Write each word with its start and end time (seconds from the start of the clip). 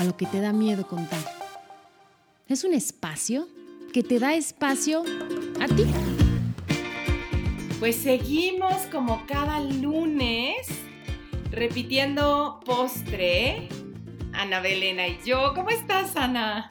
A 0.00 0.04
lo 0.04 0.16
que 0.16 0.24
te 0.24 0.40
da 0.40 0.54
miedo 0.54 0.86
contar. 0.86 1.20
Es 2.48 2.64
un 2.64 2.72
espacio 2.72 3.46
que 3.92 4.02
te 4.02 4.18
da 4.18 4.32
espacio 4.32 5.02
a 5.60 5.66
ti. 5.66 5.84
Pues 7.78 7.96
seguimos 7.96 8.76
como 8.90 9.26
cada 9.26 9.60
lunes 9.60 10.68
repitiendo 11.50 12.60
postre. 12.64 13.68
Ana 14.32 14.60
Belena 14.60 15.06
y 15.06 15.18
yo. 15.22 15.52
¿Cómo 15.54 15.68
estás, 15.68 16.16
Ana? 16.16 16.70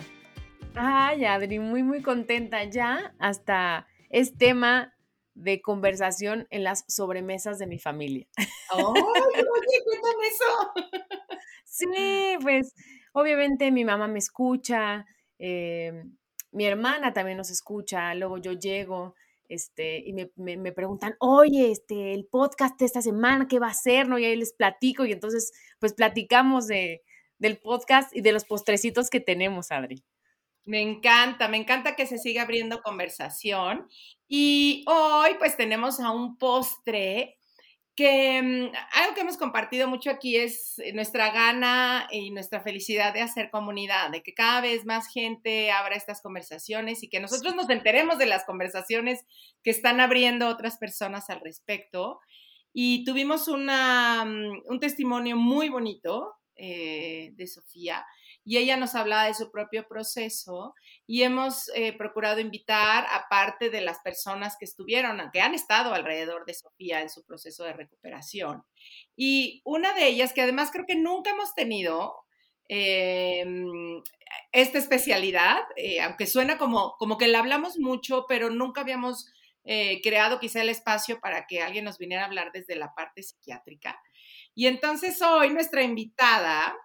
Ay, 0.74 1.26
Adri, 1.26 1.60
muy, 1.60 1.84
muy 1.84 2.02
contenta. 2.02 2.64
Ya 2.64 3.14
hasta 3.20 3.86
es 4.10 4.40
tema 4.40 4.96
de 5.36 5.62
conversación 5.62 6.48
en 6.50 6.64
las 6.64 6.84
sobremesas 6.88 7.60
de 7.60 7.68
mi 7.68 7.78
familia. 7.78 8.26
¡Oh, 8.74 8.90
oye, 8.90 9.84
cuéntame 9.86 10.28
eso! 10.28 10.74
Sí, 11.72 12.36
pues 12.42 12.74
obviamente 13.20 13.72
mi 13.72 13.86
mamá 13.86 14.08
me 14.08 14.20
escucha, 14.20 15.06
eh, 15.38 16.04
mi 16.52 16.66
hermana 16.66 17.14
también 17.14 17.38
nos 17.38 17.50
escucha, 17.50 18.14
luego 18.16 18.38
yo 18.38 18.54
llego 18.54 19.16
este, 19.50 19.98
y 20.06 20.14
me, 20.14 20.30
me, 20.36 20.72
preguntan, 20.72 21.16
oye, 21.20 21.72
este, 21.72 22.14
el 22.14 22.26
podcast 22.26 22.80
de 22.80 22.86
esta 22.86 23.02
semana, 23.02 23.48
¿qué 23.48 23.58
va 23.58 23.68
a 23.68 23.74
ser? 23.74 24.08
¿No? 24.08 24.20
Y 24.20 24.26
ahí 24.26 24.36
les 24.36 24.54
platico 24.54 25.06
y 25.06 25.12
entonces 25.12 25.52
pues 25.80 25.94
platicamos 25.94 26.68
de, 26.68 27.02
del 27.40 27.58
podcast 27.58 28.16
y 28.16 28.22
de 28.22 28.32
los 28.32 28.46
postrecitos 28.46 29.10
que 29.10 29.20
tenemos, 29.20 29.72
Adri. 29.72 30.04
Me 30.66 30.82
encanta, 30.82 31.48
me 31.48 31.58
encanta 31.58 31.96
que 31.96 32.06
se 32.06 32.20
siga 32.20 32.44
abriendo 32.44 32.84
conversación. 32.84 33.88
Y 34.28 34.86
hoy 34.88 35.32
pues 35.40 35.58
tenemos 35.58 36.00
a 36.00 36.12
un 36.12 36.38
postre 36.38 37.39
que 38.00 38.42
mm, 38.42 38.72
algo 38.94 39.14
que 39.14 39.20
hemos 39.20 39.36
compartido 39.36 39.90
mucho 39.90 40.10
aquí 40.10 40.38
es 40.38 40.82
nuestra 40.94 41.34
gana 41.34 42.08
y 42.10 42.32
nuestra 42.32 42.62
felicidad 42.62 43.14
de 43.14 43.20
hacer 43.20 43.50
comunidad, 43.50 44.10
de 44.10 44.24
que 44.24 44.34
cada 44.34 44.62
vez 44.62 44.86
más 44.86 45.12
gente 45.12 45.70
abra 45.70 45.98
estas 45.98 46.22
conversaciones 46.22 47.04
y 47.04 47.10
que 47.10 47.20
nosotros 47.20 47.56
nos 47.56 47.70
enteremos 47.70 48.18
de 48.18 48.26
las 48.26 48.46
conversaciones 48.46 49.26
que 49.66 49.72
están 49.72 50.00
abriendo 50.00 50.48
otras 50.48 50.78
personas 50.78 51.30
al 51.30 51.42
respecto. 51.42 52.22
Y 52.72 53.04
tuvimos 53.04 53.50
una, 53.50 54.24
mm, 54.24 54.62
un 54.68 54.80
testimonio 54.80 55.36
muy 55.36 55.68
bonito 55.68 56.36
eh, 56.56 57.32
de 57.34 57.48
Sofía 57.48 58.06
y 58.50 58.58
ella 58.58 58.78
nos 58.78 58.96
hablaba 58.96 59.26
de 59.26 59.36
su 59.36 59.52
propio 59.52 59.88
proceso 59.88 60.74
y 61.06 61.22
hemos 61.22 61.70
eh, 61.76 61.94
procurado 61.94 62.40
invitar 62.40 63.06
a 63.12 63.28
parte 63.30 63.70
de 63.70 63.80
las 63.80 64.00
personas 64.00 64.58
que 64.58 64.66
estuvieron, 64.66 65.22
que 65.32 65.40
han 65.40 65.54
estado 65.54 65.94
alrededor 65.94 66.48
de 66.48 66.56
Sofía 66.56 67.02
en 67.02 67.12
su 67.12 67.24
proceso 67.24 67.64
de 67.64 67.74
recuperación. 67.74 68.64
Y 69.16 69.62
una 69.66 69.94
de 69.94 70.08
ellas, 70.08 70.34
que 70.34 70.42
además 70.42 70.72
creo 70.74 70.88
que 70.88 70.96
nunca 70.96 71.30
hemos 71.30 71.54
tenido 71.54 72.16
em, 72.68 74.02
esta 74.52 74.80
especialidad, 74.80 75.60
eh, 75.76 76.02
aunque 76.02 76.26
suena 76.26 76.58
como, 76.58 76.96
como 76.98 77.20
que 77.20 77.28
la 77.28 77.38
hablamos 77.38 77.78
mucho, 77.78 78.26
pero 78.28 78.50
nunca 78.50 78.82
habíamos 78.82 79.32
eh, 79.64 80.02
creado 80.02 80.40
quizá 80.40 80.62
el 80.62 80.70
espacio 80.70 81.20
para 81.20 81.46
que 81.46 81.62
alguien 81.62 81.86
nos 81.86 82.00
viniera 82.00 82.24
a 82.24 82.26
hablar 82.26 82.52
desde 82.52 82.76
la 82.76 82.96
parte 82.96 83.22
psiquiátrica. 83.22 84.02
Y 84.56 84.66
entonces 84.66 85.22
hoy 85.22 85.52
nuestra 85.52 85.84
invitada 85.84 86.76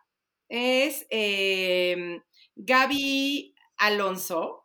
es 0.48 1.06
em, 1.10 2.22
Gaby 2.56 3.54
Alonso. 3.76 4.64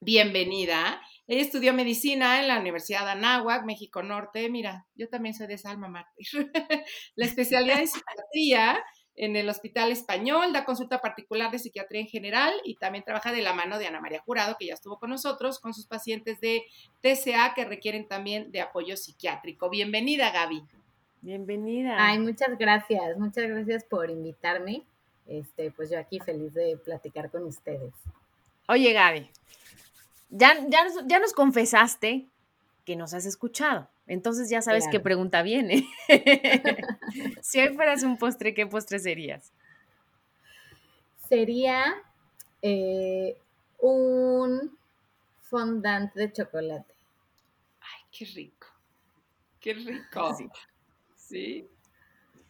Bienvenida. 0.00 1.00
Ella 1.26 1.42
estudió 1.42 1.72
medicina 1.72 2.40
en 2.40 2.48
la 2.48 2.60
Universidad 2.60 3.04
de 3.04 3.12
Anáhuac, 3.12 3.64
México 3.64 4.02
Norte. 4.02 4.48
Mira, 4.48 4.86
yo 4.94 5.08
también 5.08 5.34
soy 5.34 5.46
de 5.46 5.54
esa 5.54 5.70
alma 5.70 5.88
mártir. 5.88 6.26
la 7.16 7.24
especialidad 7.24 7.80
en 7.80 7.88
psiquiatría 7.88 8.84
en 9.16 9.34
el 9.34 9.48
Hospital 9.48 9.90
Español, 9.90 10.52
da 10.52 10.64
consulta 10.64 11.00
particular 11.00 11.50
de 11.50 11.58
psiquiatría 11.58 12.02
en 12.02 12.06
general 12.06 12.52
y 12.64 12.76
también 12.76 13.02
trabaja 13.02 13.32
de 13.32 13.40
la 13.40 13.54
mano 13.54 13.78
de 13.78 13.86
Ana 13.86 14.00
María 14.00 14.20
Jurado, 14.20 14.56
que 14.58 14.66
ya 14.66 14.74
estuvo 14.74 14.98
con 14.98 15.10
nosotros, 15.10 15.58
con 15.58 15.72
sus 15.72 15.86
pacientes 15.86 16.38
de 16.40 16.62
TCA 17.00 17.54
que 17.54 17.64
requieren 17.64 18.06
también 18.06 18.52
de 18.52 18.60
apoyo 18.60 18.96
psiquiátrico. 18.96 19.70
Bienvenida, 19.70 20.30
Gaby. 20.30 20.62
Bienvenida. 21.22 21.96
Ay, 21.98 22.18
muchas 22.18 22.58
gracias, 22.58 23.16
muchas 23.16 23.48
gracias 23.48 23.84
por 23.84 24.10
invitarme 24.10 24.84
este, 25.26 25.70
pues 25.70 25.90
yo 25.90 25.98
aquí 25.98 26.20
feliz 26.20 26.54
de 26.54 26.76
platicar 26.76 27.30
con 27.30 27.44
ustedes. 27.44 27.92
Oye, 28.68 28.92
Gaby, 28.92 29.30
ya, 30.30 30.54
ya, 30.68 31.18
nos, 31.18 31.32
confesaste 31.32 32.26
que 32.84 32.96
nos 32.96 33.14
has 33.14 33.26
escuchado. 33.26 33.88
Entonces 34.06 34.48
ya 34.48 34.62
sabes 34.62 34.86
qué 34.90 35.00
pregunta 35.00 35.42
viene. 35.42 35.88
si 37.42 37.60
hoy 37.60 37.74
fueras 37.74 38.02
un 38.02 38.18
postre, 38.18 38.54
¿qué 38.54 38.66
postre 38.66 38.98
serías? 39.00 39.52
Sería 41.28 41.94
eh, 42.62 43.36
un 43.80 44.76
fondant 45.42 46.14
de 46.14 46.32
chocolate. 46.32 46.94
Ay, 47.80 48.04
qué 48.16 48.24
rico. 48.26 48.66
Qué 49.60 49.74
rico. 49.74 50.36
sí. 51.16 51.68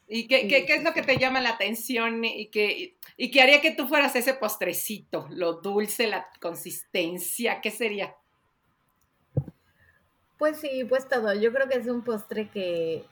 ¿Y 0.09 0.29
qué, 0.29 0.47
qué, 0.47 0.67
qué, 0.67 0.77
es 0.77 0.85
lo 0.85 0.93
que 0.93 1.03
te 1.03 1.19
llama 1.19 1.41
la 1.41 1.51
atención 1.51 2.25
y 2.25 2.47
que, 2.49 2.97
y 3.17 3.31
que 3.31 3.43
haría 3.43 3.61
que 3.61 3.73
tú 3.73 3.89
fueras 3.89 4.15
ese 4.15 4.35
postrecito? 4.35 5.27
Lo 5.31 5.55
dulce, 5.55 6.07
la 6.07 6.29
consistencia, 6.41 7.61
¿qué 7.61 7.71
sería? 7.71 8.15
Pues 10.39 10.59
sí, 10.59 10.85
pues 10.89 11.09
todo. 11.09 11.35
Yo 11.35 11.53
creo 11.53 11.69
que 11.69 11.79
es 11.79 11.87
un 11.87 12.05
postre 12.05 12.49
que, 12.51 13.05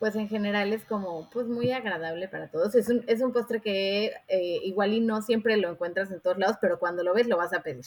pues 0.00 0.16
en 0.16 0.28
general 0.28 0.72
es 0.72 0.84
como, 0.84 1.28
pues 1.30 1.46
muy 1.46 1.72
agradable 1.72 2.26
para 2.26 2.48
todos. 2.48 2.74
Es 2.74 2.88
un, 2.88 3.04
es 3.06 3.20
un 3.20 3.32
postre 3.32 3.60
que 3.60 4.12
eh, 4.28 4.60
igual 4.64 4.94
y 4.94 5.00
no 5.00 5.22
siempre 5.22 5.56
lo 5.56 5.70
encuentras 5.70 6.10
en 6.10 6.20
todos 6.20 6.38
lados, 6.38 6.56
pero 6.60 6.78
cuando 6.78 7.04
lo 7.04 7.14
ves 7.14 7.28
lo 7.28 7.36
vas 7.36 7.52
a 7.52 7.62
pedir. 7.62 7.84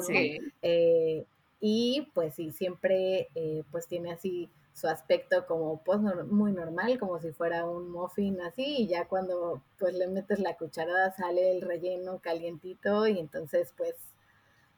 Sí. 0.00 0.38
Eh, 0.62 1.24
y 1.60 2.08
pues 2.14 2.36
sí, 2.36 2.52
siempre 2.52 3.28
eh, 3.34 3.64
pues 3.70 3.86
tiene 3.86 4.12
así 4.12 4.48
su 4.74 4.88
aspecto 4.88 5.46
como 5.46 5.82
pues 5.82 6.00
muy 6.00 6.52
normal, 6.52 6.98
como 6.98 7.20
si 7.20 7.32
fuera 7.32 7.66
un 7.66 7.90
muffin 7.90 8.40
así, 8.40 8.82
y 8.82 8.88
ya 8.88 9.06
cuando 9.06 9.62
pues 9.78 9.94
le 9.94 10.06
metes 10.06 10.38
la 10.38 10.56
cucharada 10.56 11.12
sale 11.12 11.50
el 11.50 11.62
relleno 11.62 12.18
calientito 12.20 13.06
y 13.06 13.18
entonces 13.18 13.74
pues, 13.76 13.94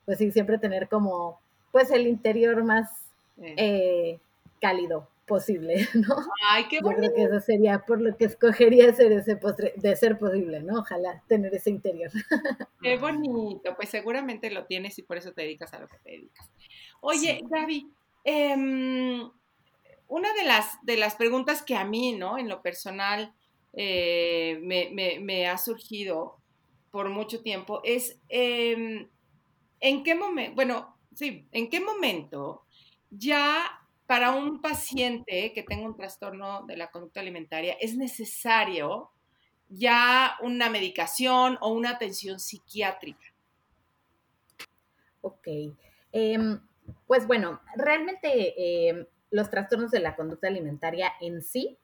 pues 0.05 0.19
sí, 0.19 0.33
siempre 0.33 0.59
tener 0.59 0.89
como 0.89 1.41
pues 1.71 1.91
el 1.91 2.07
interior 2.07 2.65
más 2.65 2.91
eh, 3.39 4.21
cálido 4.61 5.09
posible, 5.27 5.87
¿no? 5.95 6.17
Ay, 6.49 6.65
qué 6.69 6.81
bonito. 6.81 7.03
Yo 7.03 7.13
creo 7.13 7.29
que 7.31 7.37
eso 7.37 7.45
sería 7.45 7.79
por 7.81 8.01
lo 8.01 8.17
que 8.17 8.27
escogería 8.27 8.91
hacer 8.91 9.13
ese 9.13 9.37
postre, 9.37 9.73
de 9.77 9.97
ser 9.97 10.19
posible, 10.19 10.63
¿no? 10.63 10.81
Ojalá 10.81 11.23
tener 11.29 11.55
ese 11.55 11.71
interior. 11.71 12.11
Qué 12.83 12.99
bonito, 12.99 13.75
pues 13.77 13.89
seguramente 13.89 14.51
lo 14.51 14.67
tienes 14.67 14.99
y 14.99 15.03
por 15.03 15.17
eso 15.17 15.33
te 15.33 15.43
dedicas 15.43 15.73
a 15.73 15.79
lo 15.79 15.89
que 15.89 15.99
te 15.99 16.11
dedicas. 16.11 16.51
Oye, 17.01 17.41
Gaby, 17.49 17.91
eh, 18.25 19.23
una 20.13 20.35
de 20.35 20.45
las, 20.45 20.67
de 20.83 20.99
las 20.99 21.15
preguntas 21.15 21.63
que 21.63 21.75
a 21.75 21.87
mí, 21.87 22.13
¿no? 22.13 22.37
En 22.37 22.47
lo 22.47 22.61
personal 22.61 23.35
eh, 23.73 24.61
me, 24.61 25.49
ha 25.49 25.57
surgido 25.57 26.37
por 26.91 27.09
mucho 27.09 27.41
tiempo 27.41 27.81
es, 27.83 28.21
em, 28.29 29.09
¿en 29.81 30.05
qué 30.05 30.15
momento, 30.15 30.55
bueno, 30.55 30.99
sí, 31.15 31.49
¿en 31.51 31.71
qué 31.71 31.81
momento 31.81 32.67
ya 33.09 33.65
para 34.07 34.33
un 34.33 34.61
paciente 34.61 35.55
que 35.55 35.63
tenga 35.63 35.87
un 35.87 35.97
trastorno 35.97 36.67
de 36.67 36.77
la 36.77 36.91
conducta 36.91 37.21
alimentaria 37.21 37.73
es 37.81 37.97
necesario 37.97 39.09
ya 39.71 40.37
una 40.43 40.69
medicación 40.69 41.57
o 41.63 41.73
una 41.73 41.89
atención 41.89 42.39
psiquiátrica? 42.39 43.33
Ok. 45.23 45.49
Em, 46.13 46.61
pues 47.07 47.27
bueno, 47.27 47.63
realmente 47.77 48.89
em, 48.91 49.07
los 49.33 49.51
trastornos 49.51 49.91
de 49.91 49.99
la 49.99 50.15
conducta 50.15 50.47
alimentaria 50.47 51.11
en 51.21 51.43
sí, 51.43 51.79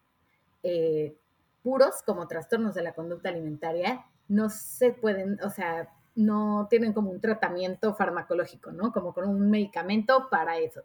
eh, 0.62 1.16
puros 1.62 2.02
como 2.06 2.28
trastornos 2.28 2.74
de 2.74 2.82
la 2.82 2.92
conducta 2.92 3.30
alimentaria, 3.30 4.04
no 4.28 4.50
se 4.50 4.92
pueden, 4.92 5.40
o 5.42 5.50
sea, 5.50 5.88
no 6.14 6.66
tienen 6.68 6.92
como 6.92 7.10
un 7.10 7.20
tratamiento 7.20 7.94
farmacológico, 7.94 8.70
¿no? 8.70 8.92
Como 8.92 9.14
con 9.14 9.28
un 9.28 9.50
medicamento 9.50 10.28
para 10.30 10.58
eso, 10.58 10.82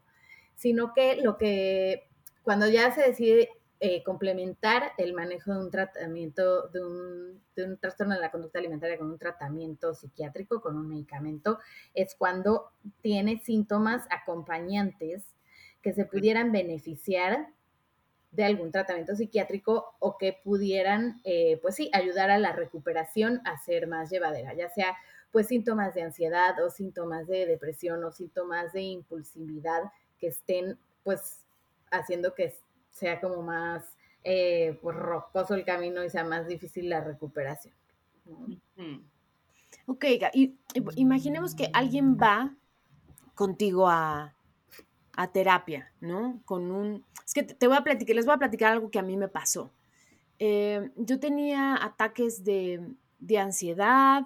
sino 0.55 0.93
que 0.93 1.17
lo 1.21 1.37
que 1.37 2.07
cuando 2.43 2.67
ya 2.67 2.91
se 2.91 3.01
decide 3.01 3.49
eh, 3.79 4.01
complementar 4.03 4.93
el 4.97 5.13
manejo 5.13 5.51
de 5.51 5.59
un 5.59 5.69
tratamiento, 5.69 6.69
de 6.69 6.81
un, 6.81 7.41
de 7.57 7.65
un, 7.65 7.77
trastorno 7.77 8.15
de 8.15 8.21
la 8.21 8.31
conducta 8.31 8.59
alimentaria 8.59 8.97
con 8.97 9.11
un 9.11 9.17
tratamiento 9.17 9.93
psiquiátrico, 9.93 10.61
con 10.61 10.77
un 10.77 10.87
medicamento, 10.87 11.59
es 11.93 12.15
cuando 12.15 12.71
tiene 13.01 13.41
síntomas 13.43 14.05
acompañantes 14.09 15.32
que 15.83 15.93
se 15.93 16.05
pudieran 16.05 16.51
beneficiar 16.51 17.49
de 18.31 18.43
algún 18.45 18.71
tratamiento 18.71 19.15
psiquiátrico 19.15 19.95
o 19.99 20.17
que 20.17 20.39
pudieran, 20.43 21.21
eh, 21.23 21.59
pues 21.61 21.75
sí, 21.75 21.91
ayudar 21.93 22.31
a 22.31 22.39
la 22.39 22.51
recuperación 22.51 23.41
a 23.45 23.59
ser 23.59 23.87
más 23.87 24.09
llevadera, 24.09 24.55
ya 24.55 24.69
sea 24.69 24.97
pues 25.31 25.47
síntomas 25.47 25.93
de 25.93 26.03
ansiedad 26.03 26.59
o 26.63 26.69
síntomas 26.69 27.27
de 27.27 27.45
depresión 27.45 28.03
o 28.03 28.11
síntomas 28.11 28.71
de 28.73 28.81
impulsividad 28.81 29.91
que 30.19 30.27
estén 30.27 30.79
pues 31.03 31.43
haciendo 31.91 32.33
que 32.33 32.55
sea 32.89 33.19
como 33.19 33.41
más 33.41 33.83
eh, 34.23 34.79
pues, 34.81 34.95
rocoso 34.95 35.53
el 35.53 35.65
camino 35.65 36.03
y 36.03 36.09
sea 36.09 36.23
más 36.23 36.47
difícil 36.47 36.89
la 36.89 37.01
recuperación. 37.01 37.73
Ok, 39.85 40.05
y, 40.33 40.55
imaginemos 40.95 41.55
que 41.55 41.69
alguien 41.73 42.17
va 42.17 42.55
contigo 43.35 43.89
a, 43.89 44.33
a 45.15 45.31
terapia, 45.31 45.91
¿no? 45.99 46.41
Con 46.45 46.71
un... 46.71 47.05
Es 47.25 47.33
que 47.33 47.43
te 47.43 47.67
voy 47.67 47.77
a 47.77 47.83
platicar, 47.83 48.15
les 48.15 48.25
voy 48.25 48.35
a 48.35 48.39
platicar 48.39 48.71
algo 48.73 48.89
que 48.91 48.99
a 48.99 49.03
mí 49.03 49.17
me 49.17 49.27
pasó. 49.27 49.71
Eh, 50.39 50.91
yo 50.95 51.19
tenía 51.19 51.75
ataques 51.83 52.43
de, 52.43 52.95
de 53.19 53.37
ansiedad, 53.37 54.23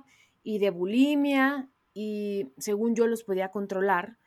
y 0.48 0.60
de 0.60 0.70
bulimia 0.70 1.68
y 1.94 2.54
según 2.58 2.96
yo 2.96 3.06
los 3.06 3.26
podía 3.26 3.52
controlar 3.52 4.18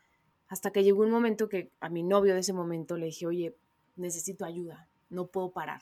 hasta 0.48 0.70
que 0.70 0.84
llegó 0.84 1.02
un 1.02 1.10
momento 1.10 1.48
que 1.48 1.72
a 1.80 1.88
mi 1.88 2.02
novio 2.02 2.34
de 2.34 2.40
ese 2.40 2.52
momento 2.52 2.98
le 2.98 3.06
dije, 3.06 3.26
oye, 3.26 3.56
necesito 3.96 4.44
ayuda, 4.44 4.86
no 5.08 5.28
puedo 5.28 5.50
parar. 5.52 5.80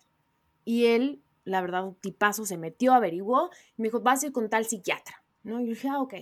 Y 0.64 0.86
él, 0.86 1.24
la 1.42 1.60
verdad, 1.60 1.84
un 1.84 1.96
tipazo, 1.96 2.46
se 2.46 2.56
metió, 2.56 2.92
averiguó 2.92 3.50
y 3.76 3.82
me 3.82 3.88
dijo, 3.88 4.00
vas 4.00 4.22
a 4.22 4.26
ir 4.26 4.32
con 4.32 4.48
tal 4.48 4.64
psiquiatra, 4.64 5.24
¿no? 5.42 5.60
Y 5.60 5.64
yo 5.64 5.70
dije, 5.70 5.88
ah, 5.88 6.02
ok. 6.02 6.14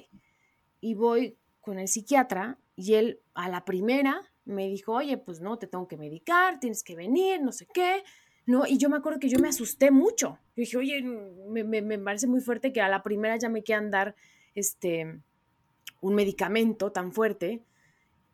Y 0.81 0.95
voy 0.95 1.37
con 1.61 1.79
el 1.79 1.87
psiquiatra 1.87 2.59
y 2.75 2.95
él 2.95 3.21
a 3.35 3.51
la 3.51 3.67
primera 3.67 4.23
me 4.47 4.69
dijo, 4.69 4.93
oye, 4.93 5.19
pues 5.19 5.41
no, 5.41 5.59
te 5.59 5.67
tengo 5.67 5.87
que 5.87 5.97
medicar, 5.97 6.59
tienes 6.59 6.83
que 6.83 6.97
venir, 6.97 7.43
no 7.43 7.53
sé 7.53 7.67
qué. 7.67 8.03
¿no? 8.47 8.65
Y 8.67 8.79
yo 8.79 8.89
me 8.89 8.97
acuerdo 8.97 9.19
que 9.19 9.29
yo 9.29 9.39
me 9.41 9.49
asusté 9.49 9.91
mucho. 9.91 10.39
Yo 10.55 10.61
dije, 10.61 10.77
oye, 10.77 11.03
me, 11.03 11.65
me, 11.65 11.99
parece 11.99 12.29
muy 12.29 12.41
fuerte 12.41 12.73
que 12.73 12.81
a 12.81 12.89
la 12.89 13.03
primera 13.03 13.37
ya 13.37 13.49
me 13.49 13.63
quieran 13.63 13.91
dar 13.91 14.15
este, 14.55 15.21
un 16.01 16.15
medicamento 16.15 16.93
tan 16.93 17.13
fuerte. 17.13 17.63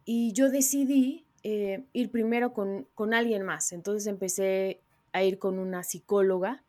Y 0.04 0.32
yo 0.32 0.50
decidí 0.50 1.24
eh, 1.42 1.84
ir 1.94 2.10
primero 2.10 2.52
con, 2.52 2.86
con 2.94 3.14
alguien 3.14 3.42
más. 3.42 3.72
Entonces 3.72 4.06
empecé 4.06 4.80
a 5.12 5.22
ir 5.22 5.38
con 5.38 5.58
una 5.58 5.82
psicóloga 5.82 6.62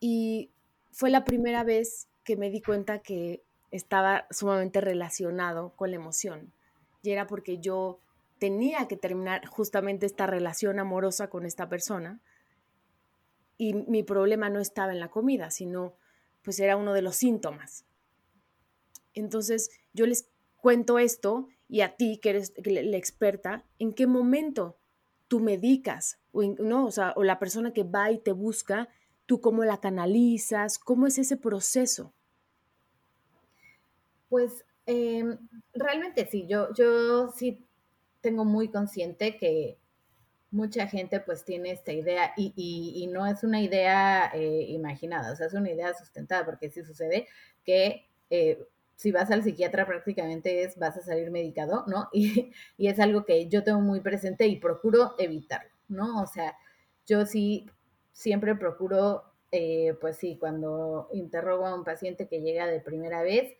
y 0.00 0.50
fue 0.90 1.10
la 1.10 1.24
primera 1.24 1.64
vez 1.64 2.08
que 2.24 2.36
me 2.36 2.50
di 2.50 2.62
cuenta 2.62 3.00
que 3.00 3.42
estaba 3.70 4.26
sumamente 4.30 4.80
relacionado 4.80 5.74
con 5.76 5.90
la 5.90 5.96
emoción. 5.96 6.52
Y 7.02 7.10
era 7.10 7.26
porque 7.26 7.58
yo 7.58 8.00
tenía 8.40 8.88
que 8.88 8.96
terminar 8.96 9.46
justamente 9.46 10.06
esta 10.06 10.26
relación 10.26 10.80
amorosa 10.80 11.28
con 11.28 11.44
esta 11.44 11.68
persona 11.68 12.20
y 13.58 13.74
mi 13.74 14.02
problema 14.02 14.48
no 14.48 14.60
estaba 14.60 14.92
en 14.92 14.98
la 14.98 15.10
comida, 15.10 15.50
sino 15.50 15.94
pues 16.42 16.58
era 16.58 16.78
uno 16.78 16.94
de 16.94 17.02
los 17.02 17.16
síntomas. 17.16 17.84
Entonces 19.12 19.70
yo 19.92 20.06
les 20.06 20.30
cuento 20.56 20.98
esto 20.98 21.48
y 21.68 21.82
a 21.82 21.96
ti 21.96 22.18
que 22.18 22.30
eres 22.30 22.54
la 22.64 22.96
experta, 22.96 23.66
¿en 23.78 23.92
qué 23.92 24.06
momento 24.06 24.78
tú 25.28 25.40
medicas? 25.40 26.18
O, 26.32 26.42
¿no? 26.42 26.88
o, 27.14 27.22
la 27.22 27.38
persona 27.38 27.74
que 27.74 27.84
va 27.84 28.10
y 28.10 28.18
te 28.18 28.32
busca, 28.32 28.88
¿tú 29.26 29.42
cómo 29.42 29.64
la 29.64 29.80
canalizas? 29.80 30.78
¿Cómo 30.78 31.06
es 31.06 31.18
ese 31.18 31.36
proceso? 31.36 32.14
Pues 34.30 34.64
em, 34.86 35.36
realmente 35.74 36.26
sí, 36.30 36.46
yo, 36.48 36.72
yo 36.72 37.30
sí 37.32 37.66
tengo 38.20 38.44
muy 38.44 38.68
consciente 38.68 39.36
que 39.36 39.78
mucha 40.50 40.86
gente 40.86 41.20
pues 41.20 41.44
tiene 41.44 41.70
esta 41.70 41.92
idea 41.92 42.32
y, 42.36 42.52
y, 42.56 43.06
no 43.06 43.26
es 43.26 43.44
una 43.44 43.60
idea 43.60 44.30
eh, 44.34 44.66
imaginada, 44.68 45.32
o 45.32 45.36
sea, 45.36 45.46
es 45.46 45.54
una 45.54 45.70
idea 45.70 45.94
sustentada, 45.94 46.44
porque 46.44 46.70
sí 46.70 46.82
sucede 46.82 47.28
que 47.64 48.08
eh, 48.30 48.66
si 48.96 49.12
vas 49.12 49.30
al 49.30 49.42
psiquiatra 49.44 49.86
prácticamente 49.86 50.62
es 50.64 50.76
vas 50.76 50.96
a 50.96 51.02
salir 51.02 51.30
medicado, 51.30 51.84
¿no? 51.86 52.08
Y, 52.12 52.52
y, 52.76 52.88
es 52.88 52.98
algo 52.98 53.24
que 53.24 53.48
yo 53.48 53.62
tengo 53.64 53.80
muy 53.80 54.00
presente 54.00 54.46
y 54.46 54.56
procuro 54.56 55.14
evitarlo, 55.18 55.70
¿no? 55.88 56.20
O 56.22 56.26
sea, 56.26 56.56
yo 57.06 57.26
sí 57.26 57.66
siempre 58.12 58.54
procuro, 58.56 59.22
eh, 59.52 59.94
pues 60.00 60.16
sí, 60.16 60.36
cuando 60.38 61.08
interrogo 61.12 61.66
a 61.66 61.74
un 61.74 61.84
paciente 61.84 62.28
que 62.28 62.40
llega 62.40 62.66
de 62.66 62.80
primera 62.80 63.22
vez, 63.22 63.56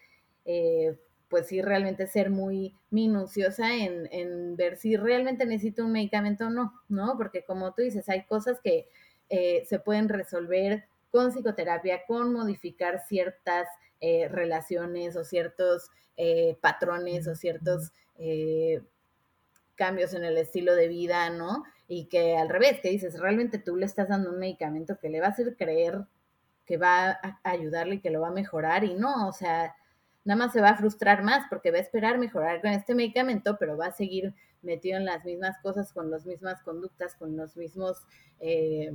pues 1.31 1.47
sí 1.47 1.63
realmente 1.63 2.07
ser 2.09 2.29
muy 2.29 2.75
minuciosa 2.91 3.75
en, 3.77 4.57
ver 4.57 4.77
si 4.77 4.97
realmente 4.97 5.47
necesito 5.47 5.85
un 5.85 5.93
medicamento 5.93 6.49
o 6.49 6.51
no, 6.51 6.75
¿no? 6.89 7.17
Porque 7.17 7.45
como 7.45 7.73
tú 7.73 7.83
dices, 7.83 8.09
hay 8.09 8.25
cosas 8.25 8.61
que 8.61 8.89
eh, 9.31 9.65
se 9.67 9.79
pueden 9.79 10.09
resolver 10.09 10.85
con 11.11 11.31
psicoterapia, 11.33 12.05
con 12.07 12.33
modificar 12.33 13.01
ciertas 13.07 13.69
eh, 14.01 14.29
relaciones 14.29 15.17
o 15.17 15.25
ciertos 15.25 15.91
eh, 16.17 16.59
patrones 16.61 17.27
o 17.29 17.35
ciertos 17.35 17.93
cambios 19.77 20.13
en 20.13 20.25
el 20.25 20.37
estilo 20.37 20.75
de 20.75 20.89
vida, 20.89 21.31
¿no? 21.31 21.65
Y 21.89 22.07
que 22.07 22.37
al 22.37 22.51
revés, 22.51 22.81
que 22.83 22.91
dices, 22.91 23.19
realmente 23.19 23.59
tú 23.59 23.77
le 23.77 23.87
estás 23.87 24.09
dando 24.09 24.31
un 24.31 24.39
medicamento 24.39 24.99
que 24.99 25.09
le 25.09 25.21
va 25.21 25.29
a 25.29 25.31
hacer 25.31 25.57
creer 25.57 26.05
que 26.71 26.77
va 26.77 27.11
a 27.11 27.41
ayudarle 27.43 27.97
y 27.97 28.01
que 28.01 28.11
lo 28.11 28.21
va 28.21 28.29
a 28.29 28.33
mejorar 28.33 28.85
y 28.85 28.95
no, 28.95 29.27
o 29.27 29.33
sea, 29.33 29.75
nada 30.25 30.39
más 30.39 30.53
se 30.53 30.61
va 30.61 30.71
a 30.71 30.77
frustrar 30.77 31.23
más 31.23 31.47
porque 31.49 31.71
va 31.71 31.79
a 31.79 31.83
esperar 31.83 32.19
mejorar 32.19 32.61
con 32.61 32.71
este 32.71 32.95
medicamento, 32.95 33.57
pero 33.59 33.77
va 33.77 33.87
a 33.87 33.93
seguir 33.93 34.35
metido 34.63 34.97
en 34.97 35.05
las 35.05 35.25
mismas 35.25 35.59
cosas, 35.63 35.93
con 35.93 36.11
las 36.11 36.27
mismas 36.27 36.63
conductas, 36.63 37.15
con 37.15 37.37
los 37.37 37.57
mismos 37.57 37.99
eh, 38.41 38.93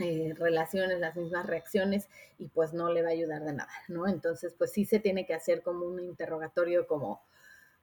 eh, 0.00 0.32
relaciones, 0.36 1.00
las 1.00 1.16
mismas 1.16 1.46
reacciones 1.46 2.08
y 2.38 2.48
pues 2.48 2.72
no 2.72 2.92
le 2.92 3.02
va 3.02 3.08
a 3.08 3.12
ayudar 3.12 3.44
de 3.44 3.52
nada, 3.52 3.72
¿no? 3.88 4.06
Entonces, 4.06 4.54
pues 4.56 4.72
sí 4.72 4.84
se 4.84 5.00
tiene 5.00 5.26
que 5.26 5.34
hacer 5.34 5.62
como 5.62 5.86
un 5.86 6.00
interrogatorio 6.00 6.86
como 6.86 7.22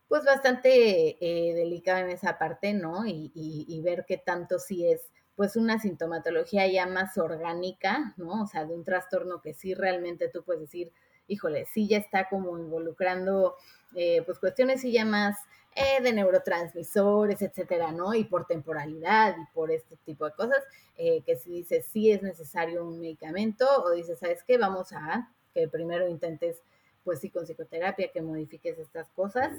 pues 0.07 0.23
bastante 0.23 1.17
eh, 1.19 1.53
delicado 1.55 1.99
en 1.99 2.11
esa 2.11 2.37
parte, 2.37 2.73
¿no? 2.73 3.05
Y, 3.05 3.31
y, 3.33 3.81
ver 3.81 4.05
qué 4.07 4.17
tanto 4.17 4.59
sí 4.59 4.87
es 4.87 5.01
pues 5.35 5.55
una 5.55 5.79
sintomatología 5.79 6.67
ya 6.67 6.85
más 6.85 7.17
orgánica, 7.17 8.13
¿no? 8.15 8.43
O 8.43 8.47
sea, 8.47 8.65
de 8.65 8.73
un 8.73 8.85
trastorno 8.85 9.41
que 9.41 9.53
sí 9.53 9.73
realmente 9.73 10.29
tú 10.29 10.43
puedes 10.43 10.61
decir, 10.61 10.93
híjole, 11.27 11.65
sí 11.65 11.87
ya 11.87 11.97
está 11.97 12.29
como 12.29 12.57
involucrando 12.57 13.55
eh, 13.95 14.21
pues 14.25 14.39
cuestiones 14.39 14.81
sí 14.81 14.91
ya 14.91 15.05
más 15.05 15.37
eh, 15.75 16.01
de 16.01 16.13
neurotransmisores, 16.13 17.41
etcétera, 17.41 17.91
¿no? 17.91 18.13
Y 18.13 18.25
por 18.25 18.45
temporalidad 18.45 19.35
y 19.37 19.53
por 19.53 19.71
este 19.71 19.95
tipo 20.05 20.25
de 20.25 20.33
cosas, 20.33 20.63
eh, 20.97 21.21
que 21.25 21.37
si 21.37 21.51
dices 21.51 21.85
sí 21.91 22.11
es 22.11 22.21
necesario 22.21 22.85
un 22.85 22.99
medicamento 22.99 23.65
o 23.83 23.91
dices, 23.91 24.19
¿sabes 24.19 24.43
qué? 24.43 24.57
Vamos 24.57 24.91
a 24.93 25.31
que 25.53 25.67
primero 25.67 26.07
intentes, 26.07 26.61
pues 27.03 27.19
sí, 27.19 27.29
con 27.29 27.45
psicoterapia, 27.45 28.11
que 28.11 28.21
modifiques 28.21 28.77
estas 28.77 29.09
cosas 29.09 29.51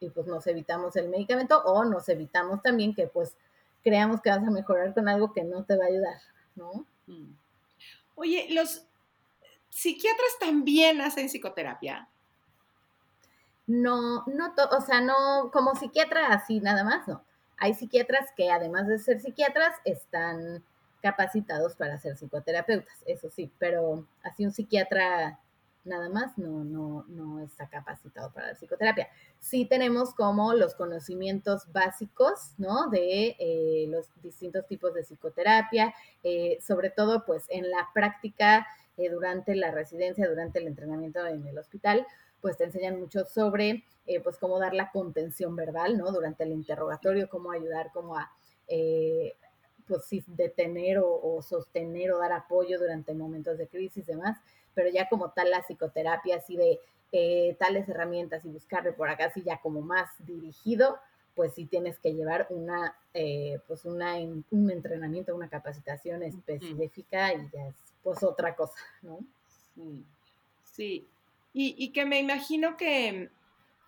y 0.00 0.10
pues 0.10 0.26
nos 0.26 0.46
evitamos 0.46 0.96
el 0.96 1.08
medicamento 1.08 1.60
o 1.64 1.84
nos 1.84 2.08
evitamos 2.08 2.62
también 2.62 2.94
que 2.94 3.06
pues 3.08 3.36
creamos 3.82 4.20
que 4.20 4.30
vas 4.30 4.46
a 4.46 4.50
mejorar 4.50 4.94
con 4.94 5.08
algo 5.08 5.32
que 5.32 5.44
no 5.44 5.64
te 5.64 5.76
va 5.76 5.84
a 5.84 5.88
ayudar, 5.88 6.20
¿no? 6.56 6.84
Mm. 7.06 7.32
Oye, 8.16 8.48
los, 8.50 8.87
¿Psiquiatras 9.70 10.38
también 10.40 11.00
hacen 11.00 11.28
psicoterapia? 11.28 12.08
No, 13.66 14.24
no, 14.26 14.54
o 14.72 14.80
sea, 14.80 15.00
no 15.00 15.50
como 15.52 15.74
psiquiatra 15.74 16.28
así 16.28 16.60
nada 16.60 16.84
más, 16.84 17.06
no. 17.06 17.22
Hay 17.58 17.74
psiquiatras 17.74 18.30
que 18.36 18.50
además 18.50 18.86
de 18.86 18.98
ser 18.98 19.20
psiquiatras 19.20 19.74
están 19.84 20.64
capacitados 21.02 21.74
para 21.76 21.98
ser 21.98 22.16
psicoterapeutas, 22.16 23.02
eso 23.06 23.30
sí, 23.30 23.52
pero 23.58 24.06
así 24.22 24.44
un 24.44 24.52
psiquiatra 24.52 25.38
nada 25.84 26.08
más 26.08 26.36
no, 26.38 26.64
no, 26.64 27.04
no 27.08 27.40
está 27.40 27.68
capacitado 27.68 28.32
para 28.32 28.48
la 28.48 28.54
psicoterapia. 28.54 29.08
Sí 29.40 29.64
tenemos 29.64 30.14
como 30.14 30.52
los 30.54 30.74
conocimientos 30.74 31.70
básicos, 31.72 32.52
¿no? 32.58 32.88
De 32.90 33.36
eh, 33.38 33.86
los 33.88 34.06
distintos 34.22 34.66
tipos 34.66 34.94
de 34.94 35.02
psicoterapia, 35.02 35.94
eh, 36.22 36.58
sobre 36.60 36.90
todo 36.90 37.24
pues 37.24 37.44
en 37.48 37.70
la 37.70 37.88
práctica 37.92 38.66
eh, 38.98 39.08
durante 39.08 39.54
la 39.54 39.70
residencia, 39.70 40.28
durante 40.28 40.58
el 40.58 40.66
entrenamiento 40.66 41.26
en 41.26 41.46
el 41.46 41.58
hospital, 41.58 42.06
pues 42.40 42.56
te 42.56 42.64
enseñan 42.64 43.00
mucho 43.00 43.24
sobre, 43.24 43.84
eh, 44.06 44.20
pues, 44.20 44.38
cómo 44.38 44.58
dar 44.58 44.74
la 44.74 44.90
contención 44.90 45.56
verbal, 45.56 45.96
¿no? 45.96 46.12
Durante 46.12 46.44
el 46.44 46.52
interrogatorio, 46.52 47.28
cómo 47.28 47.50
ayudar, 47.50 47.90
cómo 47.92 48.16
a, 48.18 48.30
eh, 48.68 49.34
pues, 49.86 50.04
sí, 50.04 50.22
detener 50.26 50.98
o, 51.02 51.40
sostener 51.42 52.12
o 52.12 52.18
dar 52.18 52.32
apoyo 52.32 52.78
durante 52.78 53.14
momentos 53.14 53.56
de 53.56 53.68
crisis 53.68 54.08
y 54.08 54.12
demás, 54.12 54.38
pero 54.74 54.90
ya 54.90 55.08
como 55.08 55.30
tal 55.30 55.50
la 55.50 55.62
psicoterapia, 55.62 56.36
así 56.36 56.56
de 56.56 56.78
tales 57.58 57.88
herramientas 57.88 58.44
y 58.44 58.50
buscarle 58.50 58.92
por 58.92 59.08
acá, 59.08 59.26
así 59.26 59.42
ya 59.42 59.60
como 59.62 59.80
más 59.80 60.10
dirigido, 60.18 60.98
pues 61.38 61.54
sí 61.54 61.66
tienes 61.66 62.00
que 62.00 62.14
llevar 62.14 62.48
una, 62.50 62.96
eh, 63.14 63.60
pues 63.68 63.84
una, 63.84 64.16
un 64.16 64.70
entrenamiento, 64.72 65.36
una 65.36 65.48
capacitación 65.48 66.24
específica 66.24 67.32
y 67.32 67.48
ya 67.52 67.68
es 67.68 67.76
pues 68.02 68.22
otra 68.22 68.54
cosa, 68.54 68.78
¿no? 69.02 69.18
Sí, 70.64 71.06
Y, 71.52 71.90
que 71.90 72.04
me 72.04 72.18
imagino 72.18 72.76
que 72.76 73.30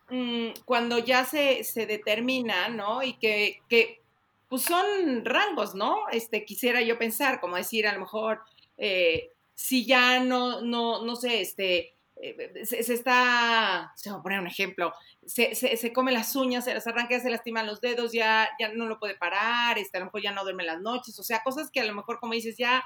mm, 0.08 0.62
cuando 0.64 0.98
ya 0.98 1.24
se, 1.24 1.62
se, 1.64 1.86
determina, 1.86 2.68
¿no? 2.68 3.02
Y 3.02 3.14
que, 3.14 3.60
que 3.68 4.00
pues 4.48 4.62
son 4.62 5.24
rangos, 5.24 5.74
¿no? 5.74 6.08
Este, 6.10 6.44
quisiera 6.44 6.82
yo 6.82 6.98
pensar, 6.98 7.40
como 7.40 7.56
decir, 7.56 7.86
a 7.86 7.92
lo 7.92 8.00
mejor, 8.00 8.40
eh, 8.76 9.30
si 9.54 9.86
ya 9.86 10.18
no, 10.24 10.60
no, 10.62 11.04
no 11.04 11.14
sé, 11.14 11.40
este, 11.40 11.94
eh, 12.16 12.64
se, 12.64 12.92
está, 12.92 13.92
se 13.94 14.10
va 14.10 14.16
a 14.16 14.22
poner 14.22 14.40
un 14.40 14.48
ejemplo, 14.48 14.92
se, 15.24 15.54
se, 15.54 15.92
come 15.92 16.12
las 16.12 16.34
uñas, 16.34 16.64
se 16.64 16.74
las 16.74 16.86
arranca, 16.86 17.20
se 17.20 17.30
lastiman 17.30 17.66
los 17.66 17.80
dedos, 17.80 18.12
ya, 18.12 18.48
ya 18.58 18.72
no 18.72 18.86
lo 18.86 18.98
puede 18.98 19.14
parar, 19.14 19.78
este, 19.78 19.96
a 19.96 20.00
lo 20.00 20.06
mejor 20.06 20.22
ya 20.22 20.32
no 20.32 20.42
duerme 20.42 20.64
las 20.64 20.80
noches, 20.80 21.18
o 21.18 21.22
sea, 21.22 21.42
cosas 21.42 21.70
que 21.70 21.80
a 21.80 21.86
lo 21.86 21.94
mejor, 21.94 22.18
como 22.18 22.34
dices, 22.34 22.56
ya 22.58 22.82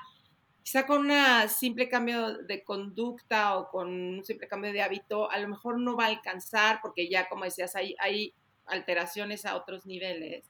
quizá 0.64 0.86
con 0.86 1.10
un 1.10 1.48
simple 1.48 1.90
cambio 1.90 2.38
de 2.38 2.64
conducta 2.64 3.58
o 3.58 3.68
con 3.68 3.88
un 3.88 4.24
simple 4.24 4.48
cambio 4.48 4.72
de 4.72 4.80
hábito, 4.80 5.30
a 5.30 5.38
lo 5.38 5.46
mejor 5.46 5.78
no 5.78 5.94
va 5.94 6.04
a 6.04 6.08
alcanzar, 6.08 6.80
porque 6.80 7.06
ya, 7.08 7.28
como 7.28 7.44
decías, 7.44 7.76
hay, 7.76 8.34
alteraciones 8.66 9.44
a 9.44 9.56
otros 9.56 9.84
niveles. 9.84 10.46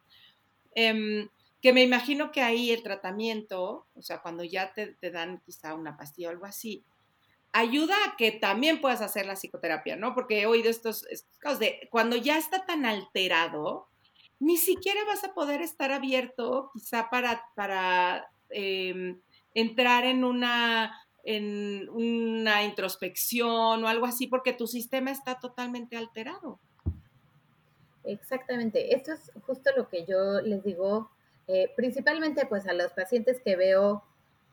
Em, 0.77 1.29
que 1.61 1.73
me 1.73 1.83
imagino 1.83 2.31
que 2.31 2.43
ahí 2.43 2.71
el 2.71 2.85
tratamiento, 2.85 3.89
o 3.97 4.03
sea, 4.03 4.23
cuando 4.23 4.45
ya 4.45 4.73
te, 4.73 4.95
dan 5.11 5.41
quizá 5.45 5.75
una 5.75 5.97
pastilla 5.97 6.29
o 6.29 6.31
algo 6.31 6.47
así, 6.47 6.85
ayuda 7.53 7.97
a 8.07 8.17
que 8.17 8.31
también 8.31 8.81
puedas 8.81 9.01
hacer 9.01 9.27
la 9.27 9.35
psicoterapia, 9.35 9.97
¿no? 9.97 10.15
Porque 10.15 10.43
he 10.43 10.47
oído 10.47 10.71
estos, 10.71 11.05
casos 11.39 11.59
de 11.59 11.89
cuando 11.91 12.15
ya 12.15 12.39
está 12.39 12.65
tan 12.67 12.87
alterado, 12.87 13.89
ni 14.39 14.59
siquiera 14.59 15.05
vas 15.07 15.25
a 15.25 15.35
poder 15.35 15.61
estar 15.61 15.91
abierto 15.91 16.71
quizá 16.73 17.11
para, 17.11 17.45
para 17.57 18.29
em, 18.51 19.21
entrar 19.55 20.05
en 20.05 20.25
una, 20.25 21.01
en 21.23 21.89
una 21.91 22.65
introspección 22.65 23.85
o 23.85 23.89
algo 23.89 24.07
así, 24.07 24.27
porque 24.27 24.53
tu 24.53 24.67
sistema 24.67 25.11
está 25.11 25.39
totalmente 25.39 25.97
alterado. 25.97 26.61
Exactamente, 28.05 28.95
esto 28.95 29.13
es 29.13 29.33
justo 29.47 29.71
lo 29.77 29.89
que 29.89 30.05
yo 30.05 30.41
les 30.43 30.63
digo, 30.63 31.11
eh, 31.49 31.73
principalmente 31.75 32.45
pues 32.47 32.67
a 32.69 32.75
los 32.75 32.93
pacientes 32.93 33.41
que 33.41 33.57
veo 33.57 34.05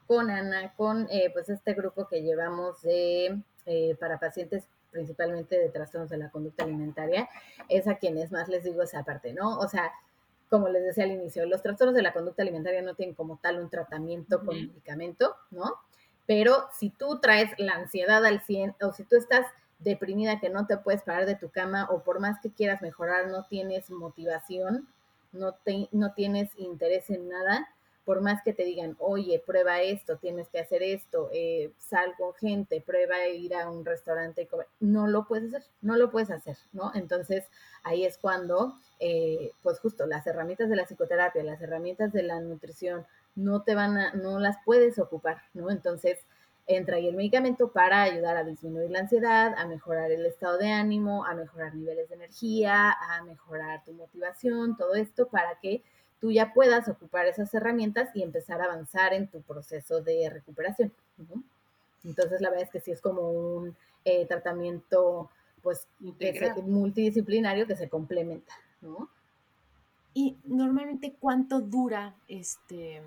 con 0.08 0.30
Ana, 0.30 0.74
con 0.76 1.08
eh, 1.10 1.30
pues 1.34 1.50
este 1.50 1.74
grupo 1.74 2.08
que 2.08 2.22
llevamos 2.22 2.82
de, 2.82 3.42
eh, 3.66 3.96
para 4.00 4.20
pacientes 4.20 4.68
principalmente 4.92 5.58
de 5.58 5.70
trastornos 5.70 6.10
de 6.10 6.18
la 6.18 6.30
conducta 6.30 6.64
alimentaria, 6.64 7.30
es 7.70 7.88
a 7.88 7.96
quienes 7.96 8.32
más 8.32 8.50
les 8.50 8.64
digo 8.64 8.84
esa 8.84 9.04
parte, 9.04 9.34
¿no? 9.34 9.58
O 9.58 9.68
sea, 9.68 9.92
como 10.52 10.68
les 10.68 10.84
decía 10.84 11.06
al 11.06 11.12
inicio, 11.12 11.46
los 11.46 11.64
trastornos 11.64 11.96
de 11.96 12.02
la 12.02 12.12
conducta 12.12 12.42
alimentaria 12.42 12.82
no 12.82 12.94
tienen 12.94 13.16
como 13.16 13.38
tal 13.38 13.58
un 13.58 13.70
tratamiento 13.70 14.44
con 14.44 14.58
medicamento, 14.58 15.38
¿no? 15.50 15.76
Pero 16.28 16.68
si 16.78 16.90
tú 16.90 17.22
traes 17.22 17.52
la 17.58 17.76
ansiedad 17.76 18.26
al 18.26 18.42
100 18.42 18.76
o 18.82 18.92
si 18.92 19.06
tú 19.06 19.16
estás 19.16 19.46
deprimida 19.80 20.42
que 20.42 20.50
no 20.50 20.68
te 20.68 20.78
puedes 20.78 21.04
parar 21.04 21.26
de 21.26 21.36
tu 21.36 21.50
cama 21.50 21.88
o 21.90 22.04
por 22.04 22.20
más 22.20 22.38
que 22.42 22.52
quieras 22.52 22.82
mejorar 22.82 23.28
no 23.28 23.46
tienes 23.46 23.90
motivación, 23.90 24.90
no, 25.32 25.54
te, 25.54 25.88
no 25.94 26.14
tienes 26.14 26.50
interés 26.58 27.10
en 27.10 27.30
nada, 27.30 27.70
por 28.06 28.22
más 28.22 28.42
que 28.44 28.54
te 28.54 28.64
digan, 28.64 28.96
oye, 29.00 29.42
prueba 29.46 29.82
esto, 29.82 30.18
tienes 30.18 30.50
que 30.50 30.60
hacer 30.60 30.82
esto, 30.82 31.30
eh, 31.34 31.72
sal 31.78 32.14
con 32.18 32.34
gente, 32.34 32.82
prueba 32.82 33.28
ir 33.28 33.56
a 33.56 33.70
un 33.70 33.86
restaurante, 33.86 34.50
no 34.80 35.08
lo 35.08 35.28
puedes 35.28 35.54
hacer, 35.54 35.70
no 35.82 35.96
lo 35.98 36.10
puedes 36.10 36.32
hacer, 36.32 36.58
¿no? 36.74 36.92
Entonces 36.96 37.46
ahí 37.84 38.06
es 38.06 38.18
cuando, 38.18 38.76
eh, 39.00 39.52
pues 39.62 39.80
justo 39.80 40.06
las 40.08 40.26
herramientas 40.26 40.70
de 40.70 40.76
la 40.76 40.86
psicoterapia, 40.86 41.44
las 41.44 41.62
herramientas 41.62 42.12
de 42.12 42.24
la 42.24 42.40
nutrición, 42.40 43.06
no 43.36 43.64
te 43.64 43.76
van 43.76 43.98
a, 43.98 44.14
no 44.14 44.40
las 44.40 44.58
puedes 44.66 45.00
ocupar, 45.00 45.38
¿no? 45.54 45.70
Entonces, 45.70 46.18
entra 46.68 46.98
ahí 46.98 47.08
el 47.08 47.16
medicamento 47.16 47.72
para 47.72 48.04
ayudar 48.04 48.38
a 48.38 48.44
disminuir 48.44 48.92
la 48.92 49.00
ansiedad, 49.00 49.54
a 49.58 49.66
mejorar 49.66 50.12
el 50.12 50.26
estado 50.26 50.58
de 50.58 50.72
ánimo, 50.72 51.26
a 51.26 51.34
mejorar 51.34 51.76
niveles 51.76 52.10
de 52.10 52.16
energía, 52.16 52.92
a 52.92 53.24
mejorar 53.24 53.84
tu 53.84 53.94
motivación, 53.94 54.78
todo 54.78 54.96
esto 54.96 55.28
para 55.28 55.60
que 55.62 55.84
tú 56.22 56.32
ya 56.32 56.54
puedas 56.54 56.88
ocupar 56.88 57.26
esas 57.26 57.54
herramientas 57.54 58.16
y 58.16 58.22
empezar 58.22 58.62
a 58.62 58.66
avanzar 58.66 59.14
en 59.14 59.28
tu 59.28 59.42
proceso 59.42 60.02
de 60.02 60.30
recuperación. 60.30 60.94
Entonces, 62.06 62.40
la 62.40 62.50
verdad 62.50 62.66
es 62.66 62.72
que 62.72 62.80
sí 62.80 62.92
es 62.92 63.02
como 63.02 63.32
un 63.32 63.76
eh, 64.06 64.26
tratamiento 64.28 65.30
pues 65.62 65.88
multidisciplinario 66.00 67.68
que 67.68 67.76
se 67.76 67.90
complementa, 67.90 68.54
¿no? 68.82 69.10
Y 70.14 70.38
normalmente 70.44 71.16
cuánto 71.20 71.60
dura 71.60 72.16
este 72.28 73.02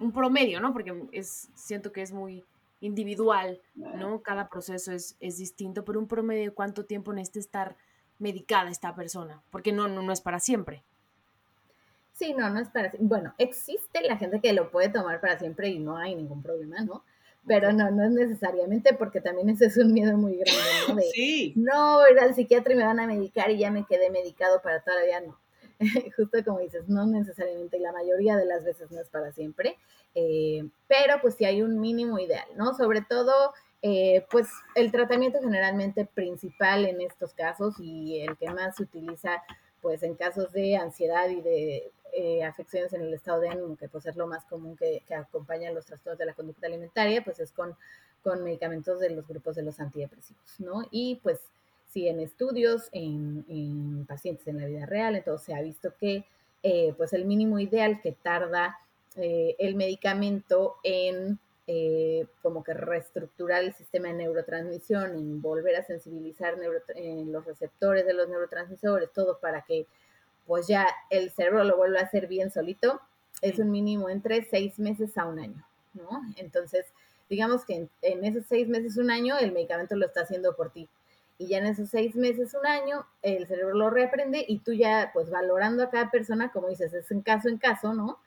un 0.00 0.12
promedio, 0.12 0.60
¿no? 0.60 0.72
Porque 0.72 1.08
es 1.12 1.48
siento 1.54 1.92
que 1.92 2.02
es 2.02 2.12
muy 2.12 2.44
individual, 2.80 3.60
¿no? 3.74 4.20
Cada 4.22 4.48
proceso 4.48 4.92
es, 4.92 5.16
es 5.20 5.38
distinto, 5.38 5.84
pero 5.84 5.98
un 5.98 6.08
promedio, 6.08 6.54
¿cuánto 6.54 6.84
tiempo 6.84 7.12
necesita 7.12 7.38
estar 7.38 7.76
medicada 8.18 8.70
esta 8.70 8.94
persona? 8.94 9.42
Porque 9.50 9.72
no, 9.72 9.88
no, 9.88 10.02
no 10.02 10.12
es 10.12 10.20
para 10.20 10.40
siempre. 10.40 10.82
Sí, 12.14 12.32
no, 12.32 12.48
no 12.48 12.60
es 12.60 12.68
para 12.68 12.90
siempre. 12.90 13.08
Bueno, 13.08 13.34
existe 13.38 14.00
la 14.02 14.16
gente 14.16 14.40
que 14.40 14.52
lo 14.52 14.70
puede 14.70 14.88
tomar 14.88 15.20
para 15.20 15.38
siempre 15.38 15.68
y 15.68 15.80
no 15.80 15.96
hay 15.96 16.14
ningún 16.14 16.42
problema, 16.42 16.80
¿no? 16.80 17.04
Pero 17.46 17.72
no, 17.72 17.90
no 17.90 18.04
es 18.04 18.12
necesariamente 18.12 18.94
porque 18.94 19.20
también 19.20 19.50
ese 19.50 19.66
es 19.66 19.76
un 19.76 19.92
miedo 19.92 20.16
muy 20.16 20.36
grande, 20.36 20.62
¿no? 20.88 20.94
sí. 21.12 21.52
No, 21.56 21.98
voy 21.98 22.16
al 22.18 22.34
psiquiatra 22.34 22.72
y 22.72 22.76
me 22.76 22.84
van 22.84 23.00
a 23.00 23.06
medicar 23.08 23.50
y 23.50 23.58
ya 23.58 23.70
me 23.70 23.84
quedé 23.84 24.10
medicado 24.10 24.62
para 24.62 24.80
toda 24.80 24.98
la 25.00 25.04
vida, 25.04 25.20
no. 25.20 25.40
Justo 26.16 26.38
como 26.44 26.60
dices, 26.60 26.88
no 26.88 27.04
necesariamente, 27.04 27.78
y 27.78 27.80
la 27.80 27.92
mayoría 27.92 28.36
de 28.36 28.46
las 28.46 28.64
veces 28.64 28.92
no 28.92 29.00
es 29.00 29.08
para 29.08 29.32
siempre. 29.32 29.76
Eh, 30.14 30.68
pero 30.86 31.20
pues 31.20 31.34
sí 31.34 31.44
hay 31.44 31.62
un 31.62 31.80
mínimo 31.80 32.20
ideal, 32.20 32.46
¿no? 32.56 32.74
Sobre 32.74 33.02
todo, 33.02 33.52
eh, 33.82 34.24
pues 34.30 34.46
el 34.76 34.92
tratamiento 34.92 35.40
generalmente 35.42 36.06
principal 36.06 36.84
en 36.84 37.00
estos 37.00 37.34
casos 37.34 37.74
y 37.80 38.20
el 38.20 38.36
que 38.36 38.50
más 38.50 38.76
se 38.76 38.84
utiliza 38.84 39.42
pues 39.82 40.02
en 40.02 40.14
casos 40.14 40.50
de 40.52 40.76
ansiedad 40.76 41.28
y 41.28 41.42
de 41.42 41.92
eh, 42.16 42.42
afecciones 42.44 42.92
en 42.92 43.02
el 43.02 43.14
estado 43.14 43.40
de 43.40 43.48
ánimo, 43.48 43.76
que 43.76 43.88
pues 43.88 44.06
es 44.06 44.16
lo 44.16 44.26
más 44.26 44.44
común 44.44 44.76
que, 44.76 45.02
que 45.06 45.14
acompaña 45.14 45.72
los 45.72 45.86
trastornos 45.86 46.18
de 46.18 46.26
la 46.26 46.34
conducta 46.34 46.66
alimentaria, 46.66 47.22
pues 47.24 47.40
es 47.40 47.52
con, 47.52 47.76
con 48.22 48.42
medicamentos 48.44 49.00
de 49.00 49.10
los 49.10 49.26
grupos 49.26 49.56
de 49.56 49.62
los 49.62 49.80
antidepresivos, 49.80 50.60
¿no? 50.60 50.86
Y 50.90 51.20
pues 51.22 51.40
sí, 51.90 52.08
en 52.08 52.20
estudios, 52.20 52.88
en, 52.92 53.44
en 53.48 54.06
pacientes 54.06 54.46
en 54.46 54.60
la 54.60 54.66
vida 54.66 54.86
real, 54.86 55.16
entonces 55.16 55.46
se 55.46 55.54
ha 55.54 55.60
visto 55.60 55.94
que 55.98 56.24
pues 56.96 57.12
el 57.12 57.26
mínimo 57.26 57.58
ideal 57.58 58.00
que 58.00 58.12
tarda 58.12 58.78
eh, 59.16 59.54
el 59.60 59.76
medicamento 59.76 60.76
en 60.82 61.38
eh, 61.68 62.26
como 62.42 62.64
que 62.64 62.74
reestructurar 62.74 63.62
el 63.62 63.72
sistema 63.72 64.08
de 64.08 64.14
neurotransmisión, 64.14 65.14
en 65.14 65.40
volver 65.40 65.76
a 65.76 65.84
sensibilizar 65.84 66.56
en 66.96 67.32
los 67.32 67.44
receptores 67.44 68.04
de 68.04 68.12
los 68.12 68.28
neurotransmisores, 68.28 69.12
todo 69.12 69.38
para 69.38 69.62
que 69.62 69.86
pues 70.46 70.66
ya 70.66 70.86
el 71.10 71.30
cerebro 71.30 71.64
lo 71.64 71.76
vuelva 71.76 72.00
a 72.00 72.04
hacer 72.04 72.26
bien 72.26 72.50
solito, 72.50 73.00
es 73.42 73.58
un 73.58 73.70
mínimo 73.70 74.08
entre 74.08 74.44
seis 74.44 74.78
meses 74.78 75.16
a 75.18 75.26
un 75.26 75.38
año, 75.38 75.66
¿no? 75.94 76.22
Entonces, 76.36 76.86
digamos 77.28 77.64
que 77.64 77.74
en, 77.74 77.90
en, 78.02 78.24
esos 78.24 78.46
seis 78.46 78.68
meses, 78.68 78.96
un 78.96 79.10
año, 79.10 79.36
el 79.38 79.52
medicamento 79.52 79.96
lo 79.96 80.06
está 80.06 80.22
haciendo 80.22 80.54
por 80.54 80.70
ti. 80.70 80.88
Y 81.36 81.48
ya 81.48 81.58
en 81.58 81.66
esos 81.66 81.88
seis 81.88 82.14
meses, 82.14 82.54
un 82.54 82.66
año, 82.66 83.06
el 83.22 83.46
cerebro 83.46 83.74
lo 83.74 83.90
reaprende 83.90 84.44
y 84.46 84.60
tú 84.60 84.72
ya, 84.72 85.10
pues 85.12 85.30
valorando 85.30 85.82
a 85.82 85.90
cada 85.90 86.10
persona, 86.10 86.52
como 86.52 86.68
dices, 86.68 86.92
es 86.94 87.10
en 87.10 87.22
caso 87.22 87.48
en 87.48 87.58
caso, 87.58 87.92
¿no? 87.92 88.18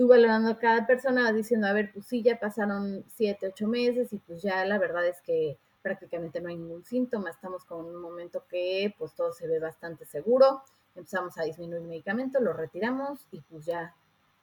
tú 0.00 0.08
valorando 0.08 0.52
a 0.52 0.58
cada 0.58 0.86
persona, 0.86 1.30
diciendo, 1.30 1.66
a 1.66 1.74
ver, 1.74 1.92
pues 1.92 2.06
sí, 2.06 2.22
ya 2.22 2.40
pasaron 2.40 3.04
siete, 3.06 3.48
ocho 3.48 3.68
meses 3.68 4.10
y 4.14 4.16
pues 4.16 4.40
ya 4.40 4.64
la 4.64 4.78
verdad 4.78 5.06
es 5.06 5.20
que 5.20 5.58
prácticamente 5.82 6.40
no 6.40 6.48
hay 6.48 6.56
ningún 6.56 6.86
síntoma, 6.86 7.28
estamos 7.28 7.66
con 7.66 7.84
un 7.84 8.00
momento 8.00 8.44
que 8.48 8.94
pues 8.96 9.12
todo 9.14 9.30
se 9.34 9.46
ve 9.46 9.58
bastante 9.58 10.06
seguro, 10.06 10.62
empezamos 10.94 11.36
a 11.38 11.44
disminuir 11.44 11.82
medicamento, 11.82 12.40
lo 12.40 12.52
retiramos 12.52 13.20
y 13.30 13.40
pues 13.40 13.64
ya 13.64 13.94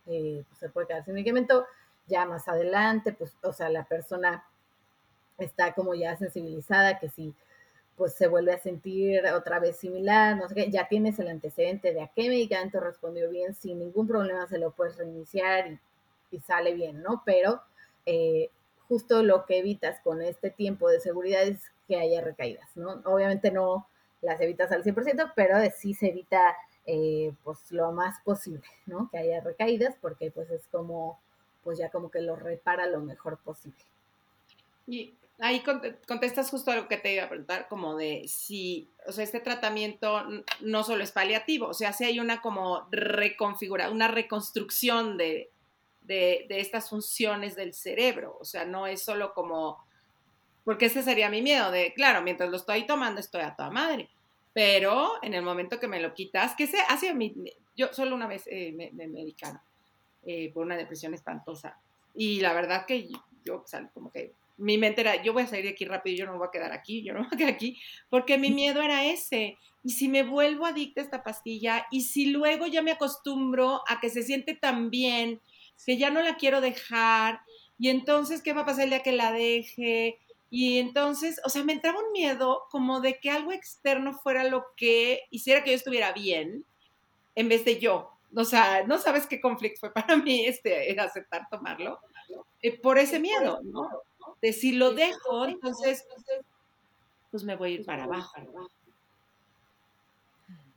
eh, 0.08 0.44
pues, 0.48 0.60
se 0.60 0.70
puede 0.70 0.88
quedar 0.88 1.06
sin 1.06 1.14
medicamento, 1.14 1.66
ya 2.08 2.26
más 2.26 2.48
adelante, 2.48 3.14
pues, 3.14 3.36
o 3.44 3.52
sea, 3.52 3.70
la 3.70 3.84
persona 3.84 4.46
está 5.38 5.74
como 5.74 5.94
ya 5.94 6.18
sensibilizada, 6.18 7.00
que 7.00 7.10
si 7.10 7.34
pues 7.98 8.14
se 8.14 8.28
vuelve 8.28 8.54
a 8.54 8.60
sentir 8.60 9.26
otra 9.26 9.60
vez 9.60 9.78
similar, 9.78 10.38
no 10.38 10.48
sé 10.48 10.54
qué, 10.54 10.70
ya 10.70 10.88
tienes 10.88 11.18
el 11.18 11.30
antecedente 11.30 11.94
de 11.94 12.02
a 12.04 12.12
qué 12.16 12.30
medicamento 12.30 12.80
respondió 12.80 13.28
bien, 13.30 13.56
sin 13.56 13.80
ningún 13.80 14.08
problema 14.08 14.48
se 14.48 14.60
lo 14.60 14.70
puedes 14.72 14.98
reiniciar 14.98 15.80
y, 16.32 16.40
sale 16.42 16.76
bien, 16.76 17.02
¿no? 17.02 17.24
Pero 17.26 17.62
eh, 18.06 18.52
justo 18.88 19.24
lo 19.24 19.46
que 19.46 19.58
evitas 19.58 20.00
con 20.02 20.22
este 20.22 20.52
tiempo 20.52 20.90
de 20.90 21.00
seguridad 21.00 21.42
es 21.42 21.72
que 21.88 21.96
haya 21.96 22.22
recaídas, 22.22 22.70
¿no? 22.76 23.02
Obviamente 23.06 23.50
no 23.50 23.88
las 24.22 24.40
evitas 24.42 24.72
al 24.72 24.84
100%, 24.84 25.34
pero 25.36 25.58
sí 25.78 25.94
se 25.94 26.10
evita 26.10 26.56
eh, 26.86 27.34
pues 27.44 27.72
lo 27.72 27.92
más 27.92 28.20
posible, 28.24 28.68
¿no? 28.86 29.10
Que 29.12 29.18
haya 29.18 29.42
recaídas 29.42 29.96
porque 30.02 30.32
pues 30.32 30.50
es 30.50 30.68
como, 30.68 31.20
pues 31.64 31.78
ya 31.78 31.90
como 31.90 32.10
que 32.10 32.22
lo 32.22 32.36
repara 32.36 32.88
lo 32.88 33.02
mejor 33.02 33.38
posible. 33.40 33.84
Y 34.88 35.16
ahí 35.40 35.64
contestas 36.08 36.50
justo 36.50 36.72
a 36.72 36.76
lo 36.76 36.88
que 36.88 36.98
te 36.98 37.14
iba 37.14 37.26
a 37.26 37.30
preguntar, 37.30 37.68
como 37.68 37.96
de 37.96 38.26
si, 38.28 38.90
o 39.06 39.12
sea, 39.12 39.24
este 39.24 39.40
tratamiento 39.40 40.24
no 40.62 40.84
solo 40.84 41.04
es 41.04 41.12
paliativo, 41.12 41.68
o 41.68 41.74
sea, 41.74 41.94
si 41.94 42.06
hay 42.06 42.20
una 42.20 42.42
como 42.42 42.88
reconfigura, 42.90 43.92
una 43.92 44.08
reconstrucción 44.08 45.18
de, 45.18 45.52
de, 46.02 46.48
estas 46.50 46.90
funciones 46.90 47.56
del 47.56 47.74
cerebro, 47.74 48.38
o 48.40 48.46
sea, 48.46 48.66
no 48.66 48.88
es 48.88 49.04
solo 49.04 49.34
como, 49.34 49.86
porque 50.68 50.88
ese 50.88 51.02
sería 51.02 51.30
mi 51.30 51.42
miedo, 51.42 51.72
de, 51.72 51.94
claro, 51.94 52.22
mientras 52.22 52.50
lo 52.50 52.58
estoy 52.58 52.86
tomando 52.86 53.22
estoy 53.22 53.40
a 53.40 53.56
toda 53.56 53.70
madre, 53.70 54.10
pero 54.52 55.14
en 55.24 55.34
el 55.34 55.42
momento 55.42 55.80
que 55.80 55.88
me 55.88 56.02
lo 56.02 56.14
quitas, 56.14 56.56
que 56.58 56.68
se 56.68 56.78
ha 56.90 56.98
sido 56.98 57.16
mi, 57.16 57.34
yo 57.74 57.88
solo 57.94 58.14
una 58.14 58.28
vez 58.28 58.44
eh, 58.48 58.74
me, 58.76 58.92
me 58.92 59.08
medicaron 59.08 59.62
eh, 60.26 60.52
por 60.54 60.66
una 60.66 60.76
depresión 60.76 61.14
espantosa, 61.14 61.80
y 62.14 62.42
la 62.42 62.52
verdad 62.52 62.86
que 62.86 63.08
yo, 63.08 63.18
yo 63.46 63.64
como 63.94 64.12
que 64.12 64.34
mi 64.58 64.78
mente 64.78 65.00
era, 65.00 65.24
yo 65.24 65.32
voy 65.32 65.44
a 65.44 65.48
salir 65.48 65.64
de 65.64 65.72
aquí 65.72 65.86
rápido, 65.86 66.18
yo 66.18 66.26
no 66.26 66.34
me 66.34 66.40
voy 66.40 66.50
a 66.50 66.52
quedar 66.52 66.74
aquí, 66.74 67.02
yo 67.02 67.14
no 67.14 67.22
me 67.22 67.28
voy 67.28 67.36
a 67.36 67.38
quedar 67.38 67.54
aquí, 67.54 67.80
porque 68.10 68.38
mi 68.38 68.52
miedo 68.52 68.82
era 68.82 69.06
ese. 69.06 69.58
Y 69.86 69.92
si 69.92 70.10
me 70.10 70.24
vuelvo 70.24 70.66
adicta 70.66 71.00
a 71.00 71.06
esta 71.06 71.24
pastilla, 71.24 71.88
y 71.92 72.02
si 72.02 72.26
luego 72.26 72.68
ya 72.68 72.82
me 72.82 72.92
acostumbro 72.92 73.84
a 73.88 74.02
que 74.02 74.10
se 74.10 74.22
siente 74.22 74.54
tan 74.54 74.90
bien, 74.90 75.40
que 75.86 75.98
ya 75.98 76.10
no 76.10 76.22
la 76.22 76.36
quiero 76.36 76.60
dejar, 76.60 77.40
y 77.80 77.88
entonces, 77.88 78.42
¿qué 78.42 78.52
va 78.52 78.62
a 78.62 78.66
pasar 78.66 78.84
el 78.84 78.90
día 78.90 79.04
que 79.04 79.14
la 79.14 79.32
deje? 79.32 80.18
Y 80.50 80.80
entonces, 80.80 81.42
o 81.44 81.50
sea, 81.50 81.64
me 81.64 81.74
entraba 81.74 82.00
un 82.00 82.12
miedo 82.12 82.64
como 82.70 83.02
de 83.02 83.20
que 83.20 83.30
algo 83.30 83.52
externo 83.52 84.14
fuera 84.14 84.44
lo 84.46 84.66
que 84.76 85.24
hiciera 85.30 85.64
que 85.64 85.72
yo 85.72 85.76
estuviera 85.76 86.14
bien, 86.14 86.66
en 87.36 87.50
vez 87.50 87.66
de 87.66 87.80
yo. 87.80 88.12
O 88.36 88.46
sea, 88.46 88.86
no 88.86 88.98
sabes 88.98 89.28
qué 89.28 89.42
conflicto 89.42 89.80
fue 89.82 89.94
para 89.94 90.16
mí 90.18 90.46
este, 90.46 91.00
aceptar 91.00 91.48
tomarlo, 91.50 92.00
eh, 92.62 92.80
por 92.80 92.98
ese 92.98 93.20
miedo, 93.20 93.60
¿no? 93.64 93.90
de 94.42 94.54
si 94.54 94.74
lo 94.74 94.94
dejo, 94.94 95.46
entonces, 95.46 96.06
pues 97.32 97.44
me 97.44 97.56
voy 97.56 97.72
a 97.72 97.76
ir 97.76 97.86
para 97.86 98.04
abajo. 98.04 98.34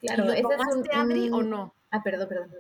Claro, 0.00 0.24
¿Lo 0.24 0.34
tomaste, 0.40 0.90
Adri, 0.94 1.30
o 1.30 1.42
no? 1.42 1.74
Ah, 1.90 2.02
perdón, 2.02 2.28
perdón. 2.28 2.50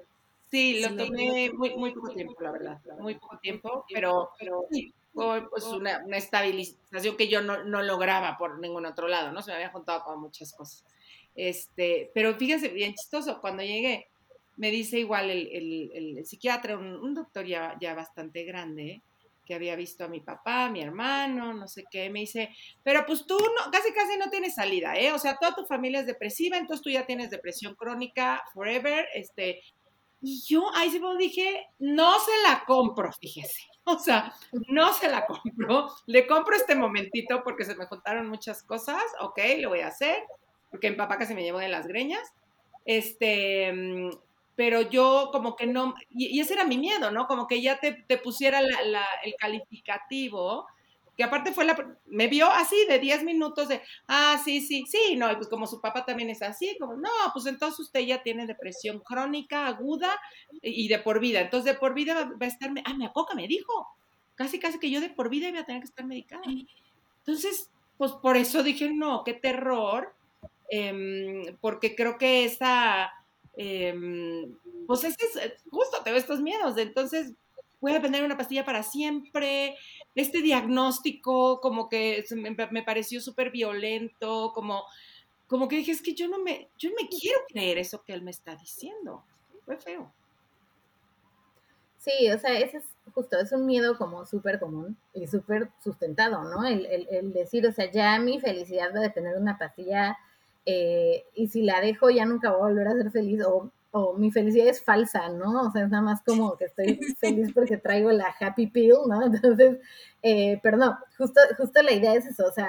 Sí, 0.50 0.80
lo 0.80 0.88
tomé 0.88 1.50
muy, 1.52 1.74
muy 1.76 1.92
poco 1.92 2.10
tiempo, 2.10 2.34
la 2.40 2.50
verdad, 2.50 2.80
muy 2.98 3.14
poco 3.14 3.38
tiempo, 3.38 3.84
pero, 3.92 4.30
pero 4.38 4.66
sí, 4.70 4.92
fue 5.12 5.48
pues 5.50 5.64
una, 5.64 6.02
una, 6.04 6.16
estabilización 6.16 7.16
que 7.16 7.28
yo 7.28 7.42
no, 7.42 7.64
no, 7.64 7.82
lograba 7.82 8.36
por 8.38 8.58
ningún 8.60 8.86
otro 8.86 9.08
lado, 9.08 9.32
¿no? 9.32 9.42
Se 9.42 9.50
me 9.50 9.56
había 9.56 9.70
juntado 9.70 10.04
con 10.04 10.20
muchas 10.20 10.52
cosas. 10.52 10.84
Este, 11.34 12.10
pero 12.14 12.34
fíjense, 12.34 12.68
bien 12.68 12.94
chistoso, 12.94 13.40
cuando 13.40 13.62
llegué, 13.62 14.08
me 14.56 14.70
dice 14.70 14.98
igual 14.98 15.30
el, 15.30 15.90
el, 15.94 16.26
psiquiatra, 16.26 16.76
un, 16.76 17.14
doctor 17.14 17.46
ya, 17.46 17.76
ya 17.80 17.94
bastante 17.94 18.44
grande, 18.44 19.00
que 19.46 19.54
había 19.54 19.74
visto 19.74 20.04
a 20.04 20.08
mi 20.08 20.20
papá, 20.20 20.68
mi 20.68 20.80
hermano, 20.82 21.54
no 21.54 21.66
sé 21.66 21.84
qué, 21.90 22.10
me 22.10 22.20
dice, 22.20 22.50
pero 22.84 23.04
pues 23.06 23.26
tú 23.26 23.38
no, 23.38 23.70
casi 23.72 23.92
casi 23.92 24.16
no 24.18 24.30
tienes 24.30 24.54
salida, 24.54 24.96
¿eh? 24.96 25.12
O 25.12 25.18
sea, 25.18 25.36
toda 25.36 25.54
tu 25.54 25.64
familia 25.64 26.00
es 26.00 26.06
depresiva, 26.06 26.56
entonces 26.56 26.84
tú 26.84 26.90
ya 26.90 27.06
tienes 27.06 27.30
depresión 27.30 27.74
crónica 27.74 28.44
forever, 28.52 29.08
este, 29.14 29.62
y 30.22 30.42
yo 30.42 30.64
ahí 30.74 30.90
sí 30.90 31.00
dije, 31.18 31.66
no 31.78 32.18
se 32.20 32.32
la 32.48 32.64
compro, 32.66 33.12
fíjese. 33.12 33.62
O 33.84 33.98
sea, 33.98 34.32
no 34.68 34.92
se 34.92 35.08
la 35.08 35.26
compro. 35.26 35.88
Le 36.06 36.26
compro 36.26 36.54
este 36.54 36.76
momentito 36.76 37.42
porque 37.42 37.64
se 37.64 37.74
me 37.74 37.88
contaron 37.88 38.28
muchas 38.28 38.62
cosas. 38.62 39.02
Ok, 39.20 39.40
lo 39.58 39.70
voy 39.70 39.80
a 39.80 39.88
hacer. 39.88 40.22
Porque 40.70 40.90
mi 40.90 40.96
papá 40.96 41.16
casi 41.16 41.34
me 41.34 41.42
llevó 41.42 41.58
de 41.58 41.70
las 41.70 41.88
greñas. 41.88 42.32
Este, 42.84 43.72
pero 44.54 44.82
yo 44.82 45.30
como 45.32 45.56
que 45.56 45.66
no, 45.66 45.94
y, 46.10 46.38
ese 46.38 46.52
era 46.52 46.64
mi 46.64 46.78
miedo, 46.78 47.10
¿no? 47.10 47.26
Como 47.26 47.48
que 47.48 47.62
ya 47.62 47.80
te 47.80 48.18
pusiera 48.18 48.60
el 48.60 49.34
calificativo, 49.38 50.66
que 51.20 51.24
aparte 51.24 51.52
fue 51.52 51.66
la, 51.66 51.76
me 52.06 52.28
vio 52.28 52.50
así 52.50 52.86
de 52.88 52.98
10 52.98 53.24
minutos 53.24 53.68
de, 53.68 53.82
ah, 54.08 54.40
sí, 54.42 54.62
sí, 54.62 54.86
sí, 54.86 55.16
no, 55.16 55.30
y 55.30 55.36
pues 55.36 55.48
como 55.48 55.66
su 55.66 55.78
papá 55.78 56.06
también 56.06 56.30
es 56.30 56.40
así, 56.40 56.78
como, 56.80 56.94
no, 56.94 57.10
pues 57.34 57.44
entonces 57.44 57.78
usted 57.78 58.00
ya 58.00 58.22
tiene 58.22 58.46
depresión 58.46 59.00
crónica, 59.00 59.66
aguda 59.66 60.18
y, 60.62 60.88
de 60.88 60.98
por 60.98 61.20
vida, 61.20 61.42
entonces 61.42 61.74
de 61.74 61.78
por 61.78 61.92
vida 61.92 62.14
va, 62.40 62.46
a 62.46 62.48
estar, 62.48 62.70
ah, 62.86 62.94
me 62.94 63.04
apoca, 63.04 63.34
me 63.34 63.46
dijo, 63.46 63.86
casi, 64.34 64.58
casi 64.58 64.78
que 64.78 64.90
yo 64.90 65.02
de 65.02 65.10
por 65.10 65.28
vida 65.28 65.50
iba 65.50 65.60
a 65.60 65.66
tener 65.66 65.82
que 65.82 65.88
estar 65.88 66.06
medicada. 66.06 66.42
Entonces, 67.18 67.68
pues 67.98 68.12
por 68.12 68.38
eso 68.38 68.62
dije, 68.62 68.90
no, 68.90 69.22
qué 69.22 69.34
terror, 69.34 70.14
em, 70.70 71.54
porque 71.60 71.94
creo 71.94 72.16
que 72.16 72.46
esa 72.46 73.12
Em, 73.62 74.56
pues 74.86 75.04
es, 75.04 75.16
eh, 75.36 75.54
justo 75.70 76.02
tengo 76.02 76.16
estos 76.16 76.40
miedos, 76.40 76.78
entonces 76.78 77.34
voy 77.80 77.92
a 77.92 78.02
tener 78.02 78.24
una 78.24 78.36
pastilla 78.36 78.64
para 78.64 78.82
siempre, 78.82 79.76
este 80.14 80.42
diagnóstico 80.42 81.60
como 81.60 81.88
que 81.88 82.24
me, 82.70 82.82
pareció 82.82 83.20
súper 83.20 83.50
violento, 83.50 84.52
como, 84.54 84.84
como 85.46 85.68
que 85.68 85.76
dije, 85.76 85.92
es 85.92 86.02
que 86.02 86.14
yo 86.14 86.28
no 86.28 86.38
me, 86.38 86.68
yo 86.76 86.90
me 86.90 87.08
quiero 87.08 87.40
creer 87.48 87.78
eso 87.78 88.02
que 88.04 88.12
él 88.12 88.22
me 88.22 88.30
está 88.30 88.54
diciendo, 88.56 89.24
fue 89.64 89.76
feo. 89.78 90.12
Sí, 91.98 92.30
o 92.30 92.38
sea, 92.38 92.58
ese 92.58 92.78
es 92.78 92.84
justo, 93.14 93.38
es 93.38 93.52
un 93.52 93.66
miedo 93.66 93.98
como 93.98 94.24
súper 94.24 94.58
común 94.58 94.96
y 95.12 95.26
súper 95.26 95.70
sustentado, 95.82 96.44
¿no? 96.44 96.64
El, 96.64 96.86
el, 96.86 97.32
decir, 97.32 97.66
o 97.66 97.72
sea, 97.72 97.90
ya 97.90 98.18
mi 98.18 98.40
felicidad 98.40 98.94
va 98.94 99.00
a 99.00 99.02
depender 99.02 99.34
de 99.34 99.40
una 99.40 99.58
pastilla 99.58 100.16
eh, 100.64 101.24
y 101.34 101.48
si 101.48 101.62
la 101.62 101.80
dejo 101.80 102.10
ya 102.10 102.24
nunca 102.24 102.50
voy 102.50 102.60
a 102.60 102.72
volver 102.72 102.88
a 102.88 102.92
ser 102.92 103.10
feliz 103.10 103.40
o, 103.92 104.14
mi 104.14 104.30
felicidad 104.30 104.68
es 104.68 104.82
falsa, 104.82 105.28
¿no? 105.28 105.62
O 105.62 105.70
sea, 105.70 105.84
es 105.84 105.90
nada 105.90 106.02
más 106.02 106.22
como 106.22 106.56
que 106.56 106.66
estoy 106.66 106.98
feliz 107.20 107.52
porque 107.52 107.76
traigo 107.76 108.10
la 108.12 108.34
happy 108.38 108.66
pill, 108.68 108.94
¿no? 109.08 109.22
Entonces, 109.26 109.78
eh, 110.22 110.60
pero 110.62 110.76
no, 110.76 110.98
justo, 111.18 111.40
justo 111.56 111.82
la 111.82 111.92
idea 111.92 112.14
es 112.14 112.26
eso, 112.26 112.46
o 112.46 112.52
sea, 112.52 112.68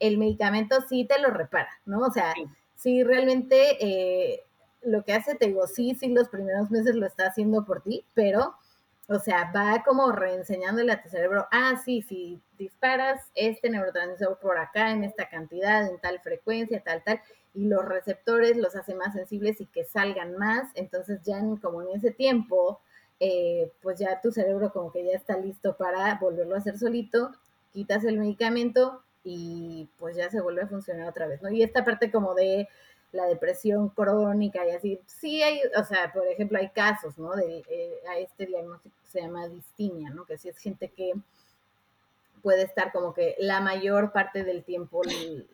el 0.00 0.18
medicamento 0.18 0.76
sí 0.88 1.06
te 1.06 1.20
lo 1.20 1.30
repara, 1.30 1.70
¿no? 1.86 2.00
O 2.00 2.10
sea, 2.10 2.34
sí, 2.76 3.02
realmente 3.02 3.76
eh, 3.80 4.40
lo 4.82 5.04
que 5.04 5.12
hace, 5.12 5.34
te 5.34 5.46
digo, 5.46 5.66
sí, 5.66 5.94
sí, 5.94 6.08
los 6.08 6.28
primeros 6.28 6.70
meses 6.70 6.94
lo 6.94 7.06
está 7.06 7.26
haciendo 7.26 7.64
por 7.64 7.82
ti, 7.82 8.04
pero 8.14 8.54
o 9.06 9.18
sea, 9.18 9.52
va 9.54 9.82
como 9.84 10.12
reenseñándole 10.12 10.92
a 10.92 11.02
tu 11.02 11.10
cerebro, 11.10 11.46
ah, 11.50 11.74
sí, 11.84 12.00
si 12.02 12.40
disparas 12.58 13.20
este 13.34 13.68
neurotransmisor 13.68 14.38
por 14.38 14.56
acá 14.56 14.92
en 14.92 15.04
esta 15.04 15.28
cantidad, 15.28 15.86
en 15.86 15.98
tal 16.00 16.20
frecuencia, 16.20 16.82
tal, 16.82 17.02
tal, 17.04 17.20
y 17.54 17.66
los 17.66 17.84
receptores 17.84 18.56
los 18.56 18.74
hace 18.76 18.94
más 18.94 19.14
sensibles 19.14 19.60
y 19.60 19.66
que 19.66 19.84
salgan 19.84 20.36
más, 20.36 20.70
entonces 20.74 21.22
ya 21.22 21.40
como 21.62 21.82
en 21.82 21.96
ese 21.96 22.10
tiempo, 22.10 22.80
eh, 23.20 23.72
pues 23.80 23.98
ya 23.98 24.20
tu 24.20 24.32
cerebro 24.32 24.72
como 24.72 24.90
que 24.90 25.04
ya 25.04 25.12
está 25.12 25.38
listo 25.38 25.76
para 25.76 26.18
volverlo 26.20 26.56
a 26.56 26.58
hacer 26.58 26.78
solito, 26.78 27.32
quitas 27.72 28.04
el 28.04 28.18
medicamento 28.18 29.02
y 29.22 29.88
pues 29.98 30.16
ya 30.16 30.30
se 30.30 30.40
vuelve 30.40 30.62
a 30.62 30.66
funcionar 30.66 31.08
otra 31.08 31.26
vez, 31.26 31.40
¿no? 31.42 31.50
Y 31.50 31.62
esta 31.62 31.84
parte 31.84 32.10
como 32.10 32.34
de 32.34 32.68
la 33.12 33.26
depresión 33.26 33.88
crónica 33.90 34.66
y 34.66 34.70
así. 34.72 35.00
Sí 35.06 35.42
hay, 35.42 35.60
o 35.78 35.84
sea, 35.84 36.12
por 36.12 36.26
ejemplo, 36.26 36.58
hay 36.58 36.70
casos, 36.70 37.16
¿no? 37.18 37.34
De 37.34 37.62
eh, 37.70 37.94
a 38.08 38.18
este 38.18 38.46
diagnóstico 38.46 38.96
se 39.06 39.22
llama 39.22 39.48
distimia, 39.48 40.10
¿no? 40.10 40.24
Que 40.26 40.36
sí 40.36 40.48
es 40.48 40.58
gente 40.58 40.88
que 40.88 41.12
puede 42.44 42.62
estar 42.62 42.92
como 42.92 43.14
que 43.14 43.34
la 43.38 43.62
mayor 43.62 44.12
parte 44.12 44.44
del 44.44 44.64
tiempo 44.64 45.00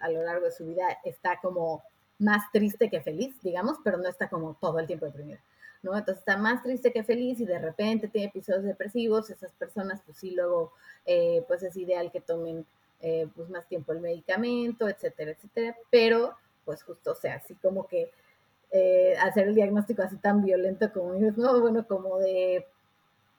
a 0.01 0.11
lo 0.11 0.25
largo 0.25 0.47
de 0.47 0.51
su 0.51 0.67
vida 0.67 0.85
está 1.05 1.39
como 1.41 1.85
más 2.19 2.51
triste 2.53 2.91
que 2.91 3.01
feliz, 3.01 3.41
digamos, 3.43 3.79
pero 3.85 3.97
no 3.97 4.09
está 4.09 4.29
como 4.29 4.55
todo 4.61 4.81
el 4.81 4.89
tiempo 4.89 5.07
deprimida, 5.07 5.41
¿no? 5.83 5.97
Entonces 5.97 6.19
está 6.19 6.37
más 6.37 6.65
triste 6.65 6.93
que 6.93 7.05
feliz 7.05 7.39
y 7.39 7.47
de 7.47 7.61
repente 7.61 8.09
tiene 8.09 8.27
episodios 8.27 8.65
depresivos, 8.65 9.31
esas 9.31 9.53
personas 9.53 10.03
pues 10.05 10.19
sí 10.19 10.33
luego 10.33 10.73
eh, 11.07 11.45
pues 11.47 11.63
es 11.63 11.77
ideal 11.77 12.11
que 12.11 12.21
tomen 12.21 12.67
eh, 13.01 13.29
pues 13.37 13.49
más 13.51 13.69
tiempo 13.69 13.93
el 13.93 14.01
medicamento, 14.01 14.89
etcétera, 14.89 15.31
etcétera, 15.31 15.77
pero 15.91 16.35
pues 16.65 16.83
justo, 16.83 17.13
o 17.13 17.15
sea, 17.15 17.37
así 17.37 17.55
como 17.55 17.87
que 17.87 18.11
eh, 18.73 19.15
hacer 19.23 19.47
el 19.47 19.55
diagnóstico 19.55 20.03
así 20.03 20.17
tan 20.17 20.43
violento 20.45 20.93
como 20.93 21.15
no, 21.15 21.61
bueno, 21.61 21.87
como 21.87 22.19
de, 22.19 22.67